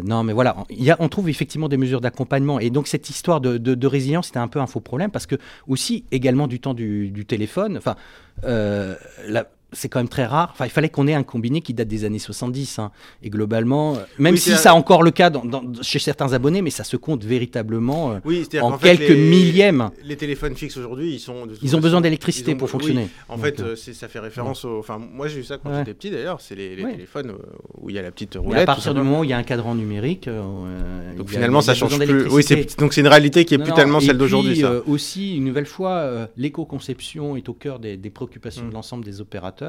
Non, 0.03 0.23
mais 0.23 0.33
voilà, 0.33 0.55
il 0.69 0.83
y 0.83 0.91
a- 0.91 0.97
on 0.99 1.09
trouve 1.09 1.29
effectivement 1.29 1.67
des 1.67 1.77
mesures 1.77 1.99
d'accompagnement. 2.01 2.59
Et 2.59 2.69
donc, 2.69 2.87
cette 2.87 3.09
histoire 3.09 3.41
de, 3.41 3.57
de- 3.57 3.75
de 3.75 3.87
résilience, 3.87 4.27
c'était 4.27 4.39
un 4.39 4.47
peu 4.47 4.59
un 4.59 4.67
faux 4.67 4.79
problème 4.79 5.11
parce 5.11 5.25
que, 5.25 5.35
aussi, 5.67 6.05
également 6.11 6.47
du 6.47 6.59
temps 6.59 6.73
du, 6.73 7.09
du 7.11 7.25
téléphone, 7.25 7.77
enfin, 7.77 7.95
la- 8.43 9.47
c'est 9.73 9.89
quand 9.89 9.99
même 9.99 10.07
très 10.09 10.25
rare. 10.25 10.49
Enfin, 10.53 10.65
il 10.65 10.69
fallait 10.71 10.89
qu'on 10.89 11.07
ait 11.07 11.13
un 11.13 11.23
combiné 11.23 11.61
qui 11.61 11.73
date 11.73 11.87
des 11.87 12.05
années 12.05 12.19
70. 12.19 12.79
hein. 12.79 12.91
Et 13.21 13.29
globalement, 13.29 13.95
euh, 13.95 13.99
même 14.19 14.33
Oui, 14.35 14.39
si 14.39 14.51
ça 14.51 14.71
a 14.71 14.73
encore 14.73 15.03
le 15.03 15.11
cas 15.11 15.29
dans- 15.29 15.45
dans- 15.45 15.63
chez 15.81 15.99
certains 15.99 16.33
abonnés, 16.33 16.61
mais 16.61 16.69
ça 16.69 16.83
se 16.83 16.97
compte 16.97 17.23
véritablement 17.23 18.11
euh, 18.13 18.19
oui 18.25 18.47
en 18.61 18.77
fait, 18.77 18.97
quelques 18.97 19.09
les- 19.09 19.29
millièmes. 19.29 19.89
les 20.03 20.15
téléphones 20.15 20.55
fixes 20.55 20.77
aujourd'hui 20.77 21.13
ils 21.13 21.19
sont 21.19 21.45
de 21.45 21.53
Ils 21.61 21.75
ont 21.75 21.79
besoin 21.79 21.97
façon- 21.99 22.01
d'électricité 22.01 22.51
ils 22.51 22.53
ont- 22.55 22.57
pour 22.57 22.67
oui, 22.67 22.71
fonctionner. 22.71 23.07
En 23.29 23.35
Donc, 23.35 23.45
fait, 23.45 23.59
euh, 23.61 23.75
ça 23.75 24.07
fait 24.07 24.19
référence 24.19 24.65
au. 24.65 24.79
Enfin, 24.79 24.97
moi 24.99 25.27
j'ai 25.27 25.39
eu 25.39 25.43
ça 25.43 25.57
quand 25.57 25.69
Ouais. 25.69 25.79
j'étais 25.79 25.93
petit 25.93 26.09
d'ailleurs. 26.11 26.41
C'est 26.41 26.55
les, 26.55 26.75
les 26.75 26.83
Ouais. 26.83 26.91
téléphones 26.93 27.33
où 27.81 27.89
il 27.89 27.95
y 27.95 27.99
a 27.99 28.01
la 28.01 28.11
petite 28.11 28.35
mais 28.35 28.41
roulette. 28.41 28.57
à 28.57 28.61
tout 28.61 28.65
partir 28.67 28.93
du 28.93 29.01
moment 29.01 29.19
où 29.21 29.23
il 29.23 29.29
y 29.29 29.33
a 29.33 29.37
un 29.37 29.43
cadran 29.43 29.75
numérique, 29.75 30.27
euh, 30.27 31.15
Donc 31.17 31.29
finalement, 31.29 31.59
a 31.59 31.61
ça 31.61 31.73
change 31.75 31.97
plus. 31.97 32.27
Oui, 32.29 32.43
donc 32.77 32.93
c'est 32.93 33.01
une 33.01 33.07
réalité 33.07 33.45
qui 33.45 33.53
est 33.55 33.57
Non, 33.57 33.63
plus 33.63 33.71
non, 33.71 33.75
tellement 33.75 33.99
celle 33.99 34.17
d'aujourd'hui. 34.17 34.63
aussi, 34.87 35.35
une 35.37 35.45
nouvelle 35.45 35.65
fois, 35.65 36.27
l'éco-conception 36.37 37.35
est 37.35 37.49
au 37.49 37.53
cœur 37.53 37.79
des, 37.79 37.97
des 37.97 38.09
préoccupations 38.09 38.63
Mm. 38.65 38.69
de 38.69 38.73
l'ensemble 38.73 39.03
des 39.05 39.21
opérateurs. 39.21 39.62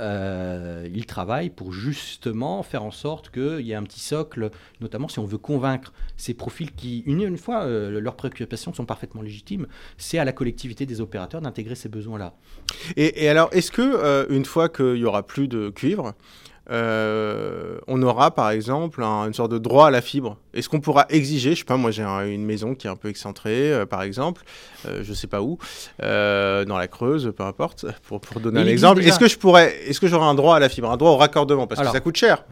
Euh, 0.00 0.88
ils 0.94 1.06
travaillent 1.06 1.50
pour 1.50 1.72
justement 1.72 2.62
faire 2.62 2.84
en 2.84 2.90
sorte 2.90 3.30
qu'il 3.30 3.60
y 3.60 3.72
ait 3.72 3.76
un 3.76 3.82
petit 3.82 4.00
socle, 4.00 4.50
notamment 4.80 5.08
si 5.08 5.18
on 5.18 5.24
veut 5.24 5.38
convaincre 5.38 5.92
ces 6.16 6.34
profils 6.34 6.72
qui, 6.72 7.00
une, 7.00 7.22
une 7.22 7.38
fois, 7.38 7.64
euh, 7.64 8.00
leurs 8.00 8.16
préoccupations 8.16 8.72
sont 8.72 8.84
parfaitement 8.84 9.22
légitimes, 9.22 9.66
c'est 9.96 10.18
à 10.18 10.24
la 10.24 10.32
collectivité 10.32 10.86
des 10.86 11.00
opérateurs 11.00 11.40
d'intégrer 11.40 11.74
ces 11.74 11.88
besoins-là. 11.88 12.34
Et, 12.96 13.28
alors, 13.28 13.48
est-ce 13.52 13.70
que 13.70 13.82
euh, 13.82 14.26
une 14.30 14.44
fois 14.44 14.68
qu'il 14.68 14.96
y 14.96 15.04
aura 15.04 15.26
plus 15.26 15.48
de 15.48 15.70
cuivre, 15.70 16.14
euh, 16.70 17.78
on 17.86 18.02
aura 18.02 18.30
par 18.30 18.50
exemple 18.50 19.02
un- 19.02 19.26
une 19.26 19.34
sorte 19.34 19.50
de 19.50 19.58
droit 19.58 19.86
à 19.88 19.90
la 19.90 20.00
fibre 20.00 20.36
Est-ce 20.54 20.68
qu'on 20.68 20.80
pourra 20.80 21.06
exiger, 21.08 21.52
je 21.54 21.58
sais 21.60 21.64
pas, 21.64 21.76
moi 21.76 21.90
j'ai 21.90 22.02
un- 22.02 22.26
une 22.26 22.44
maison 22.44 22.74
qui 22.74 22.86
est 22.86 22.90
un 22.90 22.96
peu 22.96 23.08
excentrée, 23.08 23.72
euh, 23.72 23.86
par 23.86 24.02
exemple, 24.02 24.42
euh, 24.86 25.00
je 25.02 25.12
sais 25.14 25.26
pas 25.26 25.40
où, 25.42 25.58
dans 26.00 26.76
la 26.78 26.88
Creuse, 26.88 27.32
peu 27.36 27.42
importe, 27.44 27.86
pour, 28.06 28.20
pour 28.20 28.40
donner 28.40 28.62
Mais 28.64 28.68
un 28.68 28.72
exemple. 28.72 28.96
déjà. 29.00 29.10
Est-ce 29.10 29.18
que 29.18 29.28
je 29.28 29.38
pourrais, 29.38 29.74
est-ce 29.86 30.00
que 30.00 30.06
j'aurai 30.08 30.26
un 30.26 30.34
droit 30.34 30.56
à 30.56 30.58
la 30.58 30.68
fibre, 30.68 30.90
un 30.90 30.96
droit 30.96 31.10
au 31.12 31.16
raccordement, 31.16 31.66
parce 31.66 31.80
Alors, 31.80 31.92
que 31.92 31.96
ça 31.98 32.00
coûte 32.02 32.16
cher. 32.16 32.44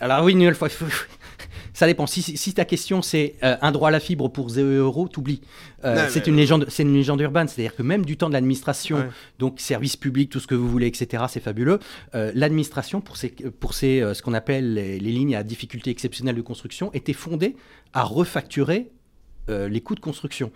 Alors 0.00 0.24
oui, 0.24 0.32
une 0.32 0.38
nouvelle 0.40 0.54
fois, 0.54 0.68
il 0.68 0.74
faut- 0.74 0.84
ça 1.74 1.86
dépend. 1.86 2.06
Si, 2.06 2.22
si- 2.22 2.36
si 2.38 2.54
ta 2.54 2.64
question 2.64 3.02
c'est 3.02 3.34
euh, 3.42 3.56
un 3.60 3.70
droit 3.72 3.88
à 3.88 3.90
la 3.92 4.00
fibre 4.00 4.28
pour 4.28 4.48
0 4.48 4.66
euros, 4.68 5.08
t'oublies. 5.08 5.42
Euh, 5.84 6.06
c'est 6.08 6.26
une 6.26 6.36
légende, 6.36 6.64
c'est 6.70 6.84
une 6.84 6.94
légende 6.94 7.20
urbaine. 7.20 7.46
C'est-à-dire 7.48 7.76
que 7.76 7.82
même 7.82 8.06
du 8.06 8.16
temps 8.16 8.28
de 8.28 8.32
l'administration, 8.32 8.96
Ouais. 8.96 9.08
donc 9.38 9.60
service 9.60 9.96
public, 9.96 10.30
tout 10.30 10.40
ce 10.40 10.46
que 10.46 10.54
vous 10.54 10.68
voulez, 10.68 10.86
etc., 10.86 11.24
c'est 11.28 11.40
fabuleux. 11.42 11.80
Euh, 12.14 12.32
l'administration 12.34 13.02
pour 13.02 13.18
ces, 13.18 13.28
pour 13.28 13.74
ces, 13.74 14.00
euh, 14.00 14.14
ce 14.14 14.22
qu'on 14.22 14.32
appelle 14.32 14.72
les, 14.72 14.98
les 14.98 15.10
lignes 15.12 15.36
à 15.36 15.42
difficulté 15.42 15.90
exceptionnelle 15.90 16.36
de 16.36 16.40
construction 16.42 16.90
était 16.94 17.12
fondée 17.12 17.56
à 17.92 18.02
refacturer 18.04 18.88
euh, 19.50 19.68
les 19.68 19.82
coûts 19.82 19.94
de 19.94 20.00
construction. 20.00 20.50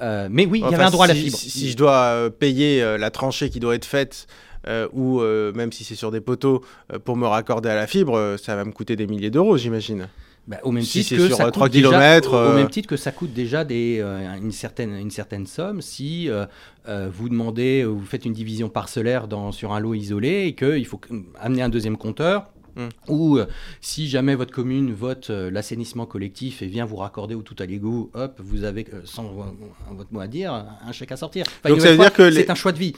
Euh, 0.00 0.28
mais 0.30 0.46
oui, 0.46 0.62
il 0.64 0.70
y 0.70 0.74
avait 0.74 0.82
un 0.84 0.90
droit 0.90 1.04
à 1.04 1.08
la 1.08 1.14
fibre. 1.14 1.36
Si, 1.36 1.50
si 1.50 1.70
je 1.70 1.76
dois 1.76 1.92
euh, 2.14 2.30
payer 2.30 2.82
euh, 2.82 2.96
la 2.96 3.10
tranchée 3.10 3.50
qui 3.50 3.60
doit 3.60 3.74
être 3.74 3.84
faite, 3.84 4.26
euh, 4.66 4.88
ou 4.92 5.20
euh, 5.20 5.52
même 5.52 5.72
si 5.72 5.84
c'est 5.84 5.94
sur 5.94 6.10
des 6.10 6.20
poteaux, 6.22 6.62
euh, 6.92 6.98
pour 6.98 7.16
me 7.16 7.26
raccorder 7.26 7.68
à 7.68 7.74
la 7.74 7.86
fibre, 7.86 8.16
euh, 8.16 8.36
ça 8.38 8.56
va 8.56 8.64
me 8.64 8.72
coûter 8.72 8.96
des 8.96 9.06
milliers 9.06 9.30
d'euros, 9.30 9.58
j'imagine. 9.58 10.08
Bah, 10.48 10.56
au 10.64 10.72
même 10.72 10.82
Si 10.82 11.02
titre 11.04 11.16
que 11.22 11.26
sur, 11.28 11.36
ça 11.36 11.44
coûte 11.44 11.52
3 11.54 11.68
déjà- 11.68 11.88
kilomètres, 11.88 12.32
au- 12.34 12.50
au 12.50 12.54
même 12.54 12.70
titre 12.70 12.88
que 12.88 12.96
ça 12.96 13.12
coûte 13.12 13.32
déjà 13.32 13.64
des, 13.64 13.98
euh, 14.00 14.34
une, 14.40 14.50
certaine, 14.50 14.94
une 14.96 15.10
certaine 15.10 15.46
somme 15.46 15.80
si 15.80 16.28
euh, 16.28 16.46
euh, 16.88 17.08
vous 17.12 17.28
demandez, 17.28 17.84
vous 17.84 18.04
faites 18.04 18.24
une 18.24 18.32
division 18.32 18.68
parcellaire 18.68 19.28
dans, 19.28 19.52
sur 19.52 19.72
un 19.72 19.78
lot 19.80 19.94
isolé 19.94 20.46
et 20.46 20.54
qu'il 20.54 20.86
faut 20.86 21.00
amener 21.38 21.62
un 21.62 21.68
deuxième 21.68 21.96
compteur. 21.96 22.46
Mm. 22.76 22.88
Ou 23.08 23.38
euh, 23.38 23.46
si 23.80 24.08
jamais 24.08 24.34
votre 24.34 24.52
commune 24.52 24.92
vote 24.92 25.30
euh, 25.30 25.50
l'assainissement 25.50 26.06
collectif 26.06 26.62
et 26.62 26.66
vient 26.66 26.84
vous 26.84 26.96
raccorder 26.96 27.34
au 27.34 27.42
tout 27.42 27.56
à 27.58 27.66
l'égout, 27.66 28.10
hop, 28.14 28.40
vous 28.42 28.64
avez, 28.64 28.86
euh, 28.92 29.00
sans 29.04 29.24
votre 29.92 30.12
mot 30.12 30.20
à 30.20 30.26
dire, 30.26 30.52
un 30.52 30.92
chèque 30.92 31.12
à 31.12 31.16
sortir. 31.16 31.44
Enfin, 31.60 31.70
Donc 31.70 31.80
ça 31.80 31.90
veut 31.92 31.98
dire 31.98 32.12
que 32.12 32.22
les- 32.22 32.32
c'est 32.42 32.50
un 32.50 32.54
choix 32.54 32.72
de 32.72 32.78
vie. 32.78 32.94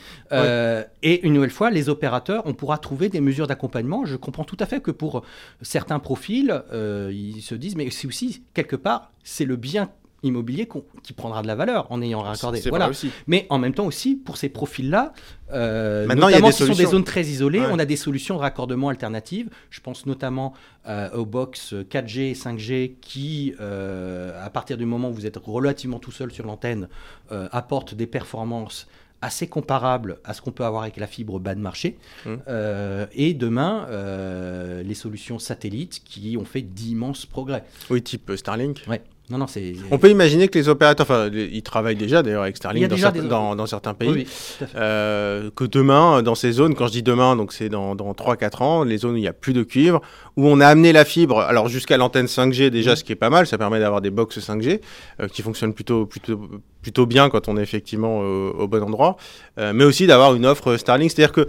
Et 1.03 1.27
une 1.27 1.33
nouvelle 1.35 1.51
fois, 1.51 1.71
les 1.71 1.89
opérateurs, 1.89 2.43
on 2.47 2.55
pourra 2.55 2.79
trouver 2.79 3.09
des 3.09 3.21
mesures 3.21 3.47
d'accompagnement. 3.47 4.05
Je 4.05 4.17
comprends 4.17 4.45
tout 4.45 4.57
à 4.61 4.67
fait 4.67 4.81
que 4.81 4.91
pour 4.91 5.23
certains 5.63 5.99
profils, 5.99 6.63
ils 6.73 7.43
se 7.43 7.55
disent, 7.55 7.77
mais 7.77 7.91
c'est 7.91 8.07
aussi, 8.07 8.43
quelque 8.55 8.77
part, 8.77 9.11
c'est 9.25 9.45
le 9.45 9.57
bien 9.57 9.91
immobilier 10.23 10.69
qui 11.03 11.13
prendra 11.13 11.43
de 11.43 11.47
la 11.47 11.55
valeur 11.55 11.87
en 11.91 12.01
ayant 12.03 12.21
raccordé. 12.21 12.61
Voilà. 12.69 12.89
aussi. 12.89 13.11
Mais 13.27 13.47
en 13.51 13.59
même 13.59 13.75
temps 13.75 13.87
aussi, 13.87 14.15
pour 14.15 14.37
ces 14.37 14.49
profils-là, 14.49 15.13
euh, 15.53 16.07
notamment 16.07 16.47
des 16.47 16.53
si 16.53 16.59
ce 16.59 16.67
sont 16.67 16.75
des 16.75 16.87
zones 16.87 17.05
très 17.05 17.25
isolées, 17.25 17.61
Ouais. 17.61 17.67
on 17.71 17.79
a 17.79 17.85
des 17.85 17.97
solutions 17.97 18.37
de 18.37 18.41
raccordement 18.41 18.89
alternatives. 18.89 19.51
Je 19.71 19.81
pense 19.81 20.07
notamment 20.07 20.55
euh, 20.89 21.11
aux 21.13 21.27
box 21.27 21.75
4G 21.91 22.31
et 22.31 22.35
5G 22.35 22.95
qui, 23.01 23.55
euh, 23.61 24.33
à 24.45 24.51
partir 24.51 24.77
du 24.77 24.87
moment 24.87 25.11
où 25.11 25.15
vous 25.15 25.27
êtes 25.27 25.37
relativement 25.37 25.99
tout 25.99 26.13
seul 26.13 26.31
sur 26.33 26.47
l'antenne, 26.47 26.89
euh, 27.33 27.49
apportent 27.53 27.95
des 27.95 28.07
performances 28.07 28.87
assez 29.25 29.47
comparables 29.47 30.19
à 30.25 30.35
ce 30.35 30.43
qu'on 30.43 30.51
peut 30.51 30.65
avoir 30.65 30.83
avec 30.83 30.97
la 30.97 31.07
fibre 31.07 31.39
bas 31.39 31.55
de 31.55 31.61
marché. 31.61 31.97
Mmh. 32.27 32.31
Euh, 32.49 33.07
et 33.13 33.35
demain, 33.35 33.87
euh, 33.91 34.83
les 34.83 34.95
solutions 34.95 35.39
satellites 35.39 36.03
qui 36.05 36.37
ont 36.37 36.45
fait 36.45 36.63
d'immenses 36.63 37.25
progrès. 37.25 37.63
Oui, 37.89 38.03
type 38.03 38.31
euh, 38.31 38.37
Starlink. 38.37 38.83
Ouais. 38.89 39.01
Non, 39.33 39.39
non, 39.39 39.47
c'est. 39.47 39.73
On 39.91 39.97
peut 39.99 40.11
imaginer 40.11 40.47
que 40.49 40.59
les 40.59 40.69
opérateurs, 40.69 41.07
enfin, 41.09 41.31
ils 41.33 41.63
travaillent 41.63 41.97
déjà 41.97 42.23
d'ailleurs 42.23 42.43
avec 42.43 42.57
Starlink 42.59 42.83
dans, 42.89 42.97
certains, 42.99 43.23
des- 43.23 43.29
dans- 43.29 43.57
dans 43.57 43.67
certains 43.67 43.95
pays. 43.95 44.09
Oui, 44.11 44.27
oui. 44.61 44.67
Euh, 44.77 45.51
que 45.57 45.65
demain, 45.65 46.23
dans 46.23 46.35
ces 46.35 46.53
zones, 46.53 46.75
quand 46.75 46.87
je 46.87 46.93
dis 46.93 47.03
demain, 47.03 47.35
donc 47.35 47.53
c'est 47.55 47.71
dans, 47.71 47.95
dans 47.95 48.13
3-4 48.13 48.63
ans, 48.63 48.85
les 48.85 48.99
zones 48.99 49.15
où 49.15 49.17
il 49.17 49.23
n'y 49.23 49.29
a 49.29 49.33
plus 49.33 49.55
de 49.55 49.63
cuivre, 49.63 50.03
où 50.37 50.47
on 50.47 50.61
a 50.61 50.67
amené 50.67 50.93
la 50.93 51.05
fibre, 51.07 51.41
alors 51.41 51.69
jusqu'à 51.69 51.97
l'antenne 51.97 52.27
5G 52.27 52.69
déjà, 52.71 52.95
ce 52.95 53.05
qui 53.05 53.13
est 53.13 53.17
pas 53.17 53.31
mal, 53.31 53.47
ça 53.47 53.57
permet 53.57 53.81
d'avoir 53.81 54.01
des 54.03 54.11
box 54.11 54.39
5G 54.39 54.81
euh, 55.21 55.29
qui 55.29 55.41
fonctionnent 55.43 55.73
plutôt, 55.75 56.05
plutôt, 56.05 56.39
plutôt 56.83 57.07
bien 57.07 57.31
quand 57.31 57.49
on 57.49 57.57
est 57.57 57.63
effectivement 57.63 58.21
euh, 58.23 58.51
au 58.51 58.69
bon 58.69 58.83
endroit, 58.83 59.17
mais 59.57 59.85
aussi 59.85 60.07
d'avoir 60.07 60.35
une 60.35 60.45
offre 60.45 60.77
Starlink, 60.77 61.11
c'est-à-dire 61.11 61.33
que 61.33 61.47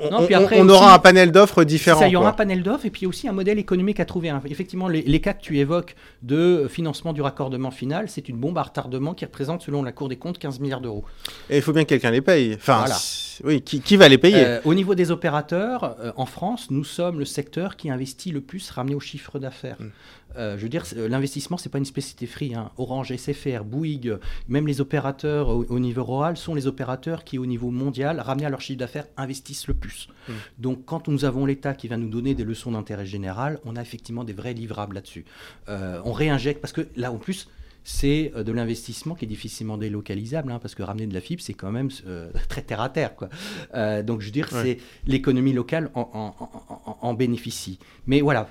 on, 0.00 0.10
Non, 0.10 0.26
puis 0.26 0.36
on- 0.36 0.44
après 0.44 0.60
on 0.60 0.64
aussi- 0.68 0.70
aura 0.72 0.94
un 0.94 0.98
panel 0.98 1.32
d'offres 1.32 1.64
différents. 1.64 1.98
Ça, 2.00 2.06
il 2.08 2.12
y 2.12 2.16
aura 2.16 2.28
un 2.28 2.32
panel 2.32 2.62
d'offres 2.62 2.86
et 2.86 2.90
puis 2.90 3.04
aussi 3.06 3.26
un 3.28 3.32
modèle 3.32 3.58
économique 3.58 3.98
à 4.00 4.04
trouver. 4.04 4.28
hein. 4.28 4.40
Effectivement, 4.48 4.86
les, 4.88 5.02
les 5.02 5.20
cas 5.20 5.32
que 5.32 5.42
tu 5.42 5.58
évoques 5.58 5.96
de 6.22 6.68
financement 6.70 7.12
du 7.12 7.20
raccordement 7.22 7.70
final, 7.70 8.08
c'est 8.08 8.28
une 8.28 8.36
bombe 8.36 8.56
à 8.58 8.62
retardement 8.62 9.12
qui 9.14 9.24
représente, 9.24 9.62
selon 9.62 9.82
la 9.82 9.90
Cour 9.92 10.08
des 10.08 10.16
comptes, 10.16 10.38
15 10.38 10.60
milliards 10.60 10.80
d'euros. 10.80 11.04
Et 11.50 11.56
il 11.56 11.62
faut 11.62 11.72
bien 11.72 11.82
que 11.84 11.88
quelqu'un 11.88 12.10
les 12.12 12.20
paye. 12.20 12.54
Enfin, 12.54 12.78
Voilà. 12.78 12.96
oui, 13.44 13.60
qui, 13.62 13.80
qui, 13.80 13.96
va 13.96 14.08
les 14.08 14.18
payer? 14.18 14.44
Euh, 14.44 14.60
Au 14.64 14.74
niveau 14.74 14.94
des 14.94 15.10
opérateurs, 15.10 15.96
euh, 16.00 16.12
en 16.16 16.26
France, 16.26 16.68
nous 16.70 16.84
sommes 16.84 17.18
le 17.18 17.24
secteur 17.24 17.76
qui 17.76 17.90
investit 17.90 18.30
le 18.30 18.40
plus 18.40 18.70
ramené 18.70 18.94
au 18.94 19.00
chiffre 19.00 19.38
d'affaires. 19.38 19.76
Mm. 19.80 19.90
Euh, 20.36 20.56
je 20.56 20.62
veux 20.62 20.68
dire, 20.68 20.84
l'investissement, 20.94 21.56
c'est 21.56 21.68
pas 21.68 21.78
une 21.78 21.84
spécificité 21.84 22.26
free. 22.26 22.54
Hein. 22.54 22.70
Orange, 22.76 23.14
SFR, 23.14 23.64
Bouygues, 23.64 24.18
même 24.48 24.66
les 24.66 24.80
opérateurs 24.80 25.48
au, 25.48 25.78
niveau 25.78 26.04
rural 26.04 26.36
sont 26.36 26.54
les 26.54 26.66
opérateurs 26.66 27.24
qui, 27.24 27.38
au 27.38 27.46
niveau 27.46 27.70
mondial, 27.70 28.20
ramenés 28.20 28.46
à 28.46 28.50
leur 28.50 28.60
chiffre 28.60 28.78
d'affaires, 28.78 29.06
investissent 29.16 29.68
le 29.68 29.74
plus. 29.74 30.08
Mm. 30.28 30.32
Donc, 30.58 30.84
quand 30.84 31.08
nous 31.08 31.24
avons 31.24 31.46
l'État 31.46 31.74
qui 31.74 31.88
va 31.88 31.96
nous 31.96 32.08
donner 32.08 32.34
des 32.34 32.44
leçons 32.44 32.72
d'intérêt 32.72 33.06
général, 33.06 33.58
on 33.64 33.76
a 33.76 33.82
effectivement 33.82 34.24
des 34.24 34.32
vrais 34.32 34.54
livrables 34.54 34.94
là-dessus. 34.94 35.24
on 35.68 36.12
réinjecte, 36.12 36.60
parce 36.60 36.72
que 36.72 36.88
là, 36.96 37.12
en 37.12 37.18
plus, 37.18 37.48
c'est 37.86 38.32
euh, 38.34 38.42
de 38.42 38.50
l'investissement 38.50 39.14
qui 39.14 39.24
est 39.24 39.28
difficilement 39.28 39.78
délocalisable, 39.78 40.50
hein, 40.50 40.58
parce 40.58 40.74
que 40.74 40.82
ramener 40.82 41.06
de 41.06 41.14
la 41.14 41.20
fibre, 41.20 41.40
c'est 41.40 41.54
quand 41.54 41.70
même 41.70 41.88
euh, 42.06 42.30
très 42.48 42.62
terre 42.62 42.80
à 42.80 42.88
terre. 42.88 43.14
Quoi. 43.14 43.28
Euh, 43.74 44.02
donc, 44.02 44.20
je 44.20 44.26
veux 44.26 44.32
dire, 44.32 44.48
c'est 44.50 44.78
l'économie 45.06 45.52
locale 45.52 45.90
en, 45.94 47.14
bénéficie. 47.14 47.78
Mais 48.06 48.20
voilà, 48.20 48.48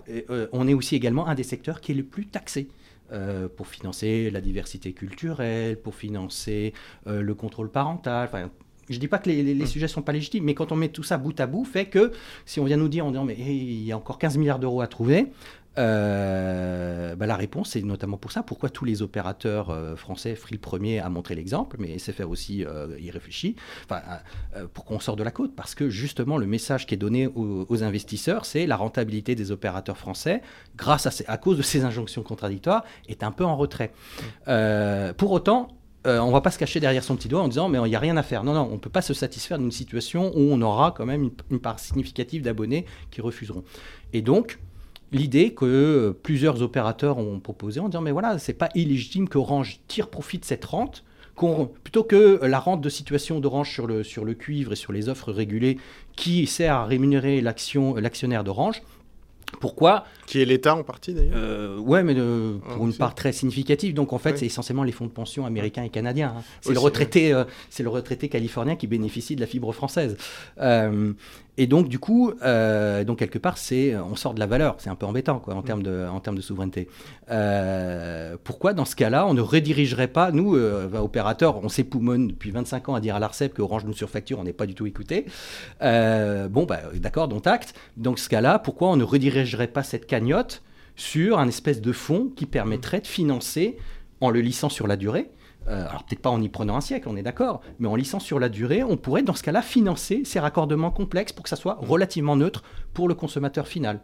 on 0.53 0.67
est 0.67 0.73
aussi 0.73 0.95
également 0.95 1.27
un 1.27 1.35
des 1.35 1.43
secteurs 1.43 1.81
qui 1.81 1.91
est 1.91 1.95
le 1.95 2.03
plus 2.03 2.25
taxé. 2.25 2.69
pour 3.57 3.67
financer 3.67 4.31
la 4.31 4.41
diversité 4.41 4.93
culturelle, 4.93 5.77
pour 5.79 5.95
financer 5.95 6.73
le 7.05 7.33
contrôle 7.33 7.69
parental. 7.69 8.27
Enfin, 8.27 8.49
je 8.89 8.95
ne 8.95 8.99
dis 8.99 9.07
pas 9.07 9.17
que 9.17 9.29
les, 9.29 9.53
les, 9.53 9.65
sujets 9.65 9.85
ne 9.85 9.91
sont 9.91 10.01
pas 10.01 10.13
légitimes, 10.13 10.45
mais 10.45 10.53
quand 10.53 10.71
on 10.71 10.75
met 10.75 10.89
tout 10.89 11.03
ça 11.03 11.17
bout 11.17 11.37
à 11.39 11.47
bout, 11.47 11.65
fait 11.65 11.85
que 11.85 12.11
si 12.45 12.59
on 12.59 12.65
vient 12.65 12.77
nous 12.77 12.87
dire 12.87 13.05
en 13.05 13.11
disant 13.11 13.25
mais 13.25 13.35
il 13.37 13.83
y 13.83 13.91
a 13.91 13.97
encore 13.97 14.17
15 14.17 14.37
milliards 14.37 14.59
d'euros 14.59 14.81
à 14.81 14.87
trouver, 14.87 15.27
euh, 15.77 17.15
bah, 17.15 17.25
la 17.25 17.35
réponse, 17.35 17.71
c'est 17.71 17.81
notamment 17.81 18.17
pour 18.17 18.31
ça. 18.31 18.43
Pourquoi 18.43 18.69
tous 18.69 18.85
les 18.85 19.01
opérateurs 19.01 19.69
euh, 19.69 19.95
français, 19.95 20.35
Free 20.35 20.55
le 20.55 20.59
premier 20.59 20.99
a 20.99 21.09
montré 21.09 21.35
l'exemple, 21.35 21.77
mais 21.79 21.97
SFR 21.99 22.29
aussi 22.29 22.63
euh, 22.63 22.95
y 22.99 23.11
réfléchit, 23.11 23.55
enfin, 23.85 24.01
pour 24.73 24.85
qu'on 24.85 24.99
sorte 24.99 25.19
de 25.19 25.23
la 25.23 25.31
côte. 25.31 25.55
Parce 25.55 25.75
que 25.75 25.89
justement, 25.89 26.37
le 26.37 26.45
message 26.45 26.85
qui 26.85 26.93
est 26.93 26.97
donné 26.97 27.27
aux, 27.27 27.83
investisseurs, 27.83 28.45
c'est 28.45 28.65
la 28.67 28.77
rentabilité 28.77 29.35
des 29.35 29.51
opérateurs 29.51 29.97
français, 29.97 30.41
grâce 30.77 31.07
à, 31.07 31.31
à, 31.31 31.37
cause 31.37 31.57
de 31.57 31.61
ces 31.61 31.83
injonctions 31.83 32.23
contradictoires, 32.23 32.85
est 33.09 33.23
un 33.23 33.31
peu 33.31 33.43
en 33.43 33.57
retrait. 33.57 33.91
pour 35.17 35.31
autant, 35.31 35.67
on 36.05 36.27
ne 36.27 36.31
va 36.31 36.41
pas 36.41 36.51
se 36.51 36.59
cacher 36.59 36.79
derrière 36.79 37.03
son 37.03 37.15
petit 37.15 37.27
doigt 37.27 37.41
en 37.41 37.47
disant 37.47 37.67
mais 37.67 37.79
il 37.79 37.89
n'y 37.89 37.95
a 37.95 37.99
rien 37.99 38.15
à 38.15 38.23
faire. 38.23 38.43
Non, 38.43 38.53
non, 38.53 38.67
on 38.69 38.75
ne 38.75 38.79
peut 38.79 38.89
pas 38.89 39.01
se 39.01 39.13
satisfaire 39.13 39.57
d'une 39.57 39.71
situation 39.71 40.31
où 40.35 40.39
on 40.39 40.61
aura 40.61 40.93
quand 40.95 41.05
même 41.05 41.31
une 41.51 41.59
part 41.59 41.79
significative 41.79 42.43
d'abonnés 42.43 42.85
qui 43.11 43.21
refuseront. 43.21 43.63
Et 44.13 44.21
donc, 44.21 44.59
l'idée 45.11 45.53
que 45.53 45.65
euh, 45.65 46.13
plusieurs 46.13 46.61
opérateurs 46.61 47.17
ont 47.17 47.39
proposé 47.39 47.79
en 47.79 47.89
disant 47.89 48.01
mais 48.01 48.11
voilà, 48.11 48.39
c'est 48.39 48.53
pas 48.53 48.69
illégitime 48.75 49.29
qu'Orange 49.29 49.79
tire 49.87 50.09
profit 50.09 50.37
de 50.37 50.45
cette 50.45 50.65
rente. 50.65 51.03
Plutôt 51.83 52.03
que 52.05 52.39
la 52.45 52.59
rente 52.59 52.79
de 52.79 52.87
situation 52.87 53.41
d'Orange 53.41 53.69
sur 53.69 53.87
le, 53.87 54.03
sur 54.03 54.23
le 54.23 54.35
cuivre 54.35 54.71
et 54.71 54.77
sur 54.77 54.93
les 54.93 55.09
offres 55.09 55.33
régulées 55.33 55.77
qui 56.15 56.47
sert 56.47 56.75
à 56.75 56.85
rémunérer 56.85 57.41
l'actionnaire 57.41 58.45
d'Orange, 58.45 58.81
pourquoi 59.59 60.05
Qui 60.25 60.41
est 60.41 60.45
l'État 60.45 60.75
en 60.75 60.83
partie 60.83 61.13
d'ailleurs 61.13 61.33
euh, 61.35 61.77
Ouais, 61.77 62.03
mais 62.03 62.15
pour 62.15 62.83
ah, 62.83 62.85
une 62.85 62.93
part 62.93 63.15
très 63.15 63.31
significative. 63.31 63.93
Donc 63.93 64.13
en 64.13 64.17
fait, 64.17 64.37
c'est 64.37 64.45
essentiellement 64.45 64.83
les 64.83 64.91
fonds 64.91 65.05
de 65.05 65.11
pension 65.11 65.45
américains 65.45 65.83
et 65.83 65.89
canadiens. 65.89 66.35
Hein. 66.37 66.43
C'est 66.61 66.73
le 66.73 66.79
retraité, 66.79 67.33
euh, 67.33 67.45
c'est 67.69 67.83
le 67.83 67.89
retraité 67.89 68.29
californien 68.29 68.75
qui 68.75 68.87
bénéficie 68.87 69.35
de 69.35 69.41
la 69.41 69.47
fibre 69.47 69.71
française. 69.71 70.17
Euh, 70.59 71.13
et 71.57 71.67
donc 71.67 71.87
du 71.87 71.99
coup, 71.99 72.33
euh, 72.43 73.03
donc 73.03 73.19
quelque 73.19 73.39
part, 73.39 73.57
c'est 73.57 73.95
on 73.95 74.15
sort 74.15 74.33
de 74.33 74.39
la 74.39 74.45
valeur. 74.45 74.75
C'est 74.79 74.89
un 74.89 74.95
peu 74.95 75.05
embêtant 75.05 75.39
quoi 75.39 75.55
en 75.55 75.61
termes 75.61 75.83
de 75.83 76.05
en 76.11 76.19
termes 76.19 76.35
de 76.35 76.41
souveraineté. 76.41 76.87
pourquoi 78.43 78.73
dans 78.73 78.85
ce 78.85 78.95
cas-là, 78.95 79.25
on 79.27 79.33
ne 79.33 79.41
redirigerait 79.41 80.07
pas 80.07 80.31
nous 80.31 80.55
opérateurs 80.55 81.63
On 81.63 81.69
s'époumonne 81.69 82.27
depuis 82.27 82.51
25 82.51 82.89
ans 82.89 82.95
à 82.95 82.99
dire 82.99 83.15
à 83.15 83.19
l'Arcep 83.19 83.53
que 83.53 83.61
Orange 83.61 83.85
nous 83.85 83.93
surfacture, 83.93 84.39
on 84.39 84.43
n'est 84.43 84.53
pas 84.53 84.65
du 84.65 84.75
tout 84.75 84.85
écouté. 84.85 85.25
bon, 85.81 86.65
bah, 86.67 86.79
d'accord, 86.95 87.27
dont 87.27 87.39
acte. 87.39 87.73
Donc 87.97 88.19
ce 88.19 88.29
cas-là, 88.29 88.59
pourquoi 88.59 88.89
on 88.89 88.95
ne 88.95 89.03
redirigerait 89.03 89.67
pas 89.67 89.83
cette 89.83 90.07
cagnotte 90.07 90.61
sur 90.95 91.39
un 91.39 91.47
espèce 91.47 91.81
de 91.81 91.91
fonds 91.91 92.31
qui 92.35 92.45
permettrait 92.45 93.01
de 93.01 93.07
financer, 93.07 93.77
en 94.21 94.29
le 94.29 94.41
lissant 94.41 94.69
sur 94.69 94.87
la 94.87 94.95
durée, 94.95 95.29
euh, 95.67 95.87
alors 95.87 96.03
peut-être 96.03 96.21
pas 96.21 96.29
en 96.29 96.41
y 96.41 96.49
prenant 96.49 96.75
un 96.75 96.81
siècle, 96.81 97.07
on 97.09 97.15
est 97.15 97.23
d'accord, 97.23 97.61
mais 97.79 97.87
en 97.87 97.95
lissant 97.95 98.19
sur 98.19 98.39
la 98.39 98.49
durée, 98.49 98.83
on 98.83 98.97
pourrait 98.97 99.23
dans 99.23 99.33
ce 99.33 99.43
cas-là 99.43 99.61
financer 99.61 100.21
ces 100.23 100.39
raccordements 100.39 100.91
complexes 100.91 101.33
pour 101.33 101.43
que 101.43 101.49
ça 101.49 101.55
soit 101.55 101.77
relativement 101.81 102.35
neutre 102.35 102.63
pour 102.93 103.07
le 103.07 103.15
consommateur 103.15 103.67
final. 103.67 103.99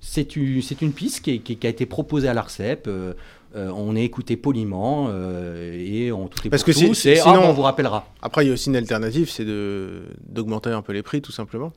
C'est 0.00 0.36
une, 0.36 0.62
une, 0.80 0.92
piste 0.92 1.22
qui, 1.22 1.58
a 1.62 1.68
été 1.68 1.84
proposée 1.84 2.28
à 2.28 2.34
l'ARCEP. 2.34 2.86
Euh, 2.86 3.12
euh, 3.54 3.70
on 3.74 3.96
est 3.96 4.04
écouté 4.04 4.36
poliment 4.36 5.10
et 5.10 6.12
on 6.12 6.28
tout 6.28 6.46
est 6.46 6.50
Parce 6.50 6.62
que 6.62 6.70
tout, 6.70 6.94
sinon, 6.94 7.22
ah, 7.26 7.40
on 7.42 7.52
vous 7.52 7.62
rappellera. 7.62 8.06
Après, 8.22 8.44
il 8.44 8.48
y 8.48 8.50
a 8.50 8.54
aussi 8.54 8.68
une 8.68 8.76
alternative, 8.76 9.28
c'est 9.28 9.44
d'augmenter 9.44 10.70
un 10.70 10.82
peu 10.82 10.92
les 10.92 11.02
prix, 11.02 11.20
tout 11.20 11.32
simplement. 11.32 11.72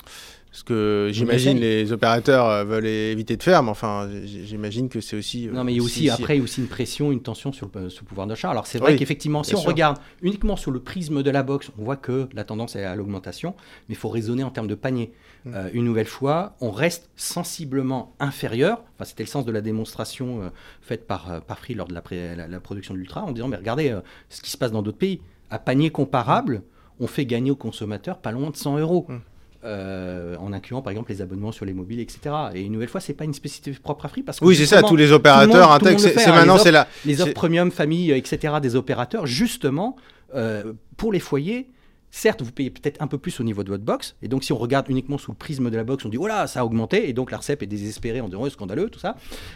Ce 0.54 0.64
que 0.64 1.10
j'imagine 1.12 1.58
les 1.58 1.92
opérateurs 1.92 2.48
euh, 2.48 2.64
veulent 2.64 2.86
éviter 2.86 3.36
de 3.38 3.42
faire, 3.42 3.64
mais 3.64 3.72
enfin, 3.72 4.08
j'imagine 4.24 4.88
que 4.88 5.02
c'est 5.02 5.16
aussi. 5.16 5.48
Non, 5.52 5.64
mais 5.64 5.74
il 5.74 5.78
y 5.78 5.80
a 5.80 5.84
aussi, 5.84 6.12
après, 6.12 6.36
il 6.36 6.38
y 6.38 6.42
a 6.42 6.44
aussi 6.44 6.62
une 6.62 6.68
pression, 6.68 7.12
une 7.12 7.24
tension 7.24 7.52
sur 7.52 7.72
le, 7.74 7.90
pouvoir 8.06 8.28
d'achat. 8.28 8.52
Alors, 8.52 8.68
c'est 8.68 8.78
vrai 8.78 8.96
qu'effectivement, 8.96 9.42
si 9.42 9.56
on 9.56 9.62
regarde 9.62 9.98
uniquement 10.22 10.56
sur 10.56 10.70
le 10.70 10.80
prisme 10.80 11.24
de 11.24 11.32
la 11.32 11.42
boxe, 11.42 11.72
on 11.80 11.84
voit 11.84 11.96
que 11.96 12.30
la 12.34 12.44
tendance 12.44 12.76
est 12.76 12.84
à 12.84 12.96
l'augmentation, 12.96 13.56
mais 13.90 13.96
il 13.96 13.98
faut 13.98 14.10
raisonner 14.10 14.44
en 14.44 14.52
termes 14.52 14.68
de 14.68 14.76
panier. 14.76 15.12
Mm. 15.46 15.52
Euh, 15.56 15.70
une 15.74 15.86
nouvelle 15.86 16.06
fois, 16.06 16.56
on 16.62 16.70
reste 16.70 17.10
sensiblement 17.16 18.14
inférieur. 18.20 18.84
Enfin, 18.94 19.06
c'était 19.06 19.24
le 19.24 19.30
sens 19.30 19.46
de 19.46 19.52
la 19.52 19.62
démonstration 19.62 20.44
euh, 20.44 20.50
faite 20.84 21.08
par, 21.08 21.42
par 21.42 21.58
Free 21.58 21.74
lors 21.74 21.88
de 21.88 21.96
la, 21.96 22.48
la, 22.48 22.60
production 22.60 22.94
de 22.94 23.00
l'Ultra, 23.00 23.24
en 23.24 23.32
disant, 23.32 23.48
mais 23.48 23.58
regardez 23.58 23.98
ce 24.30 24.40
qui 24.44 24.52
se 24.52 24.58
passe 24.58 24.72
dans 24.72 24.84
d'autres 24.84 25.00
pays. 25.00 25.20
À 25.50 25.58
panier 25.58 25.90
comparable, 25.90 26.62
on 27.00 27.08
fait 27.08 27.26
gagner 27.26 27.50
aux 27.50 27.56
consommateurs 27.56 28.20
pas 28.20 28.32
loin 28.32 28.52
de 28.52 28.56
100 28.56 28.78
euros. 28.78 29.08
Mm. 29.10 29.18
Euh, 29.66 30.36
en 30.40 30.52
incluant 30.52 30.82
par 30.82 30.92
exemple 30.92 31.10
les 31.10 31.22
abonnements 31.22 31.54
sur 31.54 31.64
les 31.64 31.74
mobiles, 31.74 32.02
etc. 32.02 32.36
Et 32.54 32.64
une 32.64 32.74
nouvelle 32.74 32.90
fois, 32.90 33.00
c'est 33.00 33.14
pas 33.14 33.24
une 33.24 33.34
spécificité 33.34 33.80
propre 33.82 34.04
à 34.06 34.10
Free 34.10 34.22
parce 34.22 34.42
que 34.42 34.46
oui, 34.46 34.58
c'est 34.58 34.66
ça, 34.66 34.82
tous 34.84 34.98
les 34.98 35.14
opérateurs 35.14 35.72
intègrent. 35.72 36.02
C'est 36.02 36.28
hein. 36.28 36.36
maintenant, 36.36 36.58
c'est 36.58 36.72
là. 36.72 36.86
Les 37.06 37.22
offres 37.22 37.34
premium, 37.34 37.72
famille, 37.72 38.12
etc. 38.12 38.56
des 38.62 38.76
opérateurs, 38.76 39.26
justement, 39.26 39.96
euh, 40.36 40.74
pour 40.98 41.14
les 41.14 41.22
foyers, 41.22 41.70
Certes, 42.16 42.44
vous 42.44 42.52
payez 42.52 42.70
peut-être 42.70 43.02
un 43.02 43.08
peu 43.08 43.18
plus 43.18 43.40
au 43.40 43.44
niveau 43.44 43.64
de 43.64 43.70
votre 43.70 43.84
box, 43.84 44.16
et 44.22 44.28
donc 44.28 44.44
si 44.44 44.54
on 44.54 44.58
regarde 44.58 44.88
uniquement 44.88 45.18
sous 45.18 45.32
le 45.32 45.36
prisme 45.36 45.72
de 45.72 45.76
la 45.76 45.84
box, 45.84 46.06
on 46.06 46.10
dit 46.10 46.20
oh 46.20 46.28
là, 46.28 46.46
ça 46.46 46.60
a 46.60 46.64
augmenté, 46.64 47.10
et 47.10 47.14
donc 47.14 47.32
l'ARCEP 47.32 47.64
est 47.64 47.66
désespéré 47.66 48.22
en 48.22 48.28
disant 48.28 48.42
oh, 48.44 48.50
scandaleux, 48.52 48.92
tout 48.92 49.00
ça. 49.00 49.16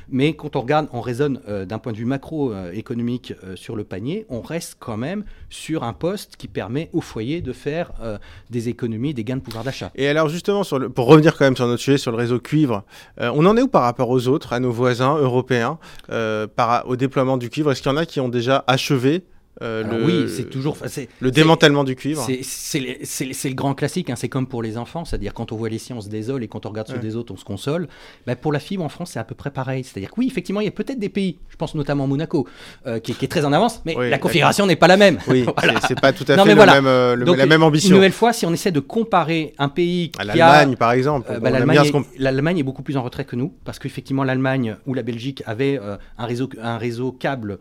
Mais 0.10 0.34
quand 0.34 0.56
on 0.56 0.62
regarde, 0.62 0.88
on 0.92 1.00
raisonne 1.00 1.40
euh, 1.48 1.66
d'un 1.66 1.78
point 1.78 1.92
de 1.92 1.98
vue 1.98 2.06
macroéconomique 2.06 3.36
euh, 3.44 3.56
sur 3.56 3.76
le 3.76 3.84
panier, 3.84 4.26
on 4.30 4.42
reste 4.42 4.78
quand 4.80 4.98
même 4.98 5.24
sur 5.52 5.84
un 5.84 5.94
poste 5.94 6.36
qui 6.36 6.48
permet 6.48 6.90
au 6.94 7.02
foyer 7.02 7.42
de 7.42 7.54
faire 7.54 7.92
euh, 8.02 8.18
des 8.50 8.70
économies, 8.70 9.14
des 9.14 9.24
gains 9.24 9.38
de 9.38 9.42
pouvoir 9.42 9.64
d'achat. 9.64 9.92
Et 9.94 10.08
alors 10.08 10.28
justement, 10.28 10.64
pour 10.96 11.06
revenir 11.06 11.38
quand 11.38 11.46
même 11.46 11.56
sur 11.56 11.68
notre 11.68 11.84
sujet, 11.84 12.00
sur 12.00 12.10
le 12.10 12.18
réseau 12.18 12.40
cuivre, 12.40 12.86
on 13.20 13.46
en 13.46 13.56
est 13.56 13.62
où 13.62 13.68
par 13.68 13.84
rapport 13.84 14.10
aux 14.10 14.28
autres, 14.28 14.52
à 14.54 14.60
nos 14.60 14.72
voisins 14.72 15.16
européens, 15.18 15.78
au 16.10 16.96
déploiement 16.96 17.38
du 17.38 17.52
cuivre? 17.52 17.72
Est-ce 17.72 17.84
qu'il 17.84 17.92
y 17.92 17.94
en 17.94 17.98
a 17.98 18.08
qui 18.08 18.20
ont 18.20 18.30
déjà 18.30 18.64
achevé 18.66 19.24
euh, 19.62 19.84
le, 19.84 20.06
oui, 20.06 20.30
c'est 20.30 20.50
toujours. 20.50 20.78
Le 21.20 21.32
démantèlement 21.32 21.84
du 21.84 21.96
cuivre. 21.96 22.26
C'est 22.44 22.80
le 22.80 23.54
grand 23.54 23.74
classique, 23.74 24.10
hein, 24.10 24.16
c'est 24.16 24.30
comme 24.30 24.48
pour 24.48 24.62
les 24.62 24.78
enfants, 24.78 25.06
c'est-à-dire 25.06 25.34
quand 25.34 25.52
on 25.52 25.56
voit 25.56 25.70
les 25.70 25.78
siens, 25.80 25.98
on 25.98 26.02
se 26.02 26.10
désole 26.10 26.44
et 26.44 26.48
quand 26.48 26.66
on 26.66 26.70
regarde 26.70 26.88
ceux 26.88 27.00
des 27.00 27.16
autres, 27.16 27.34
on 27.34 27.38
se 27.38 27.46
console. 27.46 27.88
Bah, 28.26 28.36
pour 28.36 28.52
la 28.52 28.60
fibre 28.60 28.84
en 28.84 28.90
France, 28.90 29.12
c'est 29.12 29.20
à 29.20 29.24
peu 29.24 29.36
près 29.36 29.52
pareil. 29.52 29.84
C'est-à-dire 29.84 30.12
que 30.12 30.16
oui, 30.20 30.28
effectivement, 30.28 30.62
il 30.62 30.66
y 30.66 30.70
a 30.70 30.72
peut-être 30.72 31.00
des 31.00 31.10
pays, 31.10 31.40
je 31.50 31.56
pense 31.56 31.76
notamment 31.76 32.08
Monaco, 32.08 32.48
euh, 32.86 33.00
qui, 33.00 33.12
est 33.12 33.28
très 33.28 33.46
en 33.46 33.54
avance, 33.54 33.82
mais 33.86 33.96
la 34.10 34.20
configuration 34.20 34.66
n'est 34.66 34.76
pas 34.76 34.88
la 34.88 34.98
même. 34.98 35.18
Oui, 35.28 35.46
c'est 35.88 36.00
pas 36.00 36.14
tout 36.14 36.26
à 36.28 36.38
fait 36.38 36.56
même, 36.56 36.60
euh, 36.88 37.16
la 37.16 37.46
même 37.46 37.64
ambition. 37.64 37.90
Une 37.90 37.96
nouvelle 37.96 38.12
fois, 38.12 38.34
si 38.34 38.46
on 38.46 38.54
essaie 38.54 38.72
de 38.72 38.80
comparer 38.80 39.54
un 39.58 39.70
pays. 39.70 40.12
À 40.20 40.26
l'Allemagne, 40.26 40.76
par 40.76 40.92
exemple. 40.92 41.32
Bah, 41.42 41.50
L'Allemagne 41.50 42.60
est, 42.60 42.64
beaucoup 42.64 42.84
plus 42.84 42.98
en 42.98 43.04
retrait 43.04 43.26
que 43.26 43.36
nous, 43.36 43.54
parce 43.64 43.80
qu'effectivement, 43.80 44.24
l'Allemagne 44.24 44.76
ou 44.86 44.94
la 44.94 45.04
Belgique 45.04 45.42
avaient 45.46 45.80
un, 46.18 46.26
réseau, 46.26 46.50
un 46.62 46.78
réseau 46.78 47.12
câble 47.12 47.60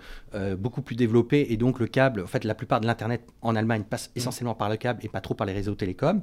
beaucoup 0.59 0.83
plus 0.83 0.97
développé 0.97 1.47
et 1.51 1.57
donc 1.57 1.79
le 1.79 1.86
câble, 1.87 2.23
en 2.23 2.27
fait, 2.27 2.45
la 2.45 2.55
plupart 2.55 2.81
de 2.81 2.87
l'Internet 2.87 3.23
en 3.43 3.57
Allemagne 3.57 3.85
passe 3.85 4.09
mm. 4.09 4.13
essentiellement 4.19 4.55
par 4.55 4.69
le 4.69 4.77
câble 4.77 5.05
et 5.05 5.09
pas 5.09 5.21
trop 5.21 5.35
par 5.35 5.47
les 5.47 5.53
réseaux 5.53 5.75
télécoms. 5.75 6.23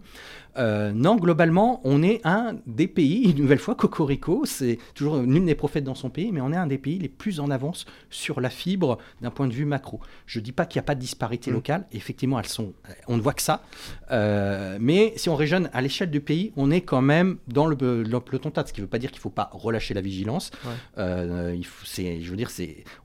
Euh, 0.58 0.92
non, 0.92 1.16
globalement, 1.16 1.82
on 1.84 2.04
est 2.04 2.22
un 2.24 2.56
des 2.68 2.88
pays, 2.88 3.24
une 3.32 3.42
nouvelle 3.44 3.60
fois, 3.60 3.76
Cocorico, 3.76 4.44
c'est 4.46 4.78
toujours 4.94 5.18
nul 5.18 5.44
n'est 5.44 5.56
prophète 5.56 5.84
dans 5.84 5.96
son 5.96 6.10
pays, 6.10 6.32
mais 6.32 6.42
on 6.42 6.52
est 6.52 6.58
un 6.58 6.68
des 6.68 6.78
pays 6.78 7.00
les 7.00 7.10
plus 7.10 7.40
en 7.40 7.50
avance 7.50 7.86
sur 8.10 8.42
la 8.42 8.50
fibre 8.50 8.98
d'un 9.22 9.32
point 9.32 9.48
de 9.48 9.54
vue 9.54 9.66
macro. 9.66 10.00
Je 10.26 10.40
ne 10.40 10.44
dis 10.44 10.52
pas 10.52 10.66
qu'il 10.66 10.80
n'y 10.80 10.84
a 10.84 10.86
pas 10.86 10.96
de 10.96 11.00
disparité 11.00 11.52
mm. 11.52 11.54
locale, 11.54 11.86
effectivement, 11.92 12.40
elles 12.40 12.48
sont, 12.48 12.74
on 13.08 13.18
ne 13.18 13.22
voit 13.22 13.34
que 13.34 13.42
ça. 13.42 13.64
Euh, 14.12 14.78
mais 14.80 15.14
si 15.16 15.30
on 15.30 15.36
raisonne 15.36 15.70
à 15.74 15.82
l'échelle 15.82 16.12
du 16.12 16.22
pays, 16.22 16.54
on 16.56 16.72
est 16.72 16.82
quand 16.82 17.02
même 17.02 17.38
dans 17.48 17.66
le, 17.66 17.76
le 18.04 18.20
peloton 18.20 18.52
tête, 18.52 18.68
ce 18.68 18.74
qui 18.74 18.82
ne 18.82 18.86
veut 18.86 18.90
pas 18.90 19.00
dire 19.00 19.12
qu'il 19.12 19.20
ne 19.20 19.24
faut 19.24 19.30
pas 19.30 19.50
relâcher 19.54 19.94
la 19.94 20.02
vigilance. 20.02 20.52
Euh, 20.98 21.54
il 21.56 21.66
faut, 21.66 21.86
je 21.86 22.30
veux 22.30 22.38
dire, 22.38 22.50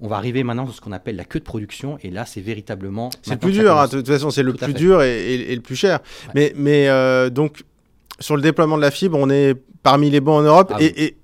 on 0.01 0.09
va 0.09 0.17
arriver 0.17 0.45
maintenant 0.45 0.65
dans 0.65 0.73
ce 0.73 0.81
qu'on 0.81 0.93
appelle 0.93 1.17
la 1.17 1.25
queue 1.25 1.39
de 1.39 1.45
production, 1.45 1.99
et 2.03 2.11
là, 2.11 2.27
c'est 2.27 2.41
véritablement 2.41 3.11
c'est 3.23 3.33
le 3.33 3.39
plus 3.39 3.53
dur, 3.53 3.77
hein, 3.77 3.87
de 3.87 3.99
toute 3.99 4.09
façon, 4.09 4.31
c'est 4.31 4.43
le 4.43 4.53
plus 4.55 4.75
dur 4.75 5.03
et, 5.03 5.55
le 5.55 5.63
plus 5.63 5.77
cher. 5.77 6.01
Mais, 6.35 6.53
mais 6.57 6.89
donc, 7.39 7.63
sur 8.19 8.35
le 8.37 8.43
déploiement 8.43 8.77
de 8.77 8.83
la 8.83 8.91
fibre, 8.91 9.17
on 9.19 9.31
est 9.31 9.55
parmi 9.85 10.11
les 10.11 10.21
bons 10.21 10.39
en 10.39 10.43
Europe. 10.43 10.73
Ah 10.75 10.79
et, 10.83 11.17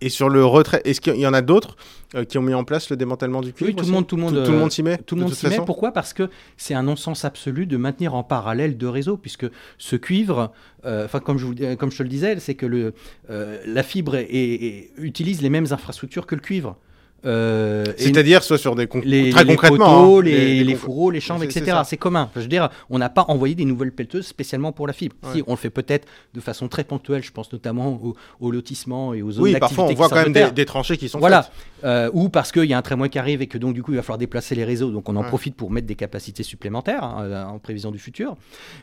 et 0.00 0.08
sur 0.08 0.28
le 0.30 0.42
retrait, 0.44 0.80
est-ce 0.84 1.00
qu'il 1.00 1.16
y 1.16 1.26
en 1.26 1.34
a 1.34 1.42
d'autres 1.42 1.76
euh, 2.14 2.24
qui 2.24 2.38
ont 2.38 2.42
mis 2.42 2.54
en 2.54 2.64
place 2.64 2.88
le 2.88 2.96
démantèlement 2.96 3.40
du 3.42 3.52
cuivre 3.52 3.70
Oui, 3.70 3.76
tout 3.76 3.84
le 3.84 3.90
monde, 3.92 4.06
tout 4.06 4.16
le 4.16 4.22
monde, 4.22 4.34
tout, 4.36 4.44
tout 4.44 4.50
le 4.52 4.56
euh, 4.56 4.60
monde 4.60 4.70
s'y 4.72 4.82
met. 4.82 4.96
Tout 4.96 5.14
le 5.16 5.20
de 5.22 5.24
monde 5.26 5.34
s'y 5.34 5.46
met. 5.48 5.60
Pourquoi? 5.66 5.92
Parce 5.92 6.12
que 6.14 6.30
c'est 6.56 6.72
un 6.74 6.84
non-sens 6.84 7.24
absolu 7.26 7.66
de 7.66 7.76
maintenir 7.76 8.14
en 8.14 8.22
parallèle 8.22 8.78
deux 8.78 8.88
réseaux, 8.88 9.16
puisque 9.18 9.46
ce 9.76 9.96
cuivre, 9.96 10.52
euh, 10.86 11.04
enfin 11.04 11.18
comme 11.20 11.36
je 11.38 11.44
vous, 11.46 11.54
euh, 11.60 11.76
comme 11.76 11.90
je 11.90 11.98
te 11.98 12.02
le 12.04 12.08
disais, 12.08 12.38
c'est 12.38 12.54
que 12.54 12.64
le, 12.64 12.94
euh, 13.28 13.58
la 13.66 13.82
fibre 13.82 14.14
est- 14.14 14.26
est- 14.30 14.90
utilise 14.98 15.42
les 15.42 15.50
mêmes 15.50 15.66
infrastructures 15.70 16.26
que 16.26 16.34
le 16.36 16.40
cuivre. 16.40 16.76
Euh, 17.24 17.84
C'est-à-dire 17.96 18.42
soit 18.44 18.58
sur 18.58 18.76
des 18.76 18.86
con- 18.86 19.00
les, 19.04 19.30
très 19.30 19.42
les 19.44 19.54
concrètement 19.54 20.04
poteaux, 20.04 20.18
hein, 20.20 20.22
les, 20.22 20.74
fourreaux, 20.76 21.10
les 21.10 21.20
chambres, 21.20 21.42
etc. 21.42 21.78
C'est 21.84 21.96
commun. 21.96 22.30
Je 22.36 22.40
veux 22.42 22.46
dire, 22.46 22.68
on 22.90 22.98
n'a 22.98 23.08
pas 23.08 23.24
envoyé 23.28 23.54
des 23.54 23.64
nouvelles 23.64 23.92
pelleteuses 23.92 24.26
spécialement 24.26 24.70
pour 24.72 24.86
la 24.86 24.92
fibre. 24.92 25.16
Si, 25.32 25.42
on 25.46 25.52
le 25.52 25.56
fait 25.56 25.70
peut-être 25.70 26.06
de 26.34 26.40
façon 26.40 26.68
très 26.68 26.84
ponctuelle. 26.84 27.22
Je 27.24 27.32
pense 27.32 27.52
notamment 27.52 27.88
au, 28.02 28.14
au 28.40 28.50
lotissement 28.50 29.14
et 29.14 29.22
aux 29.22 29.32
zones 29.32 29.42
Oui, 29.44 29.56
parfois 29.58 29.84
on 29.86 29.94
voit 29.94 30.08
quand 30.08 30.28
même 30.30 30.52
des, 30.52 30.64
tranchées 30.64 30.96
qui 30.96 31.08
sont 31.08 31.18
Voilà. 31.18 31.48
Euh, 31.84 32.10
ou 32.12 32.28
parce 32.28 32.52
qu'il 32.52 32.64
y 32.64 32.72
a 32.74 32.78
un 32.78 32.82
tramway 32.82 33.08
qui 33.08 33.18
arrive 33.18 33.40
et 33.42 33.46
que 33.46 33.58
donc 33.58 33.74
du 33.74 33.82
coup 33.82 33.92
il 33.92 33.96
va 33.96 34.02
falloir 34.02 34.18
déplacer 34.18 34.54
les 34.54 34.64
réseaux, 34.64 34.90
donc 34.90 35.08
on 35.08 35.14
en 35.16 35.22
Ouais. 35.22 35.28
profite 35.28 35.54
pour 35.56 35.70
mettre 35.70 35.86
des 35.86 35.94
capacités 35.96 36.42
supplémentaires 36.42 37.02
hein, 37.04 37.22
euh, 37.24 37.44
en 37.44 37.58
prévision 37.58 37.90
du 37.90 37.98
futur. 37.98 38.36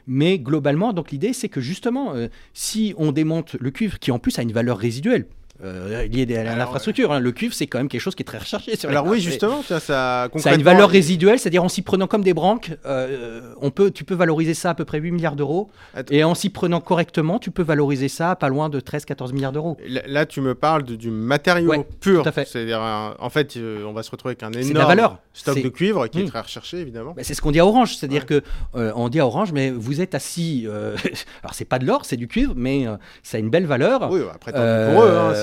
Mais 0.08 0.38
globalement, 0.40 0.94
donc 0.94 1.12
l'idée 1.12 1.34
c'est 1.34 1.50
que 1.50 1.62
justement, 1.62 2.14
euh, 2.14 2.28
si 2.54 2.94
on 2.98 3.12
démonte 3.12 3.56
le 3.60 3.72
cuivre, 3.72 3.98
qui 4.00 4.12
en 4.12 4.20
plus 4.20 4.38
a 4.40 4.42
une 4.42 4.52
valeur 4.52 4.78
résiduelle. 4.78 5.26
Euh, 5.64 6.06
liée 6.08 6.36
à 6.38 6.56
l'infrastructure. 6.56 7.12
hein, 7.14 7.20
Le 7.20 7.32
cuivre, 7.32 7.54
c'est 7.54 7.68
quand 7.68 7.78
même 7.78 7.88
quelque 7.88 8.02
chose 8.02 8.16
qui 8.16 8.24
est 8.24 8.26
très 8.26 8.38
recherché 8.40 8.76
sur 8.76 8.90
Alors 8.90 9.06
oui, 9.08 9.20
justement, 9.22 9.62
ça 9.64 9.80
Ça 9.80 10.30
a 10.46 10.54
une 10.56 10.64
valeur 10.64 10.90
résiduelle, 10.90 11.40
c'est-à-dire 11.40 11.64
en 11.64 11.70
s'y 11.70 11.82
prenant 11.82 12.08
comme 12.08 12.24
des 12.24 12.34
branques, 12.34 12.72
euh, 12.86 13.42
on 13.62 13.72
peut, 13.72 13.92
tu 13.92 14.04
peux 14.04 14.16
valoriser 14.16 14.54
ça 14.54 14.72
à 14.72 14.74
peu 14.76 14.86
près 14.86 15.00
8 15.00 15.12
milliards 15.12 15.36
d'euros. 15.36 15.70
Et 16.12 16.24
en 16.24 16.36
s'y 16.36 16.50
prenant 16.50 16.82
correctement, 16.82 17.40
tu 17.40 17.52
peux 17.52 17.64
valoriser 17.64 18.08
ça 18.10 18.32
à 18.32 18.36
pas 18.36 18.50
loin 18.50 18.70
de 18.70 18.80
13-14 18.80 19.32
milliards 19.34 19.52
d'euros. 19.54 19.78
Là, 19.88 20.02
là, 20.08 20.26
tu 20.26 20.42
me 20.42 20.56
parles 20.56 20.84
de- 20.84 20.96
du 20.96 21.10
matériau 21.12 21.70
Ouais, 21.70 21.86
pur. 22.00 22.24
tout 22.24 22.30
à 22.30 22.32
fait. 22.32 22.46
C'est-à-dire, 22.48 22.82
un- 22.82 23.16
en 23.20 23.30
fait, 23.30 23.56
euh, 23.58 23.84
on 23.86 23.94
va 23.94 24.04
se 24.04 24.12
retrouver 24.12 24.36
avec 24.40 24.44
un 24.44 24.52
énorme 24.60 24.88
valeur. 24.88 25.20
stock 25.34 25.62
de 25.62 25.70
cuivre 25.70 26.08
qui 26.08 26.20
est 26.20 26.24
Mm. 26.24 26.30
très 26.30 26.42
recherché, 26.42 26.78
évidemment. 26.80 27.14
Bah, 27.16 27.24
c'est 27.24 27.34
ce 27.34 27.42
qu'on 27.42 27.52
dit 27.52 27.60
à 27.60 27.66
Orange, 27.66 27.96
c'est-à-dire 27.96 28.22
Ouais. 28.30 28.42
que 28.42 28.44
euh, 28.76 28.92
on 28.96 29.10
dit 29.10 29.20
à 29.20 29.26
Orange, 29.26 29.52
mais 29.54 29.70
vous 29.72 30.00
êtes 30.02 30.16
assis. 30.16 30.66
euh, 30.68 30.96
alors 31.44 31.54
c'est 31.54 31.66
pas 31.66 31.80
de 31.80 31.86
l'or, 31.86 32.06
c'est 32.06 32.16
du 32.18 32.28
cuivre, 32.28 32.54
mais 32.56 32.88
euh, 32.88 32.96
ça 33.24 33.38
a 33.38 33.40
une 33.40 33.50
belle 33.50 33.66
valeur. 33.66 34.10
Oui, 34.12 34.22
après, 34.34 34.52
tant 34.52 34.58
Euh, 34.62 34.94
pour 34.94 35.04
eux. 35.04 35.10
hein, 35.18 35.34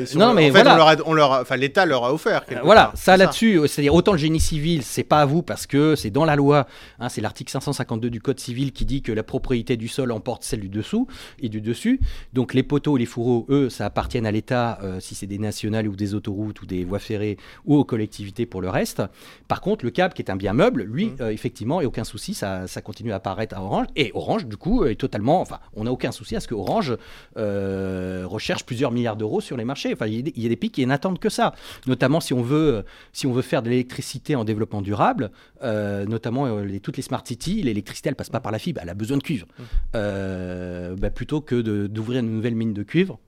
ils 0.00 0.06
sont- 0.06 0.18
non, 0.18 0.34
mais 0.34 0.50
en 0.50 0.54
fait, 0.54 0.62
voilà. 0.62 0.74
on 0.74 0.76
leur 0.76 0.88
a- 0.88 0.96
on 1.06 1.12
leur 1.14 1.32
a- 1.32 1.40
enfin, 1.42 1.56
l'État 1.56 1.86
leur 1.86 2.04
a 2.04 2.12
offert. 2.12 2.44
quelque 2.46 2.64
Voilà, 2.64 2.86
part, 2.86 2.96
ça 2.96 3.16
là-dessus, 3.16 3.58
euh, 3.58 3.66
c'est-à-dire 3.66 3.94
autant 3.94 4.12
le 4.12 4.18
génie 4.18 4.40
civil, 4.40 4.82
c'est 4.82 5.04
pas 5.04 5.20
à 5.22 5.26
vous 5.26 5.42
parce 5.42 5.66
que 5.66 5.96
c'est 5.96 6.10
dans 6.10 6.24
la 6.24 6.36
loi, 6.36 6.66
hein, 6.98 7.08
c'est 7.08 7.20
l'article 7.20 7.50
552 7.52 8.10
du 8.10 8.20
Code 8.20 8.40
civil 8.40 8.72
qui 8.72 8.84
dit 8.84 9.02
que 9.02 9.12
la 9.12 9.22
propriété 9.22 9.76
du 9.76 9.88
sol 9.88 10.12
emporte 10.12 10.44
celle 10.44 10.60
du 10.60 10.68
dessous 10.68 11.06
et 11.40 11.48
du 11.48 11.60
dessus. 11.60 12.00
Donc 12.32 12.54
les 12.54 12.62
poteaux, 12.62 12.96
les 12.96 13.06
fourreaux, 13.06 13.46
eux, 13.50 13.70
ça 13.70 13.86
appartiennent 13.86 14.26
à 14.26 14.30
l'État 14.32 14.78
euh, 14.82 15.00
si 15.00 15.14
c'est 15.14 15.26
des 15.26 15.38
nationales 15.38 15.88
ou 15.88 15.96
des 15.96 16.14
autoroutes 16.14 16.60
ou 16.62 16.66
des 16.66 16.84
voies 16.84 16.98
ferrées 16.98 17.36
ou 17.64 17.76
aux 17.76 17.84
collectivités 17.84 18.46
pour 18.46 18.60
le 18.62 18.68
reste. 18.68 19.02
Par 19.48 19.60
contre, 19.60 19.84
le 19.84 19.90
câble 19.90 20.14
qui 20.14 20.22
est 20.22 20.30
un 20.30 20.36
bien 20.36 20.52
meuble, 20.52 20.82
lui, 20.82 21.06
Mhm. 21.06 21.16
euh, 21.20 21.30
effectivement, 21.30 21.80
et 21.80 21.86
aucun 21.86 22.04
souci, 22.04 22.34
ça, 22.34 22.66
ça 22.66 22.80
continue 22.80 23.12
à 23.12 23.16
apparaître 23.16 23.56
à 23.56 23.62
Orange. 23.62 23.86
Et 23.96 24.10
Orange, 24.14 24.46
du 24.46 24.56
coup, 24.56 24.84
est 24.84 24.94
totalement, 24.96 25.40
enfin, 25.40 25.58
on 25.74 25.84
n'a 25.84 25.92
aucun 25.92 26.12
souci 26.12 26.36
à 26.36 26.40
ce 26.40 26.48
que 26.48 26.54
Orange 26.54 26.96
euh, 27.36 28.24
recherche 28.26 28.64
plusieurs 28.64 28.90
milliards 28.90 29.16
d'euros 29.16 29.40
sur 29.40 29.51
les 29.56 29.64
marchés. 29.64 29.92
Enfin, 29.92 30.06
il 30.06 30.14
y, 30.38 30.46
a 30.46 30.48
des- 30.48 30.56
pays 30.56 30.70
qui 30.70 30.84
n'attendent 30.86 31.18
que 31.18 31.28
ça 31.28 31.54
notamment 31.86 32.20
si 32.20 32.32
on 32.34 32.42
veut, 32.42 32.84
si 33.12 33.26
on 33.26 33.32
veut 33.32 33.42
faire 33.42 33.62
de 33.62 33.68
l'électricité 33.70 34.36
en 34.36 34.44
développement 34.44 34.82
durable, 34.82 35.30
euh, 35.62 36.04
notamment 36.06 36.46
euh, 36.46 36.64
les- 36.64 36.80
toutes 36.80 36.96
les 36.96 37.02
smart 37.02 37.22
cities, 37.26 37.62
l'électricité 37.62 38.08
elle 38.08 38.16
passe 38.16 38.30
pas 38.30 38.40
par 38.40 38.52
la 38.52 38.58
fibre, 38.58 38.80
elle 38.82 38.88
a 38.90 38.94
besoin 38.94 39.16
de 39.18 39.22
cuivre. 39.22 39.46
Euh, 39.94 40.96
bah, 40.96 41.10
plutôt 41.10 41.40
que 41.40 41.60
d'ouvrir 41.86 42.20
une 42.20 42.34
nouvelle 42.34 42.54
mine 42.54 42.72
de 42.72 42.82
cuivre, 42.82 43.18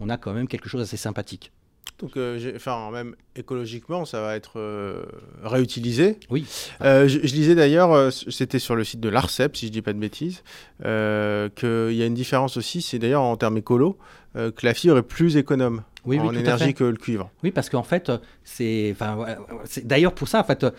on 0.00 0.08
a 0.08 0.16
quand 0.16 0.32
même 0.32 0.48
quelque 0.48 0.68
chose 0.68 0.80
d'assez 0.80 0.96
sympathique. 0.96 1.52
Donc, 1.98 2.16
euh, 2.16 2.52
enfin, 2.56 2.90
même 2.90 3.14
écologiquement, 3.36 4.04
ça 4.04 4.20
va 4.20 4.34
être 4.34 4.58
euh, 4.58 5.04
réutilisé. 5.44 6.18
Oui. 6.30 6.44
Euh, 6.80 7.06
je, 7.06 7.20
je 7.22 7.34
lisais 7.34 7.54
d'ailleurs, 7.54 7.92
euh, 7.92 8.10
c'était 8.10 8.58
sur 8.58 8.74
le 8.74 8.82
site 8.82 8.98
de 8.98 9.08
l'ARCEP, 9.08 9.56
si 9.56 9.66
je 9.66 9.72
dis 9.72 9.82
pas 9.82 9.92
de 9.92 9.98
bêtises, 10.00 10.42
euh, 10.84 11.48
qu'il 11.54 11.96
y 11.96 12.02
a 12.02 12.06
une 12.06 12.14
différence 12.14 12.56
aussi, 12.56 12.82
c'est 12.82 12.98
d'ailleurs 12.98 13.22
en 13.22 13.36
termes 13.36 13.58
écolo, 13.58 13.98
euh, 13.98 14.02
que 14.34 14.66
la 14.66 14.74
fibre 14.74 14.98
est 14.98 15.02
plus 15.02 15.36
économe 15.36 15.82
Oui, 16.04 16.18
en 16.18 16.32
énergie 16.34 16.74
que 16.74 16.84
le 16.84 16.96
cuivre. 16.96 17.30
Oui, 17.42 17.50
parce 17.50 17.68
qu'en 17.70 17.82
fait, 17.82 18.08
euh, 18.08 18.18
c'est, 18.44 18.90
enfin, 18.92 19.18
d'ailleurs 19.84 20.14
pour 20.14 20.28
ça, 20.28 20.40
en 20.40 20.44
fait, 20.44 20.64
euh, 20.64 20.70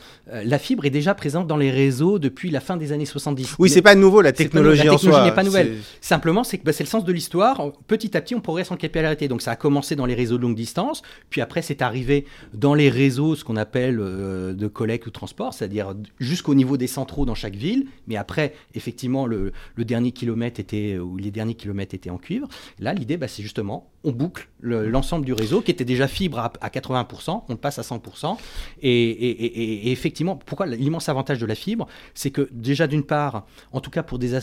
la 0.45 0.59
fibre 0.59 0.85
est 0.85 0.89
déjà 0.89 1.13
présente 1.15 1.47
dans 1.47 1.57
les 1.57 1.71
réseaux 1.71 2.19
depuis 2.19 2.49
la 2.49 2.59
fin 2.59 2.77
des 2.77 2.91
années 2.91 3.05
70. 3.05 3.55
Oui, 3.59 3.69
c'est 3.69 3.81
pas 3.81 3.95
nouveau, 3.95 4.21
la 4.21 4.31
pas 4.31 4.37
technologie 4.37 4.81
en 4.89 4.95
technologie 4.95 5.09
soi. 5.19 5.25
n'est 5.25 5.35
pas 5.35 5.43
nouvelle. 5.43 5.77
Simplement, 6.01 6.43
c'est 6.43 6.57
que 6.57 6.63
bah, 6.63 6.73
c'est 6.73 6.83
le 6.83 6.89
sens 6.89 7.05
de 7.05 7.11
l'histoire. 7.13 7.71
Petit 7.87 8.15
à 8.17 8.21
petit, 8.21 8.35
on 8.35 8.41
progresse 8.41 8.71
en 8.71 8.77
capillarité. 8.77 9.27
Donc, 9.27 9.41
ça 9.41 9.51
a 9.51 9.55
commencé 9.55 9.95
dans 9.95 10.05
les 10.05 10.13
réseaux 10.15 10.37
de 10.37 10.41
longue 10.43 10.55
distance, 10.55 11.01
puis 11.29 11.41
après, 11.41 11.61
c'est 11.61 11.81
arrivé 11.81 12.25
dans 12.53 12.73
les 12.73 12.89
réseaux, 12.89 13.35
ce 13.35 13.43
qu'on 13.43 13.55
appelle 13.57 13.99
euh, 13.99 14.53
de 14.53 14.67
collecte 14.67 15.07
ou 15.07 15.11
transport, 15.11 15.53
c'est-à-dire 15.53 15.93
jusqu'au 16.19 16.55
niveau 16.55 16.77
des 16.77 16.87
centraux 16.87 17.25
dans 17.25 17.35
chaque 17.35 17.55
ville. 17.55 17.85
Mais 18.07 18.15
après, 18.17 18.53
effectivement, 18.75 19.25
le, 19.25 19.51
le 19.75 19.85
dernier 19.85 20.11
kilomètre 20.11 20.59
était, 20.59 20.97
ou 20.97 21.17
les 21.17 21.31
derniers 21.31 21.55
kilomètres 21.55 21.95
étaient 21.95 22.09
en 22.09 22.17
cuivre. 22.17 22.47
Là, 22.79 22.93
l'idée, 22.93 23.17
bah, 23.17 23.27
c'est 23.27 23.43
justement, 23.43 23.91
on 24.03 24.11
boucle 24.11 24.49
le- 24.59 24.87
l'ensemble 24.89 25.25
du 25.25 25.33
réseau 25.33 25.61
qui 25.61 25.71
était 25.71 25.85
déjà 25.85 26.07
fibre 26.07 26.39
à, 26.39 26.51
à 26.61 26.69
80%, 26.69 27.43
on 27.49 27.52
le 27.53 27.59
passe 27.59 27.79
à 27.79 27.83
100%. 27.83 28.37
Et, 28.81 28.89
et- 28.91 29.45
et- 29.45 29.87
et 29.87 29.91
effectivement, 29.91 30.35
pourquoi 30.35 30.65
l'immense 30.65 31.09
avantage 31.09 31.39
de 31.39 31.45
la 31.45 31.55
fibre, 31.55 31.87
c'est 32.13 32.31
que 32.31 32.49
déjà 32.51 32.87
d'une 32.87 33.03
part, 33.03 33.45
en 33.71 33.79
tout 33.81 33.89
cas 33.91 34.03
pour 34.03 34.19
des, 34.19 34.35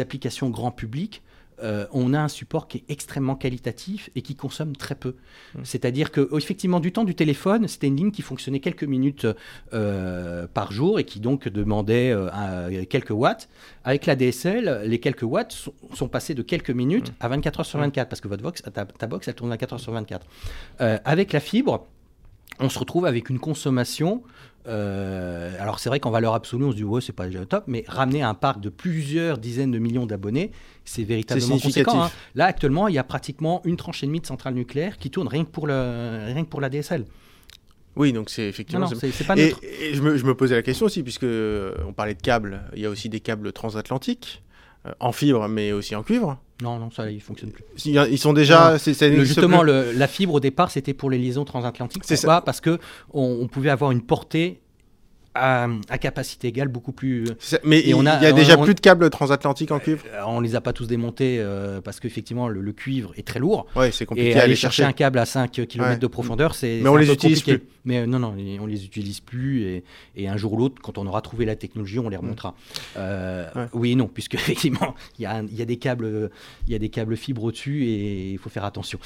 applications 0.00 0.50
grand 0.50 0.70
public, 0.70 1.22
euh, 1.60 1.86
on 1.92 2.14
a 2.14 2.20
un 2.20 2.28
support 2.28 2.68
qui 2.68 2.78
est 2.78 2.84
extrêmement 2.88 3.34
qualitatif 3.34 4.10
et 4.14 4.22
qui 4.22 4.36
consomme 4.36 4.76
très 4.76 4.94
peu. 4.94 5.16
Mmh. 5.56 5.60
C'est-à-dire 5.64 6.12
que 6.12 6.28
oh, 6.30 6.38
effectivement, 6.38 6.78
du 6.78 6.92
temps 6.92 7.02
du 7.02 7.16
téléphone, 7.16 7.66
c'était 7.66 7.88
une 7.88 7.96
ligne 7.96 8.10
qui 8.12 8.22
fonctionnait 8.22 8.60
quelques 8.60 8.84
minutes 8.84 9.26
euh, 9.72 10.46
par 10.46 10.70
jour 10.70 11.00
et 11.00 11.04
qui 11.04 11.18
donc 11.18 11.48
demandait 11.48 12.12
euh, 12.12 12.84
quelques 12.88 13.10
watts. 13.10 13.48
Avec 13.82 14.06
la 14.06 14.14
DSL, 14.14 14.82
les 14.84 15.00
quelques 15.00 15.22
watts 15.24 15.50
sont, 15.50 15.74
sont 15.94 16.06
passés 16.08 16.34
de 16.34 16.42
quelques 16.42 16.70
minutes 16.70 17.12
à 17.18 17.26
24 17.26 17.58
heures 17.60 17.66
sur 17.66 17.80
24 17.80 18.08
parce 18.08 18.20
que 18.20 18.28
votre 18.28 18.42
box, 18.44 18.62
ta, 18.62 18.84
ta 18.84 19.06
box, 19.08 19.26
elle 19.26 19.34
tourne 19.34 19.50
24 19.50 19.72
heures 19.72 19.80
sur 19.80 19.92
24. 19.92 20.26
Euh, 20.80 20.98
avec 21.04 21.32
la 21.32 21.40
fibre, 21.40 21.88
on 22.60 22.68
se 22.68 22.78
retrouve 22.78 23.06
avec 23.06 23.30
une 23.30 23.38
consommation. 23.38 24.22
euh, 24.66 25.54
alors 25.60 25.78
c'est 25.78 25.88
vrai 25.88 25.98
qu'en 26.00 26.10
valeur 26.10 26.34
absolue, 26.34 26.64
on 26.64 26.72
se 26.72 26.76
dit 26.76 26.84
ouais 26.84 27.00
c'est 27.00 27.12
pas 27.12 27.26
déjà 27.26 27.44
top, 27.46 27.64
mais 27.66 27.84
ramener 27.88 28.22
un 28.22 28.34
parc 28.34 28.60
de 28.60 28.68
plusieurs 28.68 29.38
dizaines 29.38 29.70
de 29.70 29.78
millions 29.78 30.06
d'abonnés, 30.06 30.50
c'est 30.84 31.04
véritablement 31.04 31.58
conséquent. 31.58 32.02
hein. 32.04 32.10
Là 32.34 32.46
actuellement, 32.46 32.88
il 32.88 32.94
y 32.94 32.98
a 32.98 33.04
pratiquement 33.04 33.62
une 33.64 33.76
tranche 33.76 34.02
et 34.02 34.06
demie 34.06 34.20
de 34.20 34.26
centrales 34.26 34.54
nucléaires 34.54 34.98
qui 34.98 35.10
tournent 35.10 35.28
rien 35.28 35.44
que 35.44 35.50
pour 35.50 35.66
le 35.66 36.24
rien 36.26 36.44
que 36.44 36.48
pour 36.50 36.60
la 36.60 36.68
DSL. 36.68 37.04
Oui, 37.96 38.12
donc 38.12 38.30
c'est 38.30 38.42
Non, 38.42 38.48
effectivement. 38.48 38.80
non, 38.82 38.86
c'est- 38.94 39.10
c'est 39.10 39.12
c'est 39.12 39.24
pas 39.24 39.36
et, 39.36 39.54
et 39.80 39.94
je, 39.94 40.02
me, 40.02 40.16
je 40.16 40.24
me 40.24 40.34
posais 40.34 40.54
la 40.54 40.62
question 40.62 40.86
aussi, 40.86 41.02
puisque 41.02 41.24
euh, 41.24 41.74
on 41.86 41.92
parlait 41.92 42.14
de 42.14 42.22
câbles, 42.22 42.60
il 42.76 42.82
y 42.82 42.86
a 42.86 42.90
aussi 42.90 43.08
des 43.08 43.18
câbles 43.20 43.52
transatlantiques, 43.52 44.42
en 45.00 45.12
fibre, 45.12 45.48
mais 45.48 45.72
aussi 45.72 45.94
en 45.96 46.02
cuivre. 46.02 46.38
Non, 46.62 46.78
non, 46.78 46.90
ça 46.90 47.08
il 47.10 47.20
fonctionne 47.20 47.50
plus. 47.52 47.64
Ils 47.84 47.94
ils 48.10 48.18
sont 48.18 48.32
déjà. 48.32 48.78
ça 48.78 49.08
Le- 49.08 49.24
justement, 49.24 49.62
le- 49.62 49.92
la 49.92 50.08
fibre 50.08 50.34
au 50.34 50.40
départ, 50.40 50.70
c'était 50.70 50.94
pour 50.94 51.08
les 51.10 51.18
liaisons 51.18 51.44
transatlantiques. 51.44 52.02
C'est 52.04 52.16
Pourquoi? 52.16 52.42
Parce 52.42 52.60
que 52.60 52.78
on, 53.12 53.38
on 53.42 53.46
pouvait 53.46 53.70
avoir 53.70 53.92
une 53.92 54.02
portée 54.02 54.60
à, 55.38 55.68
à 55.88 55.98
capacité 55.98 56.48
égale 56.48 56.68
beaucoup 56.68 56.92
plus. 56.92 57.26
C'est- 57.38 57.60
Mais 57.64 57.78
et 57.78 57.90
il 57.90 57.94
on 57.94 58.06
a- 58.06 58.20
y 58.22 58.26
a 58.26 58.32
déjà 58.32 58.58
on- 58.58 58.64
plus 58.64 58.74
de 58.74 58.80
câbles 58.80 59.08
transatlantiques 59.10 59.70
en 59.70 59.78
cuivre? 59.78 60.02
Euh, 60.12 60.20
on 60.26 60.40
les 60.40 60.54
a 60.54 60.60
pas 60.60 60.72
tous 60.72 60.86
démontés 60.86 61.38
euh, 61.40 61.80
parce 61.80 62.00
qu'effectivement 62.00 62.48
le, 62.48 62.60
le 62.60 62.72
cuivre 62.72 63.12
est 63.16 63.26
très 63.26 63.38
lourd. 63.40 63.66
Ouais, 63.76 63.90
c'est 63.92 64.06
compliqué 64.06 64.30
Et 64.30 64.32
aller 64.32 64.40
aller 64.42 64.56
chercher 64.56 64.82
chercher. 64.82 64.88
un 64.90 64.92
câble 64.92 65.18
à 65.18 65.26
5 65.26 65.50
km 65.50 65.90
Ouais. 65.90 65.96
de 65.98 66.06
profondeur, 66.06 66.54
c'est. 66.54 66.80
Mais 66.82 66.88
on 66.88 66.96
un 66.96 67.00
les 67.00 67.06
peu 67.06 67.12
utilise 67.12 67.38
compliqué. 67.40 67.58
plus. 67.58 67.68
Mais 67.84 67.98
euh, 68.00 68.06
non, 68.06 68.18
non, 68.18 68.34
on 68.60 68.66
les 68.66 68.84
utilise 68.84 69.20
plus. 69.20 69.62
Et, 69.64 69.84
et 70.16 70.28
un 70.28 70.36
jour 70.36 70.52
ou 70.52 70.56
l'autre, 70.58 70.82
quand 70.82 70.98
on 70.98 71.06
aura 71.06 71.22
trouvé 71.22 71.44
la 71.46 71.56
technologie, 71.56 71.98
on 71.98 72.08
les 72.08 72.16
remontera. 72.18 72.54
Euh, 72.96 73.46
Ouais. 73.54 73.66
Oui 73.72 73.92
et 73.92 73.94
non, 73.94 74.08
puisque 74.08 74.34
effectivement, 74.34 74.94
il 75.18 75.22
y 75.22 75.56
y 75.56 75.62
a 75.62 75.64
des 75.64 75.76
câbles, 75.76 76.30
il 76.66 76.72
y 76.72 76.76
a 76.76 76.78
des 76.78 76.88
câbles 76.88 77.16
fibres 77.16 77.44
au-dessus 77.44 77.84
et 77.84 78.30
il 78.32 78.38
faut 78.38 78.50
faire 78.50 78.64
attention. 78.64 78.98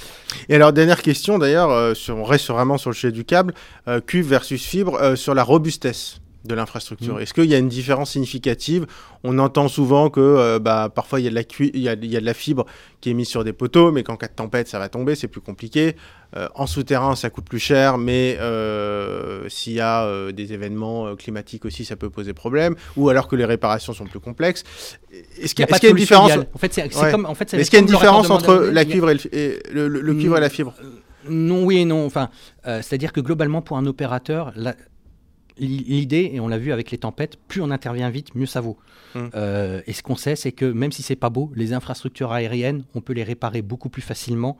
Et 0.48 0.54
alors, 0.54 0.72
dernière 0.72 1.02
question 1.02 1.38
d'ailleurs, 1.38 1.70
euh, 1.70 1.92
on 2.08 2.24
reste 2.24 2.48
vraiment 2.48 2.78
sur 2.78 2.90
le 2.90 2.94
sujet 2.96 3.12
du 3.12 3.24
câble, 3.24 3.54
euh, 3.88 4.00
cuivre 4.00 4.28
versus 4.28 4.64
fibre, 4.64 4.94
euh, 5.00 5.16
sur 5.16 5.34
la 5.34 5.44
robustesse 5.44 6.20
de 6.44 6.54
l'infrastructure. 6.54 7.16
Mm. 7.16 7.20
Est-ce 7.20 7.34
qu'il 7.34 7.44
y 7.44 7.54
a 7.54 7.58
une 7.58 7.68
différence 7.68 8.10
significative? 8.12 8.86
On 9.24 9.38
entend 9.38 9.68
souvent 9.68 10.10
que 10.10 10.20
euh, 10.20 10.58
bah, 10.58 10.90
parfois 10.94 11.20
il 11.20 11.24
y, 11.24 11.26
a 11.26 11.30
de 11.30 11.34
la 11.36 11.42
il, 11.60 11.78
y 11.80 11.88
a, 11.88 11.92
il 11.92 12.10
y 12.10 12.16
a 12.16 12.20
de 12.20 12.26
la 12.26 12.34
fibre 12.34 12.66
qui 13.00 13.10
est 13.10 13.14
mise 13.14 13.28
sur 13.28 13.44
des 13.44 13.52
poteaux, 13.52 13.92
mais 13.92 14.02
qu'en 14.02 14.16
cas 14.16 14.26
de 14.28 14.32
tempête 14.34 14.66
ça 14.68 14.78
va 14.78 14.88
tomber, 14.88 15.14
c'est 15.14 15.28
plus 15.28 15.40
compliqué. 15.40 15.94
Euh, 16.36 16.48
en 16.54 16.66
souterrain 16.66 17.14
ça 17.14 17.30
coûte 17.30 17.44
plus 17.44 17.58
cher, 17.58 17.98
mais 17.98 18.38
euh, 18.40 19.48
s'il 19.48 19.74
y 19.74 19.80
a 19.80 20.04
euh, 20.04 20.32
des 20.32 20.52
événements 20.52 21.06
euh, 21.08 21.14
climatiques 21.14 21.64
aussi 21.64 21.84
ça 21.84 21.94
peut 21.96 22.10
poser 22.10 22.32
problème, 22.32 22.74
ou 22.96 23.08
alors 23.08 23.28
que 23.28 23.36
les 23.36 23.44
réparations 23.44 23.92
sont 23.92 24.06
plus 24.06 24.20
complexes. 24.20 24.64
Est-ce 25.40 25.54
qu'il 25.54 25.64
y 25.68 25.72
a, 25.72 25.76
y 25.86 25.90
une 25.90 25.96
différence. 25.96 26.32
En 26.54 26.58
fait, 26.58 26.72
c'est 26.72 26.92
c'est 26.92 27.00
Ouais. 27.00 27.10
comme, 27.10 27.26
en 27.26 27.34
fait, 27.34 27.50
c'est 27.50 27.58
Est-ce 27.58 27.70
qu'il 27.70 27.76
y 27.78 27.82
a 27.82 27.84
une 27.84 27.90
différence 27.90 28.30
entre 28.30 28.54
la 28.72 28.84
cuivre 28.84 29.10
et 29.10 29.14
le, 29.14 29.18
fi- 29.20 29.28
et 29.32 29.58
le- 29.72 29.88
le- 29.88 30.00
le 30.00 30.14
cuivre 30.14 30.36
et 30.36 30.40
la 30.40 30.48
fibre? 30.48 30.74
Non, 31.28 31.64
oui 31.64 31.78
et 31.78 31.84
non. 31.84 32.04
Enfin, 32.04 32.30
euh, 32.66 32.80
c'est-à-dire 32.82 33.12
que 33.12 33.20
globalement, 33.20 33.62
pour 33.62 33.76
un 33.76 33.86
opérateur, 33.86 34.52
la- 34.56 34.74
l'idée, 35.66 36.30
et 36.32 36.40
on 36.40 36.48
l'a 36.48 36.58
vu 36.58 36.72
avec 36.72 36.90
les 36.90 36.98
tempêtes, 36.98 37.36
plus 37.48 37.60
on 37.60 37.70
intervient 37.70 38.10
vite, 38.10 38.34
mieux 38.34 38.46
ça 38.46 38.60
vaut. 38.60 38.76
Mm. 39.14 39.20
Euh, 39.34 39.82
et 39.86 39.92
ce 39.92 40.02
qu'on 40.02 40.16
sait, 40.16 40.36
c'est 40.36 40.52
que 40.52 40.64
même 40.64 40.92
si 40.92 41.02
c'est 41.02 41.16
pas 41.16 41.30
beau, 41.30 41.52
les 41.54 41.72
infrastructures 41.72 42.32
aériennes, 42.32 42.84
on 42.94 43.00
peut 43.00 43.12
les 43.12 43.24
réparer 43.24 43.62
beaucoup 43.62 43.88
plus 43.88 44.02
facilement 44.02 44.58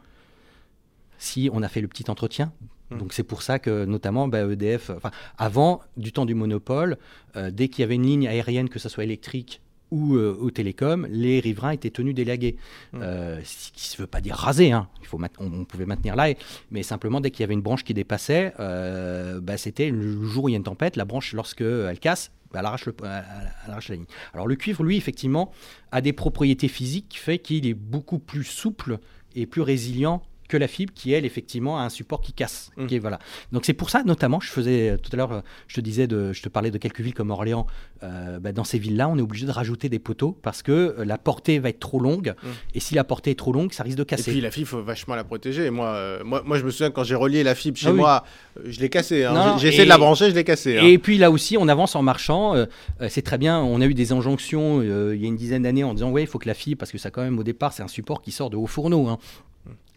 si 1.19 1.51
on 1.53 1.63
a 1.63 1.69
fait 1.69 1.81
le 1.81 1.89
petit 1.89 2.11
entretien. 2.11 2.53
Mm. 2.91 2.99
Donc 2.99 3.13
c'est 3.13 3.23
pour 3.23 3.43
ça 3.43 3.59
que 3.59 3.85
notamment 3.85 4.29
bah, 4.29 4.41
EDF, 4.41 4.91
avant 5.39 5.81
du 5.97 6.13
temps 6.13 6.27
du 6.27 6.35
monopole, 6.35 6.99
euh, 7.37 7.51
dès 7.51 7.69
qu'il 7.69 7.83
y 7.83 7.85
avait 7.85 7.97
une 7.97 8.07
ligne 8.07 8.29
aérienne, 8.29 8.69
que 8.69 8.79
ce 8.79 8.89
soit 8.89 9.05
électrique 9.05 9.61
ou 9.93 10.17
euh, 10.17 10.37
au 10.41 10.51
télécom, 10.51 11.07
les 11.11 11.39
riverains 11.39 11.71
étaient 11.71 11.91
tenus 11.91 12.15
d'élaguer. 12.15 12.57
Mm. 12.93 13.01
Euh, 13.03 13.41
ce 13.45 13.71
qui 13.73 13.97
ne 13.97 14.03
veut 14.03 14.09
pas 14.09 14.21
dire 14.21 14.35
raser, 14.35 14.73
hein. 14.73 14.89
Il 15.01 15.07
faut 15.07 15.21
on, 15.39 15.53
on 15.53 15.65
pouvait 15.65 15.87
maintenir 15.87 16.17
là, 16.17 16.33
mais 16.71 16.83
simplement 16.83 17.21
dès 17.21 17.31
qu'il 17.31 17.43
y 17.43 17.45
avait 17.45 17.55
une 17.55 17.61
branche 17.61 17.85
qui 17.85 17.95
dépassait, 17.95 18.55
euh, 18.59 19.41
bah, 19.41 19.59
c'était 19.59 19.91
le 19.91 20.25
jour 20.25 20.45
où 20.45 20.49
il 20.49 20.53
y 20.53 20.55
a 20.55 20.57
une 20.57 20.65
tempête, 20.65 20.97
la 20.97 21.05
branche, 21.05 21.35
lorsque 21.35 21.61
elle 21.61 21.99
casse, 22.01 22.33
bah, 22.53 22.61
elle, 22.61 22.67
arrache 22.67 22.87
le- 22.87 22.97
elle 23.03 23.71
arrache 23.71 23.91
la 23.91 23.97
ligne. 23.97 24.07
Alors 24.33 24.47
le 24.47 24.57
cuivre, 24.57 24.83
lui, 24.83 24.97
effectivement, 24.97 25.53
a 25.91 26.01
des 26.01 26.15
propriétés 26.15 26.69
physiques 26.69 27.11
qui 27.11 27.19
fait 27.19 27.39
qu'il 27.39 27.67
est 27.67 27.75
beaucoup 27.75 28.19
plus 28.19 28.45
souple 28.45 28.99
et 29.35 29.47
plus 29.47 29.63
résilient 29.63 30.23
que 30.53 30.57
la 30.59 30.69
fibre 30.69 30.93
qui 30.95 31.13
elle 31.13 31.25
effectivement 31.25 31.79
a 31.79 31.83
un 31.83 31.89
support 31.89 32.21
qui 32.21 32.33
casse 32.33 32.71
Mm. 32.77 32.87
qui 32.87 32.95
est- 32.97 32.99
voilà 32.99 33.19
donc 33.53 33.65
c'est 33.65 33.73
pour 33.81 33.89
ça 33.91 34.03
notamment 34.05 34.39
je 34.41 34.51
faisais 34.51 34.91
euh, 34.91 34.97
tout 34.97 35.11
à 35.13 35.17
l'heure 35.17 35.33
euh, 35.33 35.41
je 35.69 35.75
te 35.77 35.81
disais 35.81 36.07
de 36.07 36.33
je 36.33 36.43
te 36.43 36.49
parlais 36.49 36.71
de 36.71 36.79
quelques 36.79 37.01
villes 37.01 37.15
comme 37.15 37.31
Orléans 37.31 37.67
euh, 38.03 38.39
bah, 38.39 38.53
dans 38.53 38.65
ces 38.65 38.79
villes 38.79 38.97
là 38.97 39.09
on 39.09 39.17
est 39.19 39.23
obligé 39.23 39.47
de 39.47 39.51
rajouter 39.51 39.89
des 39.89 39.99
poteaux 39.99 40.37
parce 40.43 40.63
que 40.63 40.97
la 41.05 41.19
portée 41.19 41.59
va 41.59 41.69
être 41.71 41.81
trop 41.81 42.01
longue 42.01 42.35
Mm. 42.43 42.49
et 42.75 42.81
si 42.81 42.95
la 42.95 43.05
portée 43.05 43.31
est 43.33 43.39
trop 43.39 43.53
longue 43.53 43.73
ça 43.73 43.83
risque 43.83 43.97
de 43.99 44.03
Et 44.03 44.07
casser 44.07 44.31
puis 44.33 44.41
la 44.41 44.51
fibre, 44.51 44.69
faut 44.69 44.83
vachement 44.83 45.15
la 45.15 45.25
protéger. 45.25 45.65
Et 45.67 45.71
moi, 45.71 45.89
euh, 45.95 46.23
moi, 46.25 46.43
moi, 46.45 46.59
je 46.59 46.65
me 46.65 46.71
souviens 46.71 46.91
quand 46.91 47.05
j'ai 47.05 47.15
relié 47.15 47.43
la 47.43 47.55
fibre 47.55 47.79
chez 47.79 47.89
Ah 47.89 47.93
oui. 47.93 47.97
moi, 47.99 48.25
je 48.65 48.81
l'ai 48.81 48.89
cassée. 48.91 49.25
hein. 49.25 49.57
J'ai 49.59 49.69
essayé 49.69 49.83
et- 49.83 49.85
de 49.85 49.89
la 49.89 49.99
brancher, 49.99 50.29
je 50.31 50.35
l'ai 50.35 50.45
cassée. 50.45 50.79
hein. 50.79 50.85
Et 50.85 50.99
puis 50.99 51.17
là 51.19 51.31
aussi, 51.31 51.57
on 51.57 51.69
avance 51.69 51.95
en 51.97 52.03
marchant. 52.03 52.55
euh, 52.55 52.67
c'est 53.09 53.23
très 53.23 53.39
bien. 53.39 53.61
On 53.61 53.81
a 53.81 53.87
eu 53.87 53.95
des 53.95 54.13
injonctions 54.13 54.83
il 54.83 55.21
y 55.21 55.25
a 55.25 55.29
une 55.29 55.37
dizaine 55.37 55.63
d'années 55.63 55.85
en 55.85 55.95
disant 55.95 56.11
ouais, 56.11 56.23
il 56.23 56.27
faut 56.27 56.39
que 56.39 56.49
la 56.49 56.55
fibre, 56.55 56.79
parce 56.79 56.91
que 56.93 56.99
ça 56.99 57.11
quand 57.11 57.23
même 57.23 57.39
au 57.39 57.45
départ, 57.45 57.73
c'est 57.73 57.83
un 57.83 57.89
support 57.89 58.21
qui 58.23 58.33
sort 58.33 58.51
de 58.51 58.57
hauts 58.57 58.67
fourneaux. 58.67 59.09
hein. 59.09 59.19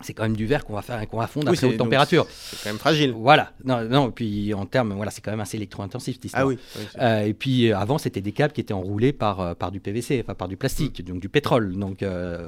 C'est 0.02 0.14
quand 0.14 0.24
même 0.24 0.36
du 0.36 0.46
verre 0.46 0.66
qu'on 0.66 0.74
va 0.74 0.82
faire, 0.82 1.08
qu'on 1.08 1.20
va 1.20 1.28
fondre 1.28 1.50
à 1.50 1.54
très 1.54 1.68
haute 1.68 1.78
température. 1.78 2.28
C'est 2.30 2.62
quand 2.62 2.70
même 2.70 2.80
fragile. 2.80 3.14
Voilà. 3.14 3.54
Non, 3.64 3.82
non. 3.86 4.12
Puis 4.12 4.54
en 4.54 4.66
termes, 4.66 4.94
voilà, 4.94 5.10
c'est 5.10 5.22
quand 5.22 5.32
même 5.32 5.40
assez 5.40 5.56
électro-intensif 5.56 6.16
cette 6.16 6.26
histoire. 6.26 6.44
Ah 6.44 6.48
oui. 6.48 6.60
Euh, 7.00 7.22
et 7.22 7.34
puis 7.34 7.72
euh, 7.72 7.78
avant, 7.78 7.98
c'était 7.98 8.20
des 8.20 8.34
câbles 8.34 8.54
qui 8.54 8.60
étaient 8.60 8.74
enroulés 8.74 9.14
par, 9.14 9.40
euh, 9.40 9.54
par 9.54 9.72
du 9.72 9.80
PVC, 9.80 10.22
enfin 10.22 10.36
par 10.36 10.50
du 10.50 10.58
plastique, 10.58 11.00
Mm. 11.00 11.04
donc 11.04 11.20
du 11.22 11.30
pétrole. 11.30 11.78
Donc, 11.78 12.04
euh, 12.04 12.46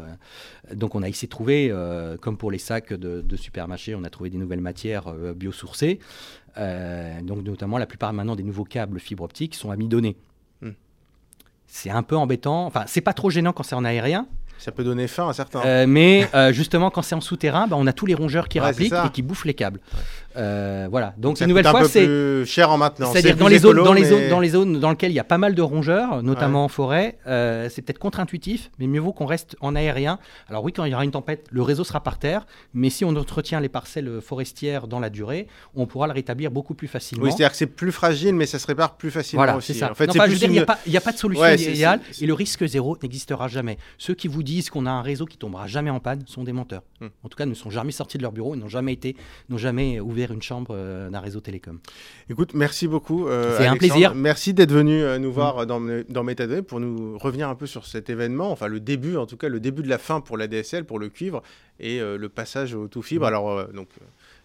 donc 0.73 0.93
on 0.95 1.03
a 1.03 1.07
essayé 1.07 1.27
de 1.27 1.31
trouver, 1.31 1.73
comme 2.21 2.37
pour 2.37 2.51
les 2.51 2.57
sacs 2.57 2.93
de, 2.93 3.21
de 3.21 3.35
supermarché, 3.37 3.95
on 3.95 4.03
a 4.03 4.09
trouvé 4.09 4.29
des 4.29 4.37
nouvelles 4.37 4.61
matières 4.61 5.13
biosourcées. 5.33 5.99
Donc 6.57 7.43
notamment, 7.43 7.77
la 7.77 7.85
plupart 7.85 8.11
maintenant 8.11 8.35
des 8.35 8.43
nouveaux 8.43 8.65
câbles 8.65 8.99
fibre 8.99 9.23
optique 9.23 9.55
sont 9.55 9.71
amidonnés. 9.71 10.17
Mm. 10.61 10.71
C'est 11.67 11.89
un 11.91 12.03
peu 12.03 12.17
embêtant. 12.17 12.65
Enfin, 12.65 12.83
c'est 12.87 13.01
pas 13.01 13.13
trop 13.13 13.29
gênant 13.29 13.53
quand 13.53 13.63
c'est 13.63 13.75
en 13.75 13.85
aérien, 13.85 14.27
Ça 14.59 14.71
peut 14.71 14.83
donner 14.83 15.07
faim 15.07 15.29
à 15.29 15.33
certains. 15.33 15.61
euh, 15.65 15.85
mais 15.87 16.27
euh, 16.33 16.51
justement 16.51 16.89
quand 16.89 17.01
c'est 17.01 17.15
en 17.15 17.21
souterrain, 17.21 17.67
bah, 17.67 17.75
on 17.79 17.85
a 17.87 17.93
tous 17.93 18.05
les 18.05 18.15
rongeurs 18.15 18.47
qui 18.47 18.59
Ouais, 18.59 18.65
rappliquent 18.65 18.93
et 18.93 19.09
qui 19.13 19.21
bouffent 19.21 19.45
les 19.45 19.53
câbles. 19.53 19.79
Euh, 20.37 20.87
voilà. 20.89 21.13
Donc 21.17 21.39
une 21.41 21.47
nouvelle 21.47 21.65
fois, 21.65 21.85
c'est 21.87 22.45
cher 22.45 22.69
en 22.71 22.77
maintenance. 22.77 23.11
c'est-à-dire 23.13 23.31
C'est 23.33 23.39
dans 23.39 23.47
les, 23.47 23.59
zones, 23.59 23.77
dans, 23.83 23.93
les 23.93 24.03
zones, 24.05 24.29
dans 24.29 24.39
les 24.39 24.49
zones 24.49 24.79
dans 24.79 24.89
lesquelles 24.91 25.11
il 25.11 25.15
y 25.15 25.19
a 25.19 25.23
pas 25.23 25.37
mal 25.37 25.55
de 25.55 25.61
rongeurs, 25.61 26.21
notamment 26.23 26.63
en 26.65 26.67
forêt, 26.67 27.17
euh, 27.27 27.67
c'est 27.69 27.81
peut-être 27.81 27.99
contre-intuitif, 27.99 28.69
mais 28.79 28.87
mieux 28.87 28.99
vaut 28.99 29.13
qu'on 29.13 29.25
reste 29.25 29.55
en 29.61 29.75
aérien. 29.75 30.19
Alors 30.49 30.63
oui, 30.63 30.73
quand 30.73 30.85
il 30.85 30.91
y 30.91 30.93
aura 30.93 31.03
une 31.03 31.11
tempête, 31.11 31.47
le 31.51 31.61
réseau 31.61 31.83
sera 31.83 32.01
par 32.01 32.19
terre, 32.19 32.45
mais 32.73 32.89
si 32.89 33.03
on 33.05 33.15
entretient 33.15 33.59
les 33.59 33.69
parcelles 33.69 34.21
forestières 34.21 34.87
dans 34.87 34.99
la 34.99 35.09
durée, 35.09 35.47
on 35.75 35.85
pourra 35.85 36.07
le 36.07 36.13
rétablir 36.13 36.51
beaucoup 36.51 36.73
plus 36.73 36.87
facilement. 36.87 37.23
Oui, 37.25 37.31
c'est-à-dire 37.31 37.51
que 37.51 37.57
c'est 37.57 37.65
plus 37.67 37.91
fragile, 37.91 38.35
mais 38.35 38.45
ça 38.45 38.59
se 38.59 38.67
répare 38.67 38.95
plus 38.97 39.11
facilement 39.11 39.43
Voilà, 39.43 39.57
aussi. 39.57 39.73
ça. 39.73 39.91
En 39.91 39.95
fait, 39.95 40.05
il 40.05 40.13
n'y 40.13 40.59
a, 40.59 40.65
une- 40.87 40.95
a 40.97 41.01
pas 41.01 41.11
de 41.11 41.17
solution 41.17 41.43
Ouais, 41.43 41.55
idéale 41.55 41.99
et 42.21 42.25
le 42.25 42.33
risque 42.33 42.65
zéro 42.65 42.97
n'existera 43.01 43.47
jamais. 43.47 43.77
Ceux 43.97 44.13
qui 44.13 44.27
vous 44.27 44.43
disent 44.43 44.69
qu'on 44.69 44.85
a 44.85 44.91
un 44.91 45.01
réseau 45.01 45.25
qui 45.25 45.37
tombera 45.37 45.67
jamais 45.67 45.89
en 45.89 45.99
panne 45.99 46.23
sont 46.27 46.43
des 46.43 46.53
menteurs. 46.53 46.83
Hmm. 47.01 47.07
En 47.23 47.29
tout 47.29 47.37
cas, 47.37 47.45
ne 47.45 47.53
sont 47.53 47.69
jamais 47.69 47.91
sortis 47.91 48.17
de 48.17 48.23
leur 48.23 48.31
bureau, 48.31 48.55
et 48.55 48.57
n'ont 48.57 48.67
jamais 48.69 48.93
été, 48.93 49.15
n'ont 49.49 49.57
jamais 49.57 49.99
ouvert 49.99 50.26
une 50.31 50.41
chambre 50.41 50.71
euh, 50.75 51.09
d'un 51.09 51.19
réseau 51.19 51.39
télécom. 51.39 51.79
Écoute, 52.29 52.53
merci 52.53 52.87
beaucoup. 52.87 53.27
euh, 53.27 53.57
C'est 53.57 53.67
un 53.67 53.77
plaisir. 53.77 54.13
Mm. 54.15 54.19
Merci 54.19 54.53
d'être 54.53 54.71
venu 54.71 55.01
euh, 55.01 55.17
nous 55.19 55.31
voir 55.31 55.59
euh, 55.59 55.65
dans, 55.65 55.79
dans 56.09 56.23
Métadonnées 56.23 56.61
pour 56.61 56.79
nous 56.79 57.17
revenir 57.17 57.49
un 57.49 57.55
peu 57.55 57.65
sur 57.67 57.85
cet 57.85 58.09
événement, 58.09 58.51
enfin 58.51 58.67
le 58.67 58.79
début, 58.79 59.17
en 59.17 59.25
tout 59.25 59.37
cas 59.37 59.49
le 59.49 59.59
début 59.59 59.81
de 59.83 59.89
la 59.89 59.97
fin 59.97 60.21
pour 60.21 60.37
la 60.37 60.47
DSL, 60.47 60.85
pour 60.85 60.99
le 60.99 61.09
cuivre 61.09 61.41
et 61.79 61.99
euh, 62.01 62.17
le 62.17 62.29
passage 62.29 62.73
au 62.75 62.87
tout 62.87 63.01
fibre. 63.01 63.25
Mm. 63.25 63.27
Alors 63.27 63.67
donc. 63.73 63.89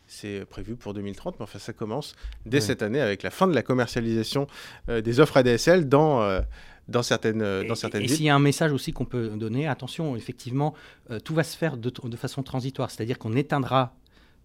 c'est 0.07 0.45
prévu 0.45 0.77
pour 0.77 0.93
2030, 0.95 1.37
mais 1.39 1.45
enfin 1.45 1.59
ça 1.59 1.73
commence 1.73 2.15
dès 2.45 2.59
Ouais. 2.59 2.61
cette 2.61 2.83
année 2.83 3.01
avec 3.01 3.23
la 3.23 3.31
fin 3.31 3.47
de 3.47 3.55
la 3.55 3.63
commercialisation 3.63 4.47
euh, 4.91 5.01
des 5.01 5.21
offres 5.21 5.39
ADSL 5.39 5.89
dans, 5.89 6.21
euh, 6.21 6.41
dans 6.89 7.03
certaines, 7.03 7.41
euh, 7.41 7.67
dans 7.67 7.73
Et- 7.75 7.77
certaines 7.77 8.03
et, 8.03 8.07
villes. 8.07 8.17
s'il 8.17 8.27
y 8.27 8.29
a 8.29 8.35
un 8.35 8.39
message 8.39 8.73
aussi 8.73 8.93
qu'on 8.93 9.07
peut 9.07 9.29
donner, 9.29 9.67
attention, 9.69 10.15
effectivement, 10.17 10.75
tout 11.25 11.35
va 11.35 11.45
se 11.45 11.57
faire 11.57 11.77
de, 11.79 11.91
de 11.91 12.17
façon 12.17 12.43
transitoire, 12.43 12.91
c'est-à-dire 12.91 13.19
qu'on 13.19 13.35
éteindra, 13.35 13.95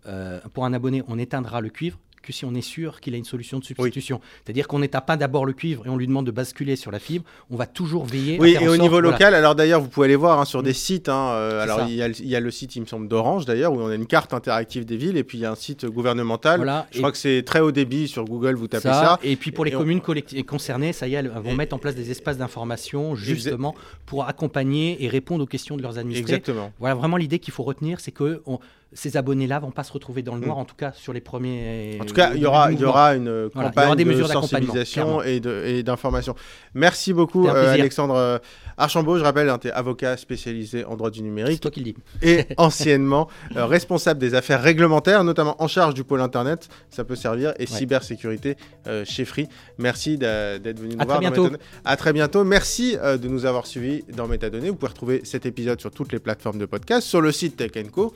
euh, 0.06 0.40
pour 0.54 0.66
un 0.66 0.74
abonné, 0.74 1.04
on 1.08 1.18
éteindra 1.18 1.62
le 1.62 1.70
cuivre 1.70 1.98
que 2.24 2.34
si 2.34 2.44
on 2.44 2.54
est 2.56 2.62
sûr 2.62 3.00
qu'il 3.00 3.14
a 3.14 3.18
une 3.18 3.24
solution 3.24 3.58
de 3.58 3.64
substitution. 3.64 4.20
C'est-à-dire 4.44 4.68
qu'on 4.68 4.80
n'éteint 4.80 5.00
pas 5.00 5.16
d'abord 5.16 5.46
le 5.46 5.54
cuivre 5.54 5.86
et 5.86 5.90
on 5.90 5.96
lui 5.96 6.08
demande 6.08 6.26
de 6.26 6.32
basculer 6.32 6.76
sur 6.76 6.92
la 6.92 7.00
fibre, 7.00 7.24
on 7.50 7.56
va 7.56 7.66
toujours 7.68 8.04
veiller 8.04 8.38
à 8.38 8.42
Oui, 8.42 8.52
faire 8.52 8.64
et 8.64 8.66
au 8.66 8.72
sorte- 8.72 8.82
niveau 8.82 8.96
voilà. 8.96 9.12
local, 9.12 9.34
alors 9.34 9.56
d'ailleurs, 9.56 9.80
vous 9.80 9.88
pouvez 9.88 10.08
aller 10.08 10.18
voir 10.18 10.38
hein, 10.42 10.44
sur 10.44 10.60
Mm. 10.60 10.64
des 10.64 10.74
sites. 10.74 11.08
hein, 11.08 11.30
euh, 11.30 11.64
alors, 11.64 11.88
il 11.88 11.96
y, 11.96 12.02
a, 12.02 12.10
le- 12.10 12.20
il 12.20 12.28
y 12.28 12.36
a 12.36 12.42
le 12.42 12.52
site, 12.52 12.76
il 12.76 12.82
me 12.82 12.86
semble, 12.86 13.08
d'Orange 13.08 13.46
d'ailleurs, 13.46 13.72
où 13.72 13.80
on 13.80 13.88
a 13.88 13.96
une 13.96 14.08
carte 14.08 14.34
interactive 14.34 14.84
des 14.84 14.98
villes, 14.98 15.16
et 15.16 15.24
puis 15.24 15.38
il 15.38 15.42
y 15.42 15.46
a 15.46 15.52
un 15.52 15.56
site 15.56 15.86
gouvernemental. 15.86 16.58
Voilà, 16.58 16.86
Je 16.92 16.98
crois 16.98 17.14
que 17.14 17.18
c'est 17.18 17.44
très 17.44 17.62
haut 17.62 17.72
débit 17.72 18.10
sur 18.10 18.26
Google, 18.26 18.56
vous 18.56 18.68
tapez 18.68 18.90
ça, 18.90 18.94
ça. 18.94 19.20
Et 19.24 19.38
puis 19.38 19.52
pour 19.52 19.64
les 19.64 19.72
Et 19.72 19.76
communes 19.76 20.02
concernées, 20.46 20.92
ça 20.92 21.08
y 21.08 21.14
est, 21.16 21.20
elles 21.20 21.30
vont 21.30 21.52
Et- 21.52 21.56
mettre 21.56 21.76
en 21.78 21.80
place 21.80 21.96
des 21.96 22.12
espaces 22.12 22.38
d'information 22.38 23.16
justement 23.16 23.74
pour 24.06 24.28
accompagner 24.28 25.02
et 25.02 25.08
répondre 25.08 25.46
aux 25.46 25.48
questions 25.48 25.78
de 25.78 25.82
leurs 25.82 25.98
administrés. 25.98 26.34
Exactement. 26.36 26.74
Voilà 26.80 26.96
vraiment 26.96 27.16
l'idée 27.16 27.40
qu'il 27.40 27.54
faut 27.54 27.64
retenir, 27.64 28.02
c'est 28.02 28.12
que 28.12 28.42
on- 28.46 28.60
ces 28.94 29.18
abonnés-là 29.18 29.60
vont 29.60 29.72
pas 29.72 29.84
se 29.84 29.92
retrouver 29.92 30.22
dans 30.24 30.36
le 30.36 30.42
noir, 30.42 30.58
Mm. 30.58 30.62
en 30.62 30.66
tout 30.66 30.76
cas 30.76 30.92
sur 30.94 31.14
les 31.14 31.22
premiers. 31.22 31.98
En 32.02 32.06
tout 32.06 32.14
cas, 32.14 32.32
il 32.34 32.42
y 32.42 32.46
aura, 32.46 32.68
du 32.68 32.74
il 32.74 32.80
y 32.80 32.84
mouvement. 32.84 32.90
aura 32.92 33.16
une 33.16 33.50
Voilà, 33.54 33.70
campagne 33.70 33.86
aura 33.88 33.96
des 33.96 34.06
de 34.06 34.24
sensibilisation 34.24 35.22
et 35.24 35.84
d'information. 35.84 36.36
Merci 36.74 37.14
beaucoup, 37.14 37.48
euh. 37.48 37.74
Alexandre 37.74 38.16
euh, 38.16 38.38
Archambault. 38.78 39.18
Je 39.18 39.24
rappelle, 39.24 39.52
tu 39.62 39.68
es 39.68 39.72
avocat 39.72 40.16
spécialisé 40.18 40.86
en 40.86 40.96
droit 40.96 41.10
du 41.10 41.20
C'est 41.20 41.24
numérique 41.26 41.62
toi 41.62 41.72
qui 41.72 41.80
le 41.82 41.86
dis. 41.86 41.96
et 42.22 42.46
anciennement 42.58 43.28
euh, 43.56 43.66
responsable 43.66 44.20
des 44.20 44.36
affaires 44.36 44.62
réglementaires, 44.62 45.24
notamment 45.24 45.62
en 45.62 45.68
charge 45.68 45.94
du 45.94 46.04
pôle 46.04 46.22
Internet. 46.22 46.70
Ça 46.90 47.04
peut 47.04 47.16
servir 47.16 47.54
et 47.60 47.66
cybersécurité 47.66 48.56
euh, 48.88 49.04
chez 49.06 49.26
Free. 49.26 49.48
Merci 49.78 50.18
d'être 50.18 50.80
venu 50.80 50.96
nous 50.96 51.02
À 51.02 51.06
voir. 51.06 51.18
très 51.18 51.20
bientôt. 51.20 51.44
Métadonnées. 51.44 51.64
À 51.86 51.98
très 51.98 52.14
bientôt. 52.14 52.44
Merci 52.44 52.96
de 52.98 53.28
nous 53.28 53.46
avoir 53.46 53.66
suivis 53.68 54.04
dans 54.16 54.28
Métadonnées. 54.28 54.70
Vous 54.70 54.76
pouvez 54.76 54.90
retrouver 54.92 55.22
cet 55.24 55.46
épisode 55.46 55.80
sur 55.82 55.92
toutes 55.92 56.12
les 56.14 56.20
plateformes 56.20 56.58
de 56.58 56.66
podcast, 56.66 57.06
sur 57.08 57.22
le 57.22 57.32
site 57.32 57.58
Tech 57.58 57.72
Co, 57.92 58.14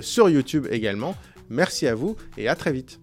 sur 0.00 0.28
YouTube 0.28 0.66
également. 0.70 1.14
Merci 1.48 1.86
à 1.86 1.94
vous 1.94 2.16
et 2.36 2.48
à 2.48 2.54
très 2.54 2.72
vite. 2.72 3.00